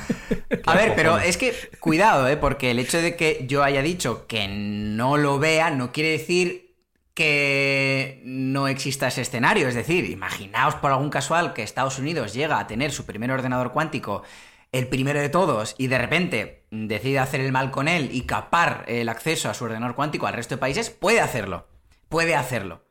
A 0.65 0.76
ver, 0.76 0.93
pero 0.95 1.17
es 1.17 1.38
que 1.38 1.53
cuidado, 1.80 2.28
¿eh? 2.28 2.38
porque 2.38 2.71
el 2.71 2.80
hecho 2.80 3.01
de 3.01 3.15
que 3.15 3.45
yo 3.47 3.63
haya 3.63 3.82
dicho 3.82 4.28
que 4.28 4.47
no 4.47 5.17
lo 5.17 5.39
vea 5.39 5.69
no 5.71 5.91
quiere 5.91 6.11
decir 6.11 6.76
que 7.13 8.21
no 8.26 8.67
exista 8.67 9.07
ese 9.07 9.21
escenario. 9.21 9.67
Es 9.67 9.76
decir, 9.76 10.05
imaginaos 10.09 10.76
por 10.76 10.91
algún 10.91 11.09
casual 11.09 11.53
que 11.53 11.63
Estados 11.63 11.99
Unidos 11.99 12.34
llega 12.34 12.59
a 12.59 12.67
tener 12.67 12.91
su 12.91 13.05
primer 13.05 13.32
ordenador 13.32 13.71
cuántico, 13.71 14.24
el 14.71 14.88
primero 14.88 15.19
de 15.19 15.30
todos, 15.30 15.76
y 15.78 15.88
de 15.88 15.99
repente 15.99 16.65
decide 16.71 17.19
hacer 17.19 17.41
el 17.41 17.51
mal 17.51 17.69
con 17.71 17.88
él 17.88 18.09
y 18.11 18.21
capar 18.21 18.84
el 18.88 19.07
acceso 19.07 19.49
a 19.49 19.53
su 19.53 19.65
ordenador 19.65 19.95
cuántico 19.95 20.26
al 20.26 20.34
resto 20.34 20.55
de 20.55 20.59
países, 20.59 20.89
puede 20.89 21.21
hacerlo. 21.21 21.67
Puede 22.09 22.36
hacerlo 22.36 22.84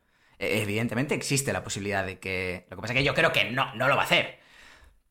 evidentemente 0.43 1.15
existe 1.15 1.53
la 1.53 1.63
posibilidad 1.63 2.05
de 2.05 2.19
que... 2.19 2.67
Lo 2.71 2.77
que 2.77 2.81
pasa 2.83 2.95
es 2.95 2.99
que 2.99 3.05
yo 3.05 3.15
creo 3.15 3.33
que 3.33 3.51
no, 3.51 3.75
no 3.75 3.89
lo 3.89 3.97
va 3.97 4.03
a 4.03 4.05
hacer. 4.05 4.41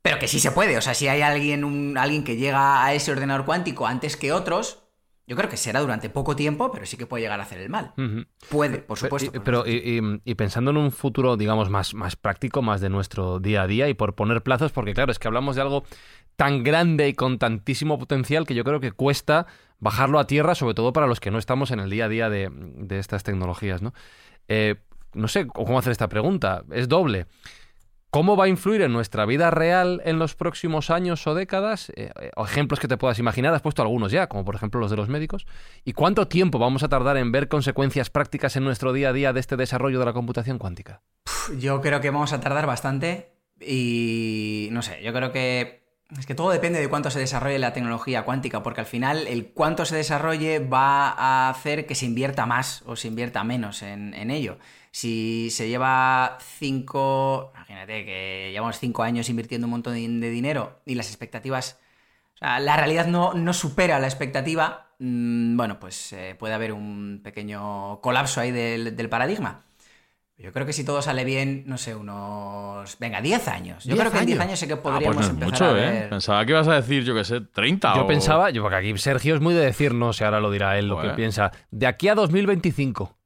Pero 0.01 0.19
que 0.19 0.27
sí 0.27 0.39
se 0.39 0.51
puede. 0.51 0.77
O 0.77 0.81
sea, 0.81 0.93
si 0.93 1.07
hay 1.07 1.21
alguien, 1.21 1.63
un, 1.63 1.97
alguien 1.97 2.23
que 2.23 2.35
llega 2.35 2.83
a 2.83 2.93
ese 2.93 3.11
ordenador 3.11 3.45
cuántico 3.45 3.87
antes 3.87 4.17
que 4.17 4.31
otros, 4.31 4.83
yo 5.27 5.37
creo 5.37 5.49
que 5.49 5.57
será 5.57 5.79
durante 5.79 6.09
poco 6.09 6.35
tiempo, 6.35 6.71
pero 6.71 6.85
sí 6.85 6.97
que 6.97 7.05
puede 7.05 7.23
llegar 7.23 7.39
a 7.39 7.43
hacer 7.43 7.59
el 7.59 7.69
mal. 7.69 7.93
Puede, 8.49 8.79
por 8.79 8.97
supuesto. 8.97 9.31
Pero, 9.43 9.63
y, 9.65 10.35
pensando 10.35 10.71
en 10.71 10.77
un 10.77 10.91
futuro, 10.91 11.37
digamos, 11.37 11.69
más, 11.69 11.93
más 11.93 12.15
práctico, 12.15 12.61
más 12.61 12.81
de 12.81 12.89
nuestro 12.89 13.39
día 13.39 13.61
a 13.61 13.67
día, 13.67 13.87
y 13.87 13.93
por 13.93 14.15
poner 14.15 14.41
plazos, 14.41 14.71
porque 14.71 14.93
claro, 14.93 15.11
es 15.11 15.19
que 15.19 15.27
hablamos 15.27 15.55
de 15.55 15.61
algo 15.61 15.83
tan 16.35 16.63
grande 16.63 17.07
y 17.07 17.13
con 17.13 17.37
tantísimo 17.37 17.99
potencial 17.99 18.45
que 18.45 18.55
yo 18.55 18.63
creo 18.63 18.79
que 18.79 18.91
cuesta 18.91 19.45
bajarlo 19.79 20.19
a 20.19 20.27
tierra, 20.27 20.55
sobre 20.55 20.73
todo 20.73 20.91
para 20.91 21.07
los 21.07 21.19
que 21.19 21.31
no 21.31 21.37
estamos 21.37 21.71
en 21.71 21.79
el 21.79 21.89
día 21.89 22.05
a 22.05 22.09
día 22.09 22.29
de, 22.29 22.49
de 22.51 22.99
estas 22.99 23.23
tecnologías, 23.23 23.81
¿no? 23.81 23.93
Eh, 24.47 24.75
no 25.13 25.27
sé 25.27 25.47
cómo 25.47 25.79
hacer 25.79 25.91
esta 25.91 26.09
pregunta, 26.09 26.63
es 26.71 26.87
doble. 26.87 27.27
¿Cómo 28.11 28.35
va 28.35 28.43
a 28.43 28.47
influir 28.49 28.81
en 28.81 28.91
nuestra 28.91 29.25
vida 29.25 29.51
real 29.51 30.01
en 30.03 30.19
los 30.19 30.35
próximos 30.35 30.89
años 30.89 31.25
o 31.27 31.33
décadas? 31.33 31.91
Eh, 31.95 32.11
eh, 32.19 32.31
ejemplos 32.43 32.81
que 32.81 32.89
te 32.89 32.97
puedas 32.97 33.19
imaginar, 33.19 33.53
has 33.53 33.61
puesto 33.61 33.81
algunos 33.81 34.11
ya, 34.11 34.27
como 34.27 34.43
por 34.43 34.53
ejemplo 34.53 34.81
los 34.81 34.91
de 34.91 34.97
los 34.97 35.07
médicos. 35.07 35.47
¿Y 35.85 35.93
cuánto 35.93 36.27
tiempo 36.27 36.59
vamos 36.59 36.83
a 36.83 36.89
tardar 36.89 37.15
en 37.15 37.31
ver 37.31 37.47
consecuencias 37.47 38.09
prácticas 38.09 38.57
en 38.57 38.65
nuestro 38.65 38.91
día 38.91 39.09
a 39.09 39.13
día 39.13 39.31
de 39.31 39.39
este 39.39 39.55
desarrollo 39.55 39.97
de 39.97 40.05
la 40.05 40.11
computación 40.11 40.57
cuántica? 40.57 41.03
Yo 41.57 41.79
creo 41.79 42.01
que 42.01 42.09
vamos 42.09 42.33
a 42.33 42.41
tardar 42.41 42.65
bastante 42.65 43.31
y 43.61 44.67
no 44.73 44.81
sé, 44.81 45.01
yo 45.01 45.13
creo 45.13 45.31
que 45.31 45.81
es 46.19 46.25
que 46.25 46.35
todo 46.35 46.51
depende 46.51 46.81
de 46.81 46.89
cuánto 46.89 47.09
se 47.09 47.19
desarrolle 47.19 47.59
la 47.59 47.71
tecnología 47.71 48.23
cuántica, 48.23 48.61
porque 48.61 48.81
al 48.81 48.87
final 48.87 49.27
el 49.27 49.53
cuánto 49.53 49.85
se 49.85 49.95
desarrolle 49.95 50.59
va 50.59 51.11
a 51.11 51.49
hacer 51.49 51.85
que 51.85 51.95
se 51.95 52.05
invierta 52.05 52.45
más 52.45 52.83
o 52.85 52.97
se 52.97 53.07
invierta 53.07 53.45
menos 53.45 53.81
en, 53.81 54.13
en 54.13 54.31
ello. 54.31 54.57
Si 54.91 55.49
se 55.51 55.69
lleva 55.69 56.37
cinco, 56.41 57.51
imagínate 57.55 58.05
que 58.05 58.49
llevamos 58.51 58.77
cinco 58.77 59.03
años 59.03 59.29
invirtiendo 59.29 59.65
un 59.65 59.71
montón 59.71 59.93
de 59.93 60.29
dinero 60.29 60.81
y 60.85 60.95
las 60.95 61.07
expectativas, 61.07 61.79
o 62.35 62.37
sea, 62.37 62.59
la 62.59 62.75
realidad 62.75 63.07
no, 63.07 63.33
no 63.33 63.53
supera 63.53 63.99
la 63.99 64.07
expectativa, 64.07 64.89
mm, 64.99 65.55
bueno, 65.55 65.79
pues 65.79 66.11
eh, 66.11 66.35
puede 66.37 66.53
haber 66.53 66.73
un 66.73 67.21
pequeño 67.23 68.01
colapso 68.01 68.41
ahí 68.41 68.51
del, 68.51 69.09
paradigma. 69.09 69.63
Yo 70.37 70.51
creo 70.51 70.65
que 70.65 70.73
si 70.73 70.83
todo 70.83 71.03
sale 71.03 71.23
bien, 71.23 71.63
no 71.67 71.77
sé, 71.77 71.93
unos. 71.95 72.97
Venga, 72.97 73.21
10 73.21 73.47
años. 73.47 73.83
Yo 73.83 73.95
creo 73.95 74.11
que 74.11 74.17
en 74.17 74.25
10 74.25 74.39
años 74.39 74.59
sé 74.59 74.67
que 74.67 74.73
ah, 74.73 74.81
pues 74.81 74.93
podríamos 74.93 75.29
empezar 75.29 75.75
a 75.75 75.99
¿eh? 75.99 76.07
Pensaba 76.09 76.43
que 76.43 76.51
ibas 76.51 76.67
a 76.67 76.73
decir, 76.73 77.03
yo 77.03 77.13
qué 77.13 77.23
sé, 77.23 77.41
30 77.41 77.95
Yo 77.95 78.07
pensaba, 78.07 78.49
yo, 78.49 78.63
porque 78.63 78.77
aquí 78.77 78.97
Sergio 78.97 79.35
es 79.35 79.41
muy 79.41 79.53
de 79.53 79.63
decir, 79.63 79.93
no 79.93 80.11
sé, 80.11 80.25
ahora 80.25 80.39
lo 80.39 80.49
dirá 80.49 80.79
él, 80.79 80.87
lo 80.87 80.99
que 80.99 81.09
piensa. 81.11 81.51
De 81.69 81.85
aquí 81.85 82.07
a 82.07 82.15
2025. 82.15 83.20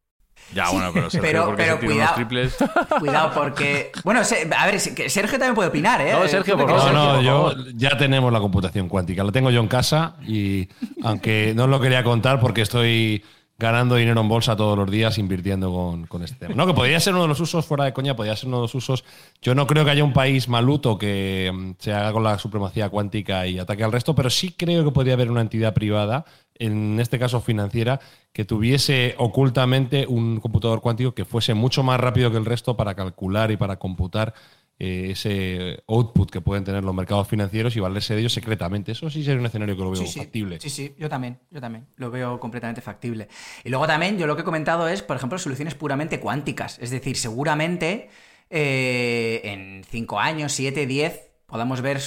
Ya, 0.53 0.69
bueno, 0.69 0.91
pero 0.93 1.09
Sergio, 1.09 1.53
pero, 1.55 1.79
cuidado, 1.79 2.15
triples. 2.15 2.55
Cuidado, 2.99 3.31
porque. 3.33 3.91
Bueno, 4.03 4.21
a 4.21 4.65
ver, 4.65 4.79
Sergio 4.79 5.37
también 5.37 5.55
puede 5.55 5.69
opinar, 5.69 6.01
¿eh? 6.01 6.13
No, 6.13 6.27
Sergio, 6.27 6.57
por 6.57 6.67
No, 6.69 6.91
no, 6.93 7.21
yo 7.21 7.53
ya 7.73 7.97
tenemos 7.97 8.31
la 8.31 8.39
computación 8.39 8.87
cuántica. 8.87 9.23
La 9.23 9.31
tengo 9.31 9.49
yo 9.49 9.59
en 9.59 9.67
casa 9.67 10.15
y, 10.25 10.69
aunque 11.03 11.53
no 11.55 11.67
lo 11.67 11.79
quería 11.79 12.03
contar 12.03 12.39
porque 12.39 12.61
estoy 12.61 13.23
ganando 13.57 13.95
dinero 13.95 14.19
en 14.19 14.27
bolsa 14.27 14.55
todos 14.55 14.77
los 14.77 14.89
días 14.91 15.17
invirtiendo 15.17 15.71
con, 15.71 16.07
con, 16.07 16.23
este 16.23 16.35
tema. 16.35 16.55
No, 16.55 16.67
que 16.67 16.73
podría 16.73 16.99
ser 16.99 17.13
uno 17.13 17.23
de 17.23 17.29
los 17.29 17.39
usos, 17.39 17.65
fuera 17.65 17.85
de 17.85 17.93
coña, 17.93 18.15
podría 18.15 18.35
ser 18.35 18.47
uno 18.47 18.57
de 18.57 18.63
los 18.63 18.75
usos. 18.75 19.05
Yo 19.41 19.55
no 19.55 19.65
creo 19.65 19.85
que 19.85 19.91
haya 19.91 20.03
un 20.03 20.13
país 20.13 20.49
maluto 20.49 20.97
que 20.97 21.51
mm, 21.53 21.71
se 21.79 21.93
haga 21.93 22.11
con 22.11 22.23
la 22.23 22.37
supremacía 22.37 22.89
cuántica 22.89 23.47
y 23.47 23.57
ataque 23.57 23.83
al 23.83 23.93
resto, 23.93 24.13
pero 24.13 24.29
sí 24.29 24.53
creo 24.57 24.83
que 24.83 24.91
podría 24.91 25.13
haber 25.13 25.31
una 25.31 25.41
entidad 25.41 25.73
privada, 25.73 26.25
en 26.55 26.99
este 26.99 27.17
caso 27.17 27.39
financiera, 27.39 27.99
que 28.33 28.43
tuviese 28.43 29.15
ocultamente 29.17 30.05
un 30.07 30.41
computador 30.41 30.81
cuántico 30.81 31.13
que 31.13 31.23
fuese 31.23 31.53
mucho 31.53 31.83
más 31.83 31.99
rápido 31.99 32.31
que 32.31 32.37
el 32.37 32.45
resto 32.45 32.75
para 32.75 32.93
calcular 32.93 33.51
y 33.51 33.57
para 33.57 33.77
computar 33.77 34.33
eh, 34.77 35.11
ese 35.11 35.83
output 35.87 36.29
que 36.29 36.41
pueden 36.41 36.65
tener 36.65 36.83
los 36.83 36.93
mercados 36.93 37.27
financieros 37.27 37.75
y 37.75 37.79
valerse 37.79 38.13
de 38.13 38.19
ellos 38.19 38.33
secretamente. 38.33 38.91
Eso 38.91 39.09
sí 39.09 39.23
sería 39.23 39.39
un 39.39 39.45
escenario 39.45 39.77
que 39.77 39.83
lo 39.83 39.91
veo 39.91 40.05
factible. 40.05 40.59
Sí, 40.59 40.69
sí, 40.69 40.95
yo 40.97 41.07
también, 41.07 41.39
yo 41.49 41.61
también. 41.61 41.87
Lo 41.95 42.11
veo 42.11 42.39
completamente 42.39 42.81
factible. 42.81 43.29
Y 43.63 43.69
luego 43.69 43.87
también, 43.87 44.17
yo 44.17 44.27
lo 44.27 44.35
que 44.35 44.41
he 44.41 44.45
comentado 44.45 44.87
es, 44.87 45.01
por 45.01 45.15
ejemplo, 45.15 45.39
soluciones 45.39 45.75
puramente 45.75 46.19
cuánticas. 46.19 46.77
Es 46.79 46.89
decir, 46.89 47.15
seguramente 47.15 48.09
eh, 48.49 49.41
en 49.45 49.83
5 49.89 50.19
años, 50.19 50.51
7, 50.51 50.85
10, 50.85 51.31
podamos 51.45 51.81
ver 51.81 52.01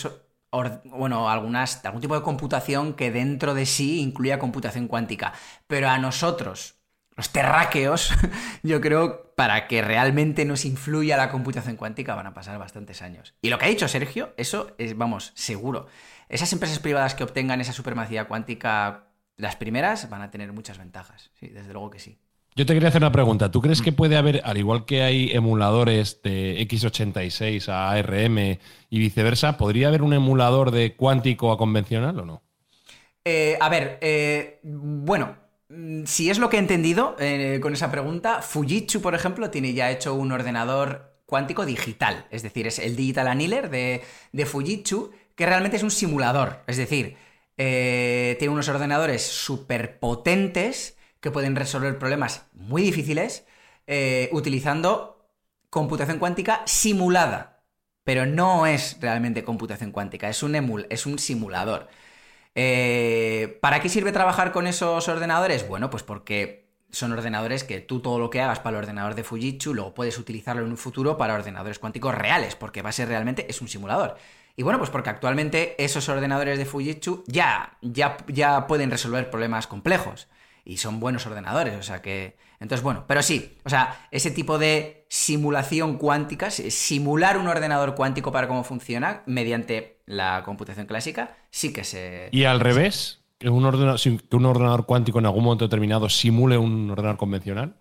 bueno, 0.85 1.29
algunas, 1.29 1.85
algún 1.85 2.01
tipo 2.01 2.15
de 2.15 2.23
computación 2.23 2.95
que 2.95 3.11
dentro 3.11 3.55
de 3.55 3.67
sí 3.67 4.01
incluya 4.01 4.39
computación 4.39 4.89
cuántica. 4.89 5.33
Pero 5.67 5.89
a 5.89 5.99
nosotros, 5.99 6.78
los 7.19 7.31
terráqueos, 7.31 8.13
yo 8.63 8.81
creo, 8.81 9.35
para 9.35 9.67
que 9.67 9.83
realmente 9.83 10.45
nos 10.45 10.65
influya 10.65 11.17
la 11.17 11.31
computación 11.31 11.75
cuántica 11.75 12.15
van 12.15 12.29
a 12.29 12.33
pasar 12.33 12.57
bastantes 12.61 13.03
años. 13.03 13.35
Y 13.43 13.51
lo 13.51 13.59
que 13.59 13.65
ha 13.65 13.69
dicho 13.69 13.89
Sergio, 13.89 14.33
eso 14.37 14.71
es, 14.79 14.97
vamos, 14.97 15.33
seguro. 15.35 15.89
Esas 16.29 16.53
empresas 16.53 16.79
privadas 16.79 17.17
que 17.17 17.25
obtengan 17.25 17.61
esa 17.61 17.73
supremacía 17.73 18.29
cuántica, 18.29 19.09
las 19.37 19.57
primeras, 19.57 20.09
van 20.09 20.23
a 20.23 20.31
tener 20.31 20.53
muchas 20.53 20.79
ventajas. 20.79 21.33
Sí, 21.41 21.49
desde 21.49 21.73
luego 21.73 21.91
que 21.91 21.99
sí. 21.99 22.19
Yo 22.55 22.65
te 22.67 22.73
quería 22.73 22.91
hacer 22.91 23.03
una 23.03 23.11
pregunta. 23.11 23.51
¿Tú 23.51 23.61
crees 23.63 23.83
que 23.83 23.91
puede 23.91 24.17
haber, 24.17 24.41
al 24.45 24.57
igual 24.57 24.85
que 24.85 25.03
hay 25.03 25.33
emuladores 25.33 26.23
de 26.23 26.57
x86 26.69 27.69
a 27.69 27.91
ARM 27.91 28.39
y 28.91 28.99
viceversa, 29.01 29.57
¿podría 29.57 29.89
haber 29.89 30.03
un 30.03 30.13
emulador 30.13 30.71
de 30.71 30.95
cuántico 30.95 31.51
a 31.51 31.59
convencional 31.59 32.21
o 32.21 32.25
no? 32.25 32.43
Eh, 33.25 33.59
a 33.61 33.69
ver, 33.69 33.99
eh, 34.01 34.61
bueno, 34.63 35.48
Mm, 35.48 35.48
si 36.07 36.31
es 36.31 36.39
lo 36.39 36.49
que 36.49 36.57
he 36.57 36.61
entendido 36.61 37.15
eh, 37.19 37.59
con 37.61 37.75
esa 37.75 37.91
pregunta, 37.91 38.41
Fujitsu, 38.43 39.03
por 39.03 39.15
ejemplo, 39.15 39.51
tiene 39.51 39.75
ya 39.75 39.91
hecho 39.91 40.15
un 40.15 40.33
ordenador 40.33 41.19
cuántico 41.27 41.67
digital. 41.67 42.27
Es 42.31 42.43
decir, 42.43 42.67
es 42.67 42.79
el 42.79 42.97
Digital 42.97 43.29
Annealer 43.29 43.69
de, 43.71 44.47
Fujitsu, 44.47 45.13
que 45.35 45.47
realmente 45.47 45.77
es 45.77 45.83
un 45.83 45.91
simulador. 45.91 46.63
Es 46.67 46.79
decir, 46.79 47.17
eh, 47.59 48.37
tiene 48.39 48.55
unos 48.55 48.69
ordenadores 48.69 49.23
súper 49.23 49.99
potentes 49.99 50.97
que 51.21 51.31
pueden 51.31 51.55
resolver 51.55 51.99
problemas 51.99 52.47
muy 52.53 52.83
difíciles 52.83 53.45
eh, 53.87 54.31
utilizando 54.33 55.31
computación 55.69 56.19
cuántica 56.19 56.63
simulada. 56.65 57.63
Pero 58.05 58.25
no 58.25 58.67
es 58.67 58.97
realmente 59.03 59.45
computación 59.45 59.93
cuántica, 59.93 60.31
es 60.31 60.43
un 60.43 60.55
emul, 60.55 60.87
es 60.89 61.05
un 61.05 61.19
simulador. 61.19 61.89
Eh, 62.61 63.57
¿Para 63.61 63.81
qué 63.81 63.89
sirve 63.89 64.11
trabajar 64.11 64.51
con 64.51 64.67
esos 64.67 65.07
ordenadores? 65.07 65.69
Bueno, 65.69 65.91
pues 65.91 66.03
porque 66.03 66.73
son 66.91 67.13
ordenadores 67.13 67.63
que 67.63 67.79
tú 67.79 68.01
todo 68.01 68.19
lo 68.19 68.31
que 68.31 68.41
hagas 68.41 68.59
para 68.59 68.77
el 68.77 68.83
ordenador 68.83 69.15
de 69.15 69.23
Fujitsu 69.23 69.75
luego 69.75 69.95
puedes 69.95 70.19
utilizarlo 70.19 70.65
en 70.65 70.71
un 70.73 70.77
futuro 70.77 71.17
para 71.17 71.35
ordenadores 71.35 71.79
cuánticos 71.79 72.17
reales, 72.17 72.57
porque 72.57 72.83
va 72.83 72.89
a 72.89 72.93
ser 72.93 73.07
realmente 73.07 73.47
es 73.49 73.61
un 73.61 73.69
simulador. 73.69 74.17
Y 74.57 74.65
bueno, 74.65 74.81
pues 74.81 74.91
porque 74.91 75.09
actualmente 75.09 75.77
esos 75.79 76.09
ordenadores 76.09 76.59
de 76.59 76.65
Fujitsu 76.65 77.23
ya, 77.29 77.79
ya, 77.81 78.17
ya 78.27 78.67
pueden 78.67 78.91
resolver 78.91 79.31
problemas 79.31 79.69
complejos. 79.69 80.27
y 80.65 80.79
son 80.79 80.99
buenos 80.99 81.27
ordenadores, 81.27 81.77
o 81.77 81.83
sea 81.85 82.03
que... 82.03 82.37
Entonces, 82.59 82.83
bueno, 82.83 83.05
pero 83.07 83.23
sí, 83.23 83.57
o 83.65 83.71
sea, 83.71 84.09
ese 84.11 84.33
tipo 84.33 84.59
de 84.59 85.07
simulación 85.09 85.97
cuántica, 85.97 86.51
simular 86.51 87.39
un 87.39 87.47
ordenador 87.47 87.95
cuántico 87.95 88.33
para 88.33 88.49
cómo 88.49 88.65
funciona 88.65 89.23
mediante 89.27 89.98
la 90.09 90.43
computación 90.45 90.87
clásica, 90.87 91.37
sí 91.51 91.73
que 91.73 91.85
se... 91.85 92.29
Y 92.33 92.45
al 92.45 92.61
revés, 92.61 93.21
que 93.39 93.49
un 93.49 93.65
ordenador, 93.65 94.01
que 94.01 94.37
un 94.37 94.47
ordenador 94.47 94.87
cuántico 94.87 95.19
en 95.19 95.27
algún 95.27 95.45
momento 95.45 95.67
determinado 95.67 96.09
simule 96.09 96.59
un 96.59 96.91
ordenador 96.91 97.19
convencional. 97.19 97.77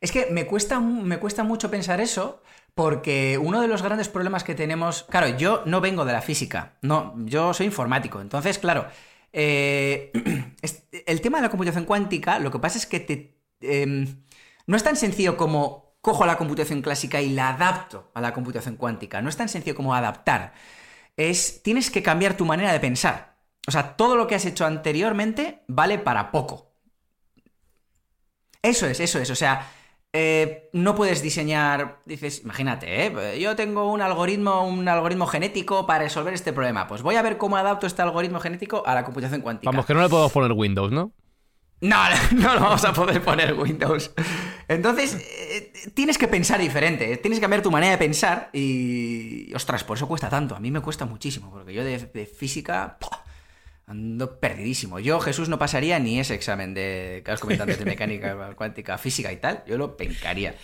Es 0.00 0.12
que 0.12 0.28
me 0.30 0.46
cuesta, 0.46 0.78
me 0.80 1.18
cuesta 1.18 1.42
mucho 1.42 1.70
pensar 1.70 2.00
eso, 2.00 2.42
porque 2.74 3.38
uno 3.42 3.60
de 3.60 3.68
los 3.68 3.82
grandes 3.82 4.08
problemas 4.08 4.44
que 4.44 4.54
tenemos. 4.54 5.04
Claro, 5.04 5.28
yo 5.38 5.62
no 5.64 5.80
vengo 5.80 6.04
de 6.04 6.12
la 6.12 6.22
física, 6.22 6.74
no, 6.82 7.14
yo 7.24 7.54
soy 7.54 7.66
informático. 7.66 8.20
Entonces, 8.20 8.58
claro, 8.58 8.86
eh, 9.32 10.12
el 11.06 11.20
tema 11.20 11.38
de 11.38 11.42
la 11.42 11.50
computación 11.50 11.84
cuántica, 11.84 12.38
lo 12.38 12.50
que 12.50 12.58
pasa 12.58 12.78
es 12.78 12.86
que 12.86 13.00
te, 13.00 13.38
em, 13.60 14.22
no 14.66 14.76
es 14.76 14.84
tan 14.84 14.96
sencillo 14.96 15.36
como 15.36 15.94
cojo 16.00 16.26
la 16.26 16.36
computación 16.36 16.82
clásica 16.82 17.22
y 17.22 17.30
la 17.30 17.48
adapto 17.48 18.10
a 18.12 18.20
la 18.20 18.34
computación 18.34 18.76
cuántica. 18.76 19.22
No 19.22 19.30
es 19.30 19.36
tan 19.38 19.48
sencillo 19.48 19.74
como 19.74 19.94
adaptar. 19.94 20.52
Es, 21.16 21.62
tienes 21.62 21.90
que 21.90 22.02
cambiar 22.02 22.36
tu 22.36 22.44
manera 22.44 22.72
de 22.72 22.80
pensar. 22.80 23.36
O 23.66 23.70
sea, 23.70 23.96
todo 23.96 24.16
lo 24.16 24.26
que 24.26 24.34
has 24.34 24.44
hecho 24.44 24.66
anteriormente 24.66 25.62
vale 25.68 25.98
para 25.98 26.30
poco. 26.30 26.72
Eso 28.62 28.86
es, 28.86 29.00
eso 29.00 29.18
es. 29.18 29.30
O 29.30 29.34
sea, 29.34 29.68
eh, 30.12 30.70
no 30.72 30.94
puedes 30.94 31.22
diseñar, 31.22 32.00
dices, 32.04 32.42
imagínate, 32.44 33.06
¿eh? 33.06 33.40
yo 33.40 33.56
tengo 33.56 33.90
un 33.90 34.00
algoritmo, 34.00 34.64
un 34.64 34.88
algoritmo 34.88 35.26
genético 35.26 35.86
para 35.86 36.04
resolver 36.04 36.32
este 36.32 36.52
problema. 36.52 36.86
Pues 36.86 37.02
voy 37.02 37.16
a 37.16 37.22
ver 37.22 37.36
cómo 37.36 37.56
adapto 37.56 37.86
este 37.86 38.02
algoritmo 38.02 38.38
genético 38.38 38.84
a 38.86 38.94
la 38.94 39.04
computación 39.04 39.40
cuántica. 39.40 39.70
Vamos, 39.70 39.86
que 39.86 39.92
no 39.92 40.02
le 40.02 40.08
podemos 40.08 40.30
poner 40.30 40.52
Windows, 40.52 40.92
¿no? 40.92 41.12
No, 41.80 41.96
no, 42.32 42.54
lo 42.54 42.60
vamos 42.60 42.84
a 42.84 42.92
poder 42.92 43.22
poner 43.22 43.54
Windows. 43.54 44.12
Entonces, 44.68 45.16
eh, 45.20 45.72
tienes 45.94 46.18
que 46.18 46.28
pensar 46.28 46.60
diferente, 46.60 47.12
¿eh? 47.12 47.16
tienes 47.16 47.38
que 47.38 47.42
cambiar 47.42 47.62
tu 47.62 47.70
manera 47.70 47.92
de 47.92 47.98
pensar 47.98 48.50
y... 48.52 49.52
Ostras, 49.54 49.84
por 49.84 49.96
eso 49.96 50.08
cuesta 50.08 50.28
tanto. 50.28 50.56
A 50.56 50.60
mí 50.60 50.70
me 50.70 50.80
cuesta 50.80 51.04
muchísimo, 51.04 51.50
porque 51.50 51.72
yo 51.72 51.84
de, 51.84 52.26
física... 52.26 52.98
Ando 53.86 54.40
perdidísimo. 54.40 54.98
Yo, 54.98 55.20
Jesús, 55.20 55.50
no 55.50 55.58
pasaría 55.58 55.98
ni 55.98 56.18
ese 56.18 56.34
examen 56.34 56.72
de 56.72 57.20
que 57.22 57.30
has 57.30 57.40
comentado 57.40 57.70
de 57.70 57.84
mecánica 57.84 58.34
cuántica, 58.56 58.96
física 58.96 59.30
y 59.30 59.36
tal. 59.36 59.62
Yo 59.66 59.76
lo 59.76 59.94
pencaría. 59.94 60.54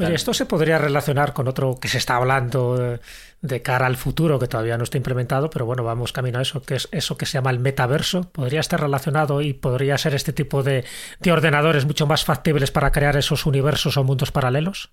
esto 0.00 0.34
se 0.34 0.46
podría 0.46 0.76
relacionar 0.76 1.32
con 1.32 1.46
otro 1.46 1.78
que 1.80 1.86
se 1.86 1.98
está 1.98 2.16
hablando 2.16 2.94
eh, 2.94 3.00
de 3.46 3.62
cara 3.62 3.86
al 3.86 3.96
futuro, 3.96 4.38
que 4.38 4.48
todavía 4.48 4.76
no 4.76 4.84
está 4.84 4.96
implementado, 4.96 5.50
pero 5.50 5.66
bueno, 5.66 5.84
vamos 5.84 6.12
camino 6.12 6.38
a 6.38 6.42
eso, 6.42 6.62
que 6.62 6.76
es 6.76 6.88
eso 6.92 7.16
que 7.16 7.26
se 7.26 7.34
llama 7.34 7.50
el 7.50 7.58
metaverso. 7.58 8.30
Podría 8.32 8.60
estar 8.60 8.80
relacionado 8.80 9.40
y 9.42 9.52
podría 9.52 9.98
ser 9.98 10.14
este 10.14 10.32
tipo 10.32 10.62
de, 10.62 10.84
de 11.20 11.32
ordenadores 11.32 11.86
mucho 11.86 12.06
más 12.06 12.24
factibles 12.24 12.70
para 12.70 12.92
crear 12.92 13.16
esos 13.16 13.46
universos 13.46 13.96
o 13.96 14.04
mundos 14.04 14.32
paralelos. 14.32 14.90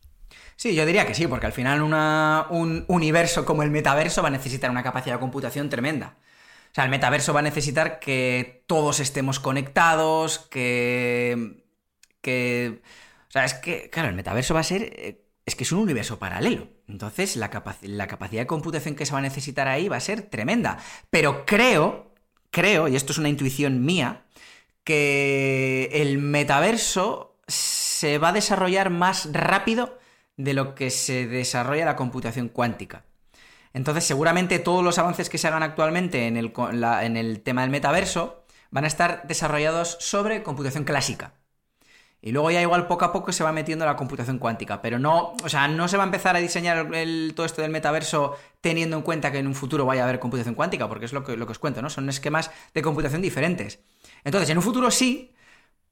Sí, 0.56 0.76
yo 0.76 0.86
diría 0.86 1.06
que 1.06 1.16
sí, 1.16 1.28
porque 1.28 1.46
al 1.46 1.52
final 1.52 1.82
un 1.82 2.86
universo 2.88 3.46
como 3.46 3.64
el 3.64 3.72
metaverso 3.72 4.22
va 4.22 4.28
a 4.28 4.32
necesitar 4.32 4.70
una 4.72 4.84
capacidad 4.84 5.16
de 5.16 5.20
computación 5.20 5.70
tremenda. 5.70 6.18
O 6.72 6.76
sea, 6.76 6.86
el 6.86 6.90
metaverso 6.90 7.34
va 7.34 7.42
a 7.42 7.44
necesitar 7.44 8.00
que 8.00 8.64
todos 8.68 9.00
estemos 9.00 9.40
conectados, 9.40 10.40
que. 10.40 11.64
que. 12.22 12.82
O 13.28 13.32
sea, 13.32 13.46
es 13.46 13.54
que, 13.54 13.90
claro, 13.92 14.10
el 14.10 14.16
metaverso 14.16 14.54
va 14.56 14.62
a 14.62 14.64
ser. 14.64 15.23
Es 15.46 15.56
que 15.56 15.64
es 15.64 15.72
un 15.72 15.80
universo 15.80 16.20
paralelo. 16.20 16.70
Entonces, 16.88 17.36
la, 17.36 17.50
la 17.82 18.08
capacidad 18.08 18.42
de 18.42 18.48
computación 18.48 18.96
que 18.96 19.06
se 19.06 19.12
va 19.14 19.20
a 19.20 19.24
necesitar 19.24 19.68
ahí 19.68 19.90
va 19.90 19.98
a 19.98 20.02
ser 20.02 20.22
tremenda. 20.24 20.78
Pero 21.10 21.46
creo, 21.46 22.14
creo, 22.50 22.88
y 22.88 22.96
esto 22.96 23.12
es 23.12 23.18
una 23.18 23.30
intuición 23.30 23.84
mía, 23.84 24.26
que 24.84 25.90
el 25.94 26.18
metaverso 26.18 27.38
se 27.48 28.18
va 28.18 28.30
a 28.30 28.34
desarrollar 28.34 28.90
más 28.90 29.30
rápido 29.32 30.00
de 30.38 30.54
lo 30.54 30.76
que 30.76 30.90
se 30.90 31.28
desarrolla 31.28 31.86
la 31.86 31.96
computación 31.96 32.50
cuántica. 32.50 33.06
Entonces, 33.74 34.04
seguramente 34.06 34.60
todos 34.60 34.84
los 34.84 34.98
avances 34.98 35.30
que 35.30 35.38
se 35.38 35.48
hagan 35.48 35.64
actualmente 35.64 36.28
en 36.28 36.38
el, 36.38 36.54
en 37.02 37.18
el 37.18 37.42
tema 37.42 37.62
del 37.62 37.72
metaverso 37.72 38.46
van 38.72 38.86
a 38.86 38.88
estar 38.88 39.28
desarrollados 39.28 39.98
sobre 40.00 40.44
computación 40.44 40.84
clásica. 40.84 41.34
Y 42.26 42.32
luego 42.32 42.50
ya 42.52 42.62
igual 42.62 42.88
poco 42.88 43.04
a 43.04 43.12
poco 43.12 43.34
se 43.34 43.44
va 43.44 43.52
metiendo 43.52 43.86
la 43.86 43.98
computación 43.98 44.40
cuántica, 44.40 44.82
pero 44.82 44.98
no, 44.98 45.34
o 45.44 45.50
sea, 45.50 45.68
no 45.68 45.90
se 45.90 45.98
va 45.98 46.04
a 46.04 46.06
empezar 46.06 46.38
a 46.38 46.40
diseñar 46.40 46.88
todo 47.36 47.46
esto 47.46 47.62
del 47.62 47.70
metaverso 47.70 48.38
teniendo 48.62 48.96
en 48.96 49.04
cuenta 49.04 49.30
que 49.30 49.40
en 49.40 49.48
un 49.48 49.54
futuro 49.54 49.86
vaya 49.86 50.04
a 50.04 50.06
haber 50.06 50.20
computación 50.20 50.56
cuántica, 50.56 50.88
porque 50.88 51.04
es 51.04 51.12
lo 51.12 51.26
que, 51.26 51.36
lo 51.36 51.46
que 51.46 51.52
os 51.52 51.60
cuento, 51.60 51.82
¿no? 51.82 51.90
Son 51.90 52.08
esquemas 52.08 52.50
de 52.74 52.82
computación 52.82 53.22
diferentes. 53.22 53.82
Entonces, 54.24 54.50
en 54.50 54.58
un 54.58 54.64
futuro 54.64 54.90
sí, 54.90 55.36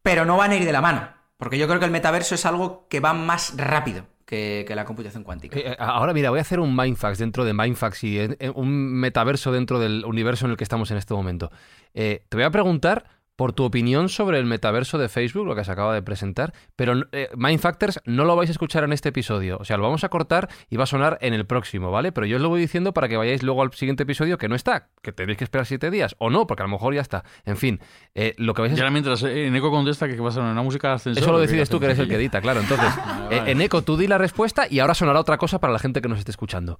pero 0.02 0.24
no 0.24 0.38
van 0.38 0.52
a 0.52 0.56
ir 0.56 0.64
de 0.64 0.72
la 0.72 0.80
mano, 0.80 1.10
porque 1.36 1.58
yo 1.58 1.68
creo 1.68 1.80
que 1.80 1.86
el 1.86 1.92
metaverso 1.92 2.36
es 2.36 2.46
algo 2.46 2.88
que 2.88 3.02
va 3.02 3.12
más 3.14 3.54
rápido 3.58 4.06
que, 4.26 4.66
la 4.74 4.86
computación 4.86 5.26
cuántica. 5.26 5.60
Eh, 5.60 5.76
ahora 5.78 6.14
mira, 6.14 6.30
voy 6.30 6.40
a 6.40 6.44
hacer 6.44 6.62
un 6.62 6.74
Mindfax 6.74 7.18
dentro 7.18 7.44
de 7.44 7.54
Mindfax 7.54 8.06
y 8.06 8.20
un 8.56 8.94
metaverso 8.94 9.52
dentro 9.52 9.80
del 9.80 10.06
universo 10.06 10.46
en 10.46 10.52
el 10.52 10.58
que 10.58 10.64
estamos 10.64 10.92
en 10.92 10.98
este 10.98 11.14
momento. 11.14 11.52
Eh, 11.94 12.24
te 12.30 12.38
voy 12.38 12.46
a 12.46 12.52
preguntar 12.52 13.04
por 13.36 13.54
tu 13.54 13.64
opinión 13.64 14.10
sobre 14.10 14.38
el 14.38 14.46
metaverso 14.46 14.98
de 14.98 15.10
Facebook, 15.10 15.46
lo 15.46 15.56
que 15.56 15.64
se 15.64 15.72
acaba 15.72 15.94
de 15.94 16.02
presentar, 16.02 16.54
pero 16.76 16.94
eh, 17.12 17.30
Mindfactors 17.36 18.00
no 18.06 18.26
lo 18.26 18.36
vais 18.36 18.50
a 18.50 18.52
escuchar 18.52 18.84
en 18.84 18.94
este 18.94 19.10
episodio, 19.10 19.58
o 19.60 19.66
sea, 19.66 19.78
lo 19.78 19.84
vamos 19.84 20.04
a 20.04 20.10
cortar 20.10 20.50
y 20.70 20.78
va 20.78 20.84
a 20.84 20.88
sonar 20.88 21.18
en 21.22 21.34
el 21.34 21.46
próximo, 21.46 21.92
¿vale? 21.92 22.12
Pero 22.12 22.28
yo 22.28 22.38
os 22.38 22.42
lo 22.42 22.50
voy 22.50 22.62
diciendo 22.62 22.94
para 22.94 23.08
que 23.08 23.18
vayáis 23.18 23.44
luego 23.44 23.64
al 23.64 23.74
siguiente 23.74 24.04
episodio 24.04 24.38
que 24.38 24.48
no 24.48 24.56
está, 24.56 24.90
que 25.02 25.12
tenéis 25.12 25.38
que 25.38 25.44
esperar 25.44 25.66
siete 25.66 25.90
días, 25.92 26.16
o 26.20 26.30
no, 26.30 26.48
porque 26.48 26.64
a 26.64 26.66
lo 26.66 26.72
mejor 26.72 26.94
ya 26.94 27.02
está. 27.02 27.24
En 27.46 27.58
fin, 27.58 27.80
eh, 28.16 28.36
lo 28.38 28.54
que 28.54 28.62
vais 28.62 28.74
a... 28.74 28.76
Y 28.76 28.80
ahora 28.80 28.92
mientras 28.92 29.24
eh, 29.24 29.48
Eneco 29.48 29.72
contesta 29.72 30.08
que 30.08 30.16
va 30.18 30.30
a 30.30 30.34
sonar 30.34 30.52
una 30.52 30.64
música 30.64 30.90
de 30.90 30.94
ascensor... 30.96 31.24
Eso 31.24 31.32
lo 31.32 31.40
decides 31.40 31.70
tú, 31.70 31.80
que 31.80 31.86
eres 31.86 32.00
el 32.00 32.08
que 32.08 32.16
edita, 32.16 32.42
claro. 32.42 32.60
Entonces, 32.60 32.94
en 33.32 33.48
Eneco, 33.48 33.82
tú 33.82 33.98
di 33.98 34.08
la 34.08 34.18
respuesta 34.18 34.68
y 34.70 34.80
ahora 34.80 34.94
sonará 34.94 35.20
otra 35.20 35.38
cosa 35.38 35.60
para 35.60 35.74
la 35.74 35.80
gente 35.80 36.02
que 36.02 36.10
nos 36.10 36.20
esté 36.20 36.32
escuchando. 36.32 36.80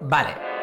Vale. 0.00 0.57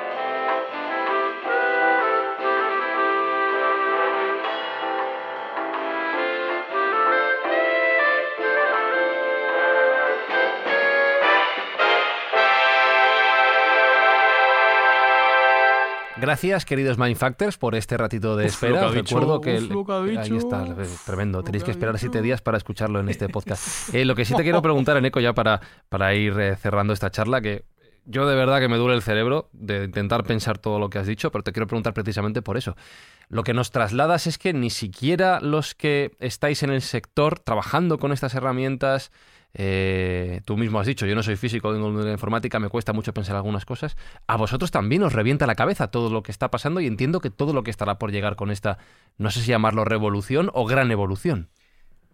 Gracias, 16.26 16.66
queridos 16.66 16.98
Mindfactors, 16.98 17.60
por 17.60 17.76
este 17.76 17.98
ratito 17.98 18.36
de 18.36 18.48
espera. 18.48 18.90
Recuerdo 18.90 19.40
que, 19.42 19.52
ahí 20.18 20.36
está, 20.36 20.66
tremendo. 21.06 21.44
Tenéis 21.44 21.64
que 21.64 21.70
esperar 21.70 22.00
siete 22.00 22.24
días 22.24 22.42
para 22.42 22.58
escucharlo 22.58 23.00
en 23.00 23.10
este 23.10 23.30
podcast. 23.30 23.64
Eh, 23.94 24.06
lo 24.06 24.16
que 24.16 24.26
sí 24.26 24.34
te 24.34 24.42
quiero 24.42 24.62
preguntar, 24.64 24.98
Eneco, 24.98 25.20
ya 25.20 25.34
para, 25.34 25.62
para 25.88 26.16
ir 26.16 26.34
eh, 26.40 26.56
cerrando 26.56 26.94
esta 26.94 27.12
charla, 27.12 27.42
que 27.42 27.66
yo 28.06 28.28
de 28.28 28.36
verdad 28.36 28.60
que 28.60 28.68
me 28.68 28.78
duele 28.78 28.96
el 28.96 29.04
cerebro 29.04 29.50
de 29.54 29.84
intentar 29.84 30.24
pensar 30.24 30.58
todo 30.58 30.80
lo 30.80 30.90
que 30.90 30.98
has 30.98 31.06
dicho, 31.06 31.32
pero 31.32 31.44
te 31.44 31.52
quiero 31.52 31.68
preguntar 31.68 31.94
precisamente 31.94 32.42
por 32.42 32.58
eso. 32.58 32.76
Lo 33.30 33.44
que 33.44 33.54
nos 33.54 33.70
trasladas 33.70 34.26
es 34.26 34.40
que 34.40 34.54
ni 34.54 34.72
siquiera 34.72 35.40
los 35.40 35.76
que 35.76 36.16
estáis 36.20 36.64
en 36.64 36.72
el 36.72 36.82
sector 36.82 37.40
trabajando 37.40 38.00
con 38.00 38.12
estas 38.12 38.34
herramientas, 38.34 39.12
eh, 39.58 40.41
tú 40.43 40.58
mismo 40.58 40.80
has 40.80 40.88
dicho, 40.88 41.06
yo 41.06 41.16
no 41.16 41.24
soy 41.24 41.38
físico, 41.38 41.74
de 41.74 42.06
la 42.06 42.12
informática, 42.12 42.60
me 42.60 42.68
cuesta 42.68 42.91
mucho 42.91 43.14
pensar 43.14 43.38
algunas 43.38 43.66
cosas. 43.66 43.95
A 44.28 44.36
vosotros 44.36 44.70
también 44.70 45.01
os 45.03 45.14
revienta 45.14 45.47
la 45.47 45.56
cabeza 45.56 45.88
todo 45.88 46.10
lo 46.10 46.24
que 46.24 46.32
está 46.32 46.51
pasando 46.51 46.82
y 46.82 46.88
entiendo 46.88 47.22
que 47.22 47.30
todo 47.30 47.53
lo 47.53 47.64
que 47.64 47.72
estará 47.72 47.97
por 47.97 48.12
llegar 48.12 48.36
con 48.36 48.51
esta, 48.51 48.78
no 49.18 49.32
sé 49.32 49.39
si 49.39 49.47
llamarlo 49.47 49.86
revolución 49.86 50.51
o 50.53 50.66
gran 50.66 50.91
evolución. 50.91 51.49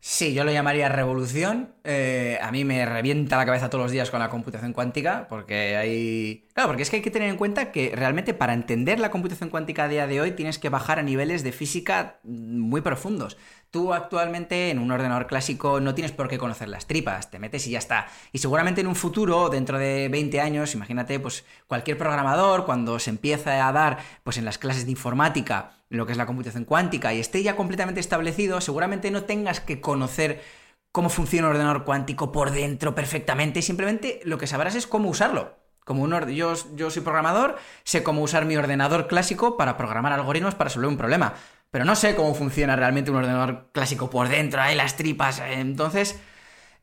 Sí, 0.04 0.34
yo 0.34 0.44
lo 0.44 0.52
llamaría 0.52 0.90
revolución. 0.90 1.76
Eh, 1.84 2.40
a 2.42 2.52
mí 2.52 2.66
me 2.66 2.88
revienta 2.88 3.38
la 3.38 3.46
cabeza 3.46 3.70
todos 3.70 3.84
los 3.84 3.92
días 3.92 4.10
con 4.10 4.20
la 4.20 4.30
computación 4.30 4.74
cuántica, 4.74 5.28
porque 5.30 5.78
hay... 5.78 6.48
Claro, 6.54 6.70
porque 6.70 6.82
es 6.82 6.90
que 6.90 6.96
hay 6.96 7.02
que 7.04 7.12
tener 7.12 7.30
en 7.30 7.38
cuenta 7.38 7.72
que 7.72 7.94
realmente 7.96 8.34
para 8.34 8.54
entender 8.54 9.00
la 9.00 9.12
computación 9.12 9.52
cuántica 9.52 9.84
a 9.84 9.88
día 9.88 10.08
de 10.08 10.20
hoy 10.20 10.32
tienes 10.32 10.58
que 10.58 10.70
bajar 10.70 10.98
a 10.98 11.04
niveles 11.04 11.44
de 11.44 11.52
física 11.52 12.20
muy 12.24 12.82
profundos. 12.82 13.38
Tú 13.72 13.94
actualmente 13.94 14.70
en 14.70 14.80
un 14.80 14.92
ordenador 14.92 15.28
clásico 15.28 15.80
no 15.80 15.96
tienes 15.96 16.12
por 16.12 16.28
qué 16.28 16.38
conocer 16.38 16.68
las 16.68 16.88
tripas, 16.88 17.32
te 17.32 17.40
metes 17.40 17.66
y 17.68 17.72
ya 17.72 17.80
está. 17.80 18.08
Y 18.34 18.40
seguramente 18.40 18.82
en 18.82 18.88
un 18.88 18.96
futuro, 18.96 19.48
dentro 19.48 19.80
de 19.80 20.10
20 20.10 20.42
años, 20.42 20.76
imagínate, 20.76 21.22
pues 21.22 21.46
cualquier 21.68 21.98
programador, 21.98 22.66
cuando 22.66 23.00
se 23.00 23.12
empieza 23.12 23.66
a 23.66 23.72
dar, 23.72 24.00
pues 24.26 24.38
en 24.38 24.44
las 24.44 24.58
clases 24.58 24.84
de 24.84 24.92
informática, 24.92 25.72
lo 25.88 26.06
que 26.06 26.12
es 26.12 26.18
la 26.18 26.26
computación 26.26 26.66
cuántica 26.66 27.14
y 27.14 27.22
esté 27.22 27.44
ya 27.44 27.56
completamente 27.56 28.02
establecido, 28.02 28.60
seguramente 28.60 29.10
no 29.10 29.24
tengas 29.24 29.62
que 29.62 29.80
conocer 29.80 30.44
cómo 30.92 31.08
funciona 31.10 31.48
un 31.48 31.54
ordenador 31.54 31.86
cuántico 31.86 32.34
por 32.34 32.52
dentro 32.52 32.94
perfectamente, 32.94 33.62
simplemente 33.62 34.20
lo 34.26 34.38
que 34.38 34.48
sabrás 34.48 34.76
es 34.76 34.86
cómo 34.86 35.08
usarlo. 35.08 35.56
Como 35.86 36.04
un 36.04 36.12
yo, 36.30 36.54
yo 36.76 36.92
soy 36.92 37.02
programador, 37.02 37.58
sé 37.86 38.04
cómo 38.04 38.22
usar 38.22 38.46
mi 38.46 38.56
ordenador 38.56 39.08
clásico 39.08 39.58
para 39.58 39.78
programar 39.78 40.14
algoritmos 40.14 40.56
para 40.56 40.68
resolver 40.68 40.90
un 40.90 40.98
problema, 40.98 41.34
pero 41.72 41.86
no 41.86 41.96
sé 41.96 42.16
cómo 42.16 42.36
funciona 42.36 42.76
realmente 42.76 43.10
un 43.10 43.18
ordenador 43.18 43.70
clásico 43.72 44.10
por 44.10 44.30
dentro, 44.30 44.62
hay 44.62 44.76
las 44.76 44.98
tripas, 44.98 45.42
entonces 45.50 46.20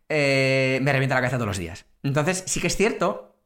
eh, 0.09 0.81
me 0.83 0.93
revienta 0.93 1.15
la 1.15 1.21
cabeza 1.21 1.37
todos 1.37 1.49
los 1.49 1.59
días. 1.59 1.85
Entonces 2.03 2.43
sí 2.47 2.61
que 2.61 2.67
es 2.67 2.77
cierto 2.77 3.37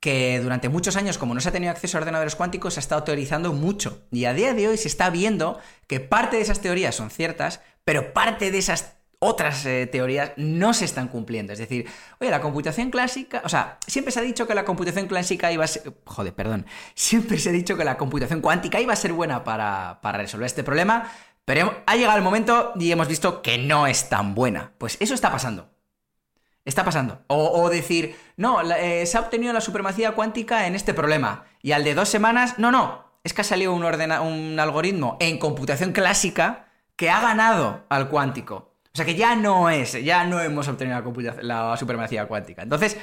que 0.00 0.40
durante 0.40 0.68
muchos 0.68 0.96
años, 0.96 1.18
como 1.18 1.34
no 1.34 1.40
se 1.40 1.48
ha 1.48 1.52
tenido 1.52 1.72
acceso 1.72 1.96
a 1.96 2.00
ordenadores 2.00 2.36
cuánticos, 2.36 2.74
se 2.74 2.80
ha 2.80 2.82
estado 2.82 3.02
teorizando 3.02 3.52
mucho. 3.52 4.06
Y 4.10 4.24
a 4.24 4.34
día 4.34 4.54
de 4.54 4.68
hoy 4.68 4.76
se 4.76 4.88
está 4.88 5.10
viendo 5.10 5.58
que 5.86 6.00
parte 6.00 6.36
de 6.36 6.42
esas 6.42 6.60
teorías 6.60 6.94
son 6.94 7.10
ciertas, 7.10 7.60
pero 7.84 8.12
parte 8.12 8.50
de 8.50 8.58
esas 8.58 8.95
otras 9.18 9.64
eh, 9.66 9.86
teorías 9.86 10.32
no 10.36 10.74
se 10.74 10.84
están 10.84 11.08
cumpliendo. 11.08 11.52
Es 11.52 11.58
decir, 11.58 11.86
oye, 12.20 12.30
la 12.30 12.40
computación 12.40 12.90
clásica, 12.90 13.42
o 13.44 13.48
sea, 13.48 13.78
siempre 13.86 14.12
se 14.12 14.20
ha 14.20 14.22
dicho 14.22 14.46
que 14.46 14.54
la 14.54 14.64
computación 14.64 15.06
clásica 15.06 15.50
iba 15.52 15.64
a 15.64 15.68
ser, 15.68 15.92
joder, 16.04 16.34
perdón, 16.34 16.66
siempre 16.94 17.38
se 17.38 17.50
ha 17.50 17.52
dicho 17.52 17.76
que 17.76 17.84
la 17.84 17.96
computación 17.96 18.40
cuántica 18.40 18.80
iba 18.80 18.92
a 18.92 18.96
ser 18.96 19.12
buena 19.12 19.44
para, 19.44 20.00
para 20.02 20.18
resolver 20.18 20.46
este 20.46 20.62
problema, 20.64 21.10
pero 21.44 21.82
ha 21.86 21.96
llegado 21.96 22.18
el 22.18 22.24
momento 22.24 22.72
y 22.76 22.90
hemos 22.90 23.08
visto 23.08 23.40
que 23.42 23.58
no 23.58 23.86
es 23.86 24.08
tan 24.08 24.34
buena. 24.34 24.72
Pues 24.78 24.96
eso 25.00 25.14
está 25.14 25.30
pasando. 25.30 25.70
Está 26.64 26.84
pasando. 26.84 27.22
O, 27.28 27.70
decir, 27.70 28.16
no, 28.36 28.60
eh, 28.72 29.06
se 29.06 29.16
ha 29.16 29.20
obtenido 29.20 29.52
la 29.52 29.60
supremacía 29.60 30.12
cuántica 30.12 30.66
en 30.66 30.74
este 30.74 30.92
problema. 30.92 31.44
Y 31.62 31.70
al 31.70 31.84
de 31.84 31.94
dos 31.94 32.08
semanas, 32.08 32.58
no, 32.58 32.72
no, 32.72 33.04
es 33.22 33.32
que 33.32 33.42
ha 33.42 33.44
salido 33.44 33.72
un, 33.72 33.84
un 33.84 34.58
algoritmo 34.58 35.16
en 35.20 35.38
computación 35.38 35.92
clásica 35.92 36.66
que 36.96 37.08
ha 37.08 37.20
ganado 37.20 37.84
al 37.88 38.08
cuántico. 38.08 38.75
O 38.96 39.04
sea 39.04 39.04
que 39.04 39.14
ya 39.14 39.36
no 39.36 39.68
es, 39.68 40.02
ya 40.02 40.24
no 40.24 40.40
hemos 40.40 40.66
obtenido 40.68 41.02
la, 41.42 41.68
la 41.68 41.76
supremacía 41.76 42.24
cuántica. 42.24 42.62
Entonces, 42.62 42.96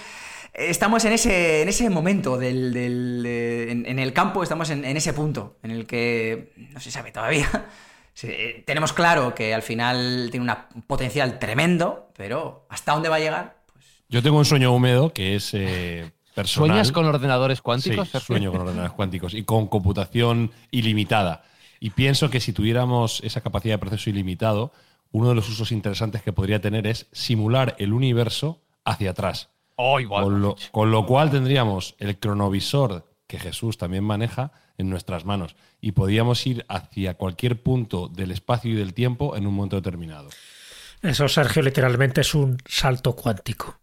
estamos 0.55 1.05
en 1.05 1.13
ese, 1.13 1.61
en 1.61 1.69
ese 1.69 1.87
momento 1.91 2.35
del, 2.35 2.75
en, 2.75 3.99
el 3.99 4.11
campo, 4.11 4.41
estamos 4.41 4.71
en, 4.71 4.83
ese 4.85 5.13
punto 5.13 5.57
en 5.61 5.69
el 5.69 5.85
que 5.85 6.51
no 6.71 6.79
se 6.79 6.89
sabe 6.89 7.11
todavía. 7.11 7.47
tenemos 8.65 8.91
claro 8.91 9.35
que 9.35 9.53
al 9.53 9.61
final 9.61 10.29
tiene 10.31 10.51
un 10.51 10.81
potencial 10.81 11.37
tremendo, 11.37 12.09
pero 12.17 12.65
¿hasta 12.71 12.93
dónde 12.93 13.09
va 13.09 13.17
a 13.17 13.19
llegar? 13.19 13.57
Pues 13.71 13.85
Yo 14.09 14.23
tengo 14.23 14.39
un 14.39 14.45
sueño 14.45 14.73
húmedo 14.73 15.13
que 15.13 15.35
es 15.35 15.53
eh, 15.53 16.11
personal. 16.33 16.69
¿Sueñas 16.69 16.91
con 16.91 17.05
ordenadores 17.05 17.61
cuánticos? 17.61 18.09
Sí, 18.09 18.19
sueño 18.19 18.51
con 18.51 18.61
ordenadores 18.61 18.93
cuánticos 18.93 19.35
y 19.35 19.43
con 19.43 19.67
computación 19.67 20.49
ilimitada. 20.71 21.43
Y 21.79 21.91
pienso 21.91 22.31
que 22.31 22.39
si 22.39 22.51
tuviéramos 22.51 23.21
esa 23.23 23.41
capacidad 23.41 23.75
de 23.75 23.77
proceso 23.77 24.09
ilimitado, 24.09 24.71
uno 25.13 25.29
de 25.29 25.35
los 25.35 25.47
usos 25.47 25.71
interesantes 25.71 26.21
que 26.21 26.33
podría 26.33 26.59
tener 26.59 26.85
es 26.85 27.07
simular 27.13 27.75
el 27.79 27.93
universo 27.93 28.61
hacia 28.83 29.11
atrás. 29.11 29.49
Oh, 29.77 29.99
igual. 29.99 30.23
Con, 30.25 30.41
lo, 30.41 30.55
con 30.71 30.91
lo 30.91 31.05
cual 31.05 31.31
tendríamos 31.31 31.95
el 31.99 32.19
cronovisor 32.19 33.07
que 33.27 33.39
Jesús 33.39 33.77
también 33.77 34.03
maneja 34.03 34.51
en 34.77 34.89
nuestras 34.89 35.23
manos 35.23 35.55
y 35.79 35.93
podíamos 35.93 36.45
ir 36.45 36.65
hacia 36.67 37.13
cualquier 37.13 37.61
punto 37.61 38.07
del 38.07 38.31
espacio 38.31 38.71
y 38.71 38.75
del 38.75 38.93
tiempo 38.93 39.37
en 39.37 39.47
un 39.47 39.53
momento 39.53 39.75
determinado. 39.75 40.29
Eso, 41.01 41.27
Sergio, 41.27 41.61
literalmente 41.61 42.21
es 42.21 42.33
un 42.33 42.57
salto 42.65 43.15
cuántico. 43.15 43.79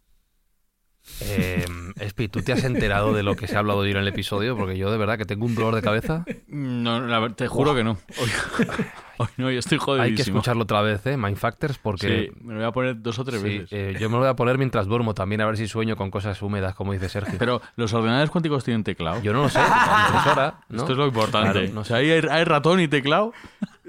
Eh, 1.21 1.65
Espi, 1.99 2.27
¿tú 2.27 2.41
te 2.41 2.53
has 2.53 2.63
enterado 2.63 3.13
de 3.13 3.23
lo 3.23 3.35
que 3.35 3.47
se 3.47 3.55
ha 3.55 3.59
hablado 3.59 3.79
hoy 3.79 3.91
en 3.91 3.97
el 3.97 4.07
episodio? 4.07 4.55
Porque 4.57 4.77
yo 4.77 4.91
de 4.91 4.97
verdad 4.97 5.17
que 5.17 5.25
tengo 5.25 5.45
un 5.45 5.55
dolor 5.55 5.75
de 5.75 5.81
cabeza. 5.81 6.25
No, 6.47 7.33
te 7.33 7.47
juro 7.47 7.75
que 7.75 7.83
no. 7.83 7.97
Hoy, 8.19 9.27
no, 9.37 9.51
yo 9.51 9.59
estoy 9.59 9.77
jodido. 9.77 10.03
Hay 10.03 10.15
que 10.15 10.23
escucharlo 10.23 10.63
otra 10.63 10.81
vez, 10.81 11.05
¿eh? 11.05 11.17
Mindfactors, 11.17 11.77
porque... 11.77 12.31
Sí, 12.33 12.41
me 12.41 12.53
lo 12.53 12.59
voy 12.59 12.67
a 12.67 12.71
poner 12.71 13.01
dos 13.01 13.19
o 13.19 13.23
tres 13.23 13.43
veces. 13.43 13.69
Eh, 13.71 13.95
yo 13.99 14.09
me 14.09 14.13
lo 14.13 14.21
voy 14.21 14.29
a 14.29 14.35
poner 14.35 14.57
mientras 14.57 14.87
duermo 14.87 15.13
también, 15.13 15.41
a 15.41 15.45
ver 15.45 15.57
si 15.57 15.67
sueño 15.67 15.95
con 15.95 16.09
cosas 16.09 16.41
húmedas, 16.41 16.75
como 16.75 16.93
dice 16.93 17.09
Sergio. 17.09 17.35
Pero, 17.37 17.61
¿los 17.75 17.93
ordenadores 17.93 18.29
cuánticos 18.31 18.63
tienen 18.63 18.83
teclado? 18.83 19.21
Yo 19.21 19.33
no 19.33 19.43
lo 19.43 19.49
sé, 19.49 19.59
impresora, 19.59 20.61
Esto 20.69 20.91
es 20.91 20.97
lo 20.97 21.07
importante. 21.07 21.67
no 21.69 21.83
sé. 21.83 21.95
¿Hay, 21.95 22.09
¿Hay 22.09 22.43
ratón 22.43 22.79
y 22.79 22.87
teclado? 22.87 23.33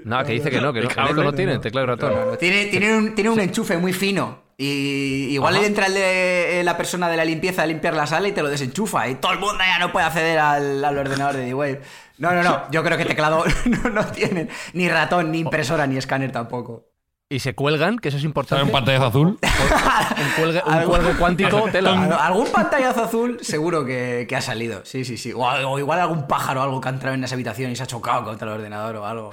No, 0.03 0.23
que 0.23 0.33
dice 0.33 0.51
que 0.51 0.59
no, 0.59 0.73
que 0.73 0.81
no, 0.81 1.23
no, 1.23 1.33
tiene 1.33 1.59
teclado 1.59 1.85
y 1.85 1.89
ratón. 1.89 2.37
tiene, 2.37 2.65
tiene, 2.65 2.97
un, 2.97 3.15
tiene 3.15 3.29
un 3.29 3.39
enchufe 3.39 3.77
muy 3.77 3.93
fino. 3.93 4.42
Y 4.57 5.29
igual 5.31 5.55
le 5.55 5.65
entra 5.65 5.87
el 5.87 5.93
de, 5.95 6.59
eh, 6.59 6.63
la 6.63 6.77
persona 6.77 7.09
de 7.09 7.17
la 7.17 7.25
limpieza 7.25 7.63
a 7.63 7.65
limpiar 7.65 7.95
la 7.95 8.05
sala 8.05 8.27
y 8.27 8.31
te 8.31 8.41
lo 8.41 8.49
desenchufa. 8.49 9.07
Y 9.07 9.15
todo 9.15 9.33
el 9.33 9.39
mundo 9.39 9.63
ya 9.65 9.79
no 9.79 9.91
puede 9.91 10.05
acceder 10.05 10.39
al, 10.39 10.83
ordenador 10.83 11.35
de 11.35 11.45
D-Wave. 11.45 11.81
No, 12.19 12.31
no, 12.33 12.43
no. 12.43 12.63
Yo 12.71 12.83
creo 12.83 12.97
que 12.97 13.05
teclado 13.05 13.43
no, 13.65 13.89
no 13.89 14.05
tienen 14.07 14.49
ni 14.73 14.89
ratón, 14.89 15.31
ni 15.31 15.39
impresora, 15.39 15.87
ni 15.87 15.97
escáner 15.97 16.31
tampoco. 16.31 16.93
Y 17.29 17.39
se 17.39 17.55
cuelgan, 17.55 17.97
que 17.97 18.09
eso 18.09 18.17
es 18.17 18.23
importante. 18.25 18.63
¿Un 18.63 18.69
pantallazo 18.69 19.05
azul? 19.05 19.27
un, 19.27 20.85
cuelgue, 20.85 21.13
cuántico, 21.17 21.63
tela. 21.71 22.17
Algún 22.23 22.45
pantallazo 22.51 23.05
azul 23.05 23.39
seguro 23.41 23.83
que, 23.85 24.27
ha 24.35 24.41
salido. 24.41 24.85
Sí, 24.85 25.03
sí, 25.03 25.17
sí. 25.17 25.33
O, 25.33 25.39
o, 25.41 25.79
igual 25.79 25.99
algún 25.99 26.27
pájaro 26.27 26.61
o 26.61 26.63
algo 26.63 26.79
que 26.79 26.89
ha 26.89 26.91
entrado 26.91 27.15
en 27.15 27.23
esa 27.23 27.33
habitación 27.33 27.71
y 27.71 27.75
se 27.75 27.81
ha 27.81 27.87
chocado 27.87 28.23
contra 28.23 28.47
el 28.47 28.53
ordenador 28.53 28.97
o 28.97 29.07
algo. 29.07 29.31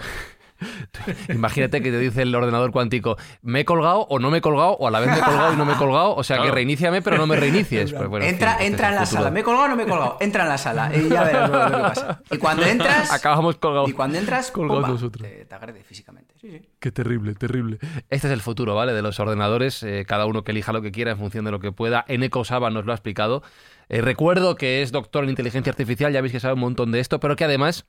Imagínate 1.28 1.82
que 1.82 1.90
te 1.90 1.98
dice 1.98 2.22
el 2.22 2.34
ordenador 2.34 2.72
cuántico, 2.72 3.16
me 3.42 3.60
he 3.60 3.64
colgado 3.64 4.06
o 4.08 4.18
no 4.18 4.30
me 4.30 4.38
he 4.38 4.40
colgado, 4.40 4.72
o 4.72 4.88
a 4.88 4.90
la 4.90 5.00
vez 5.00 5.10
me 5.10 5.18
he 5.18 5.22
colgado 5.22 5.52
y 5.52 5.56
no 5.56 5.64
me 5.64 5.72
he 5.72 5.76
colgado, 5.76 6.14
o 6.14 6.22
sea 6.22 6.42
que 6.42 6.50
reiníciame 6.50 7.02
pero 7.02 7.18
no 7.18 7.26
me 7.26 7.36
reinicies. 7.36 7.94
Pues 8.10 8.24
entra 8.24 8.56
entra 8.64 8.88
en 8.88 8.94
la 8.96 9.06
sala, 9.06 9.30
me 9.30 9.40
he 9.40 9.42
colgado 9.44 9.66
o 9.66 9.68
no 9.68 9.76
me 9.76 9.84
he 9.84 9.86
colgado, 9.86 10.16
entra 10.20 10.42
en 10.42 10.48
la 10.48 10.58
sala 10.58 10.90
y 10.94 11.08
ya 11.08 11.22
verás 11.22 11.50
lo, 11.50 11.66
que 11.66 11.82
pasa. 11.82 12.22
Y 12.30 12.38
cuando 12.38 12.62
entras... 12.66 13.12
Acabamos 13.12 13.56
colgados. 13.56 13.88
Y 13.88 13.92
cuando 13.92 14.18
entras, 14.18 14.50
colgados 14.50 14.88
nosotros. 14.88 15.28
Te, 15.28 15.54
agrede 15.54 15.84
físicamente. 15.84 16.34
Qué 16.78 16.90
terrible, 16.90 17.34
terrible. 17.34 17.78
Este 18.08 18.26
es 18.26 18.32
el 18.32 18.40
futuro, 18.40 18.74
¿vale? 18.74 18.92
De 18.92 19.02
los 19.02 19.20
ordenadores, 19.20 19.82
eh, 19.82 20.04
cada 20.06 20.26
uno 20.26 20.42
que 20.42 20.52
elija 20.52 20.72
lo 20.72 20.82
que 20.82 20.90
quiera 20.90 21.12
en 21.12 21.18
función 21.18 21.44
de 21.44 21.50
lo 21.50 21.60
que 21.60 21.72
pueda. 21.72 22.04
Eneco 22.08 22.44
Saba 22.44 22.70
nos 22.70 22.84
lo 22.84 22.92
ha 22.92 22.94
explicado. 22.94 23.42
Eh, 23.88 24.00
recuerdo 24.00 24.54
que 24.54 24.82
es 24.82 24.92
doctor 24.92 25.24
en 25.24 25.30
inteligencia 25.30 25.70
artificial, 25.70 26.12
ya 26.12 26.20
veis 26.20 26.32
que 26.32 26.40
sabe 26.40 26.54
un 26.54 26.60
montón 26.60 26.92
de 26.92 27.00
esto, 27.00 27.20
pero 27.20 27.36
que 27.36 27.44
además 27.44 27.86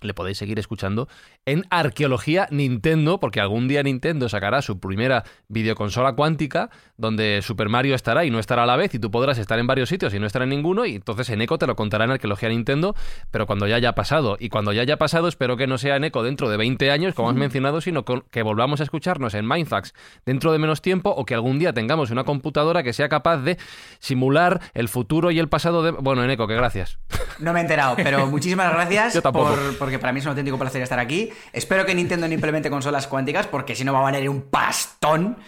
le 0.00 0.14
podéis 0.14 0.38
seguir 0.38 0.58
escuchando 0.58 1.08
en 1.46 1.64
Arqueología 1.70 2.48
Nintendo, 2.50 3.20
porque 3.20 3.40
algún 3.40 3.68
día 3.68 3.82
Nintendo 3.82 4.28
sacará 4.28 4.62
su 4.62 4.78
primera 4.80 5.24
videoconsola 5.48 6.12
cuántica, 6.14 6.70
donde 6.96 7.40
Super 7.42 7.68
Mario 7.68 7.94
estará 7.94 8.24
y 8.24 8.30
no 8.30 8.38
estará 8.38 8.64
a 8.64 8.66
la 8.66 8.76
vez, 8.76 8.94
y 8.94 8.98
tú 8.98 9.10
podrás 9.10 9.38
estar 9.38 9.58
en 9.58 9.66
varios 9.66 9.88
sitios 9.88 10.14
y 10.14 10.18
no 10.18 10.26
estar 10.26 10.42
en 10.42 10.50
ninguno, 10.50 10.84
y 10.86 10.96
entonces 10.96 11.30
en 11.30 11.40
Eco 11.40 11.58
te 11.58 11.66
lo 11.66 11.76
contará 11.76 12.04
en 12.04 12.12
Arqueología 12.12 12.48
Nintendo, 12.48 12.94
pero 13.30 13.46
cuando 13.46 13.66
ya 13.66 13.76
haya 13.76 13.94
pasado. 13.94 14.36
Y 14.38 14.48
cuando 14.48 14.72
ya 14.72 14.82
haya 14.82 14.98
pasado, 14.98 15.28
espero 15.28 15.56
que 15.56 15.66
no 15.66 15.78
sea 15.78 15.96
en 15.96 16.04
Eco 16.04 16.22
dentro 16.22 16.48
de 16.48 16.56
20 16.56 16.90
años, 16.90 17.14
como 17.14 17.30
has 17.30 17.36
mencionado, 17.36 17.80
sino 17.80 18.04
que 18.04 18.42
volvamos 18.42 18.80
a 18.80 18.84
escucharnos 18.84 19.34
en 19.34 19.46
Mindfax 19.46 19.94
dentro 20.26 20.52
de 20.52 20.58
menos 20.58 20.82
tiempo, 20.82 21.10
o 21.10 21.24
que 21.24 21.34
algún 21.34 21.58
día 21.58 21.72
tengamos 21.72 22.10
una 22.10 22.24
computadora 22.24 22.82
que 22.82 22.92
sea 22.92 23.08
capaz 23.08 23.38
de 23.38 23.58
simular 23.98 24.60
el 24.74 24.88
futuro 24.88 25.30
y 25.30 25.38
el 25.38 25.48
pasado 25.48 25.82
de... 25.82 25.90
Bueno, 25.90 26.24
en 26.24 26.30
Eco, 26.30 26.46
que 26.46 26.54
gracias. 26.54 26.98
No 27.38 27.52
me 27.52 27.60
he 27.60 27.62
enterado, 27.62 27.96
pero 27.96 28.26
muchísimas 28.38 28.72
gracias 28.72 29.20
por 29.20 29.87
porque 29.88 29.98
para 29.98 30.12
mí 30.12 30.18
es 30.18 30.26
un 30.26 30.30
auténtico 30.30 30.58
placer 30.58 30.82
estar 30.82 30.98
aquí. 30.98 31.30
Espero 31.50 31.86
que 31.86 31.94
Nintendo 31.94 32.28
no 32.28 32.34
implemente 32.34 32.68
consolas 32.68 33.06
cuánticas, 33.06 33.46
porque 33.46 33.74
si 33.74 33.84
no 33.84 33.94
va 33.94 34.00
a 34.00 34.02
valer 34.02 34.28
un 34.28 34.42
pastón. 34.42 35.38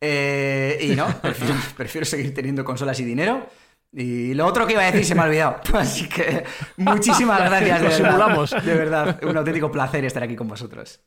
Eh, 0.00 0.78
y 0.80 0.94
no, 0.94 1.08
prefiero, 1.76 2.06
seguir 2.06 2.32
teniendo 2.32 2.64
consolas 2.64 3.00
y 3.00 3.04
dinero. 3.04 3.48
Y 3.92 4.32
lo 4.34 4.46
otro 4.46 4.64
que 4.64 4.74
iba 4.74 4.82
a 4.82 4.84
decir 4.92 5.04
se 5.04 5.16
me 5.16 5.22
ha 5.22 5.24
olvidado. 5.24 5.60
Así 5.74 6.08
que 6.08 6.44
muchísimas 6.76 7.40
gracias. 7.50 7.82
De 7.82 7.90
simulamos. 7.90 8.50
De 8.64 8.74
verdad, 8.74 9.18
un 9.24 9.36
auténtico 9.36 9.72
placer 9.72 10.04
estar 10.04 10.22
aquí 10.22 10.36
con 10.36 10.46
vosotros. 10.46 11.00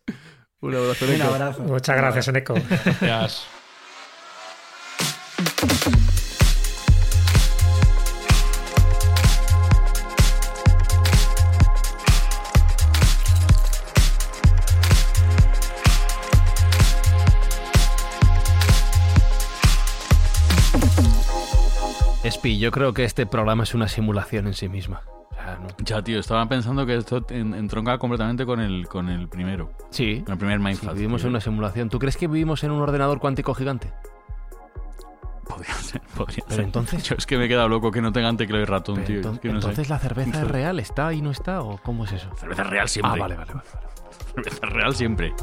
Un 0.60 0.76
abrazo, 0.76 1.06
Un 1.06 1.22
abrazo. 1.22 1.64
Muchas 1.64 1.96
gracias, 1.96 2.28
Eneco. 2.28 2.56
Gracias. 3.00 3.48
Yo 22.44 22.72
creo 22.72 22.94
que 22.94 23.04
este 23.04 23.26
programa 23.26 23.64
es 23.64 23.74
una 23.74 23.88
simulación 23.88 24.48
en 24.48 24.54
sí 24.54 24.70
misma. 24.70 25.02
Ya, 25.84 26.02
tío, 26.02 26.20
estaba 26.20 26.48
pensando 26.48 26.86
que 26.86 26.96
esto 26.96 27.26
entronca 27.30 27.98
completamente 27.98 28.46
con 28.46 28.60
el, 28.60 28.88
con 28.88 29.10
el 29.10 29.28
primero. 29.28 29.72
Sí. 29.90 30.22
Con 30.26 30.34
el 30.34 30.38
primer 30.38 30.60
Mindfast. 30.60 30.96
vivimos 30.96 31.24
en 31.24 31.30
una 31.32 31.42
simulación. 31.42 31.90
¿Tú 31.90 32.00
crees 32.00 32.18
que 32.18 32.28
vivimos 32.28 32.64
en 32.64 32.72
un 32.72 32.82
ordenador 32.82 33.20
cuántico 33.20 33.54
gigante? 33.54 33.92
Podría 35.48 35.74
ser, 35.74 36.02
podría 36.16 36.46
Pero 36.48 36.64
entonces. 36.64 37.04
Yo 37.04 37.16
es 37.18 37.26
que 37.26 37.38
me 37.38 37.46
he 37.46 37.48
quedado 37.48 37.68
loco 37.68 37.92
que 37.92 38.02
no 38.02 38.14
tengan 38.14 38.38
teclado 38.38 38.64
y 38.64 38.66
ratón, 38.66 39.04
tío. 39.04 39.22
entonces 39.44 39.90
la 39.90 40.00
cerveza 40.00 40.42
es 40.42 40.48
real, 40.48 40.80
¿está 40.80 41.14
y 41.14 41.22
no 41.22 41.32
está? 41.32 41.62
¿O 41.62 41.78
cómo 41.78 42.06
es 42.06 42.14
eso? 42.14 42.30
Cerveza 42.36 42.64
real 42.64 42.88
siempre. 42.88 43.12
Ah, 43.16 43.20
vale, 43.20 43.36
vale, 43.36 43.54
vale. 43.54 43.68
Cerveza 44.36 44.66
real 44.68 44.96
siempre. 44.96 45.34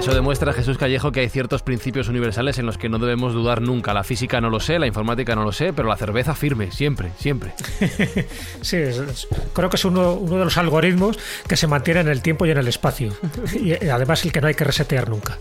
Eso 0.00 0.14
demuestra, 0.14 0.54
Jesús 0.54 0.78
Callejo, 0.78 1.12
que 1.12 1.20
hay 1.20 1.28
ciertos 1.28 1.62
principios 1.62 2.08
universales 2.08 2.58
en 2.58 2.64
los 2.64 2.78
que 2.78 2.88
no 2.88 2.98
debemos 2.98 3.34
dudar 3.34 3.60
nunca. 3.60 3.92
La 3.92 4.02
física 4.02 4.40
no 4.40 4.48
lo 4.48 4.58
sé, 4.58 4.78
la 4.78 4.86
informática 4.86 5.36
no 5.36 5.44
lo 5.44 5.52
sé, 5.52 5.74
pero 5.74 5.88
la 5.88 5.96
cerveza 5.98 6.34
firme, 6.34 6.72
siempre, 6.72 7.10
siempre. 7.18 7.52
sí, 8.62 8.78
creo 9.52 9.68
que 9.68 9.76
es 9.76 9.84
uno, 9.84 10.14
uno, 10.14 10.38
de 10.38 10.44
los 10.46 10.56
algoritmos 10.56 11.18
que 11.46 11.54
se 11.54 11.66
mantiene 11.66 12.00
en 12.00 12.08
el 12.08 12.22
tiempo 12.22 12.46
y 12.46 12.50
en 12.50 12.56
el 12.56 12.68
espacio. 12.68 13.12
Y 13.52 13.74
además 13.88 14.24
el 14.24 14.32
que 14.32 14.40
no 14.40 14.46
hay 14.46 14.54
que 14.54 14.64
resetear 14.64 15.10
nunca. 15.10 15.36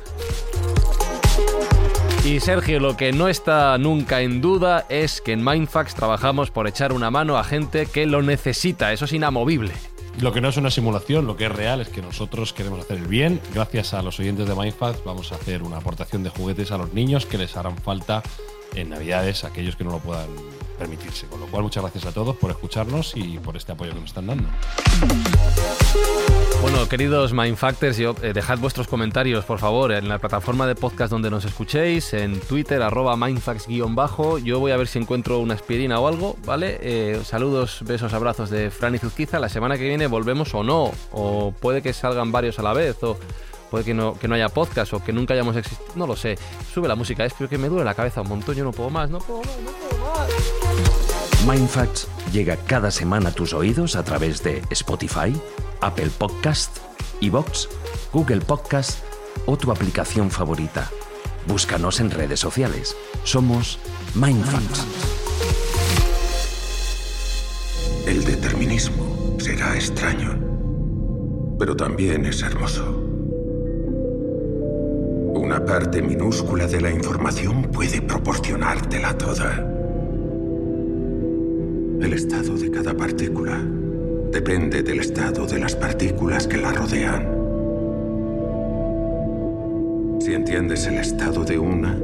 Y 2.25 2.41
Sergio, 2.41 2.81
lo 2.81 2.97
que 2.97 3.13
no 3.13 3.29
está 3.29 3.77
nunca 3.77 4.19
en 4.19 4.41
duda 4.41 4.85
es 4.89 5.21
que 5.21 5.31
en 5.31 5.41
Mindfax 5.41 5.95
trabajamos 5.95 6.51
por 6.51 6.67
echar 6.67 6.91
una 6.91 7.09
mano 7.09 7.37
a 7.37 7.45
gente 7.45 7.85
que 7.85 8.05
lo 8.05 8.21
necesita, 8.21 8.91
eso 8.91 9.05
es 9.05 9.13
inamovible. 9.13 9.71
Lo 10.19 10.33
que 10.33 10.41
no 10.41 10.49
es 10.49 10.57
una 10.57 10.69
simulación, 10.69 11.27
lo 11.27 11.37
que 11.37 11.45
es 11.45 11.51
real 11.51 11.79
es 11.79 11.89
que 11.89 12.01
nosotros 12.01 12.51
queremos 12.51 12.79
hacer 12.79 12.97
el 12.97 13.07
bien. 13.07 13.39
Gracias 13.53 13.93
a 13.93 14.01
los 14.01 14.19
oyentes 14.19 14.47
de 14.47 14.55
Mindfast 14.55 15.03
vamos 15.05 15.31
a 15.31 15.35
hacer 15.35 15.63
una 15.63 15.77
aportación 15.77 16.23
de 16.23 16.29
juguetes 16.29 16.71
a 16.71 16.77
los 16.77 16.93
niños 16.93 17.25
que 17.25 17.37
les 17.37 17.55
harán 17.55 17.77
falta 17.77 18.21
en 18.75 18.89
Navidades 18.89 19.43
aquellos 19.43 19.75
que 19.75 19.83
no 19.83 19.91
lo 19.91 19.99
puedan 19.99 20.27
permitirse. 20.79 21.27
Con 21.27 21.41
lo 21.41 21.47
cual, 21.47 21.63
muchas 21.63 21.83
gracias 21.83 22.05
a 22.05 22.11
todos 22.11 22.35
por 22.37 22.49
escucharnos 22.49 23.13
y 23.15 23.37
por 23.37 23.57
este 23.57 23.73
apoyo 23.73 23.91
que 23.93 23.99
nos 23.99 24.09
están 24.09 24.27
dando. 24.27 24.47
Bueno, 26.61 26.89
queridos 26.89 27.31
Mindfactors, 27.31 27.97
yo, 27.97 28.15
eh, 28.21 28.33
dejad 28.33 28.57
vuestros 28.57 28.87
comentarios, 28.87 29.45
por 29.45 29.59
favor, 29.59 29.91
en 29.91 30.09
la 30.09 30.19
plataforma 30.19 30.67
de 30.67 30.75
podcast 30.75 31.11
donde 31.11 31.29
nos 31.29 31.45
escuchéis, 31.45 32.13
en 32.13 32.39
Twitter, 32.39 32.81
arroba 32.81 33.15
mindfax-bajo. 33.15 34.39
Yo 34.39 34.59
voy 34.59 34.71
a 34.71 34.77
ver 34.77 34.87
si 34.87 34.99
encuentro 34.99 35.39
una 35.39 35.53
aspirina 35.53 35.99
o 35.99 36.07
algo, 36.07 36.35
¿vale? 36.45 36.77
Eh, 36.81 37.21
saludos, 37.23 37.79
besos, 37.85 38.13
abrazos 38.13 38.49
de 38.49 38.71
Fran 38.71 38.95
y 38.95 38.97
Zuzquiza. 38.97 39.39
La 39.39 39.49
semana 39.49 39.77
que 39.77 39.87
viene 39.87 40.07
volvemos 40.07 40.53
o 40.53 40.63
no, 40.63 40.91
o 41.11 41.53
puede 41.53 41.81
que 41.81 41.93
salgan 41.93 42.31
varios 42.31 42.59
a 42.59 42.63
la 42.63 42.73
vez, 42.73 42.97
puede 43.69 43.83
que 43.83 43.93
no, 43.93 44.13
que 44.13 44.27
no 44.27 44.35
haya 44.35 44.49
podcast, 44.49 44.93
o 44.93 45.03
que 45.03 45.13
nunca 45.13 45.33
hayamos 45.33 45.55
existido, 45.55 45.91
no 45.95 46.07
lo 46.07 46.15
sé. 46.15 46.37
Sube 46.73 46.87
la 46.87 46.95
música, 46.95 47.25
es 47.25 47.33
que 47.33 47.57
me 47.57 47.69
duele 47.69 47.85
la 47.85 47.95
cabeza 47.95 48.21
un 48.21 48.29
montón, 48.29 48.55
yo 48.55 48.63
no 48.63 48.71
puedo 48.71 48.89
más, 48.89 49.09
no 49.09 49.19
puedo 49.19 49.41
más, 49.41 49.57
no 49.63 49.71
puedo 49.71 50.03
más. 50.03 50.29
Mindfacts 51.47 52.07
llega 52.31 52.57
cada 52.57 52.91
semana 52.91 53.29
a 53.29 53.31
tus 53.31 53.53
oídos 53.53 53.95
a 53.95 54.03
través 54.03 54.43
de 54.43 54.61
Spotify, 54.71 55.33
Apple 55.81 56.09
Podcast, 56.17 56.77
Evox, 57.21 57.69
Google 58.11 58.41
Podcast 58.41 58.99
o 59.45 59.57
tu 59.57 59.71
aplicación 59.71 60.29
favorita. 60.29 60.89
Búscanos 61.47 61.99
en 61.99 62.11
redes 62.11 62.39
sociales. 62.39 62.95
Somos 63.23 63.79
Mindfacts. 64.15 64.85
El 68.05 68.23
determinismo 68.25 69.37
será 69.39 69.75
extraño, 69.75 70.37
pero 71.57 71.75
también 71.75 72.25
es 72.25 72.41
hermoso. 72.41 73.08
Una 75.59 75.73
parte 75.73 76.01
minúscula 76.01 76.67
de 76.67 76.79
la 76.79 76.89
información 76.89 77.63
puede 77.63 78.01
proporcionártela 78.01 79.17
toda. 79.17 79.57
El 82.01 82.13
estado 82.13 82.55
de 82.57 82.71
cada 82.71 82.95
partícula 82.95 83.61
depende 84.31 84.81
del 84.81 85.01
estado 85.01 85.45
de 85.45 85.59
las 85.59 85.75
partículas 85.75 86.47
que 86.47 86.57
la 86.57 86.71
rodean. 86.71 87.27
Si 90.21 90.33
entiendes 90.33 90.87
el 90.87 90.97
estado 90.97 91.43
de 91.43 91.59
una, 91.59 91.99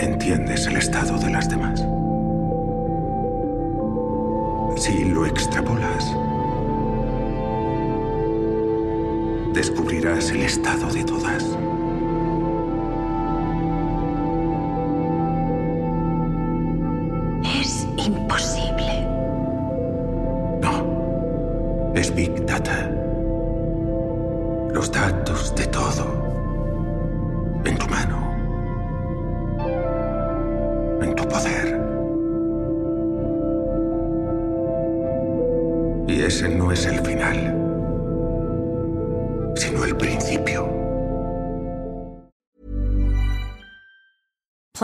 entiendes 0.00 0.66
el 0.66 0.76
estado 0.76 1.18
de 1.20 1.30
las 1.30 1.48
demás. 1.48 1.86
Si 4.76 5.04
lo 5.04 5.24
extrapolas, 5.24 6.16
descubrirás 9.56 10.30
el 10.32 10.42
estado 10.42 10.92
de 10.92 11.02
todas. 11.02 11.65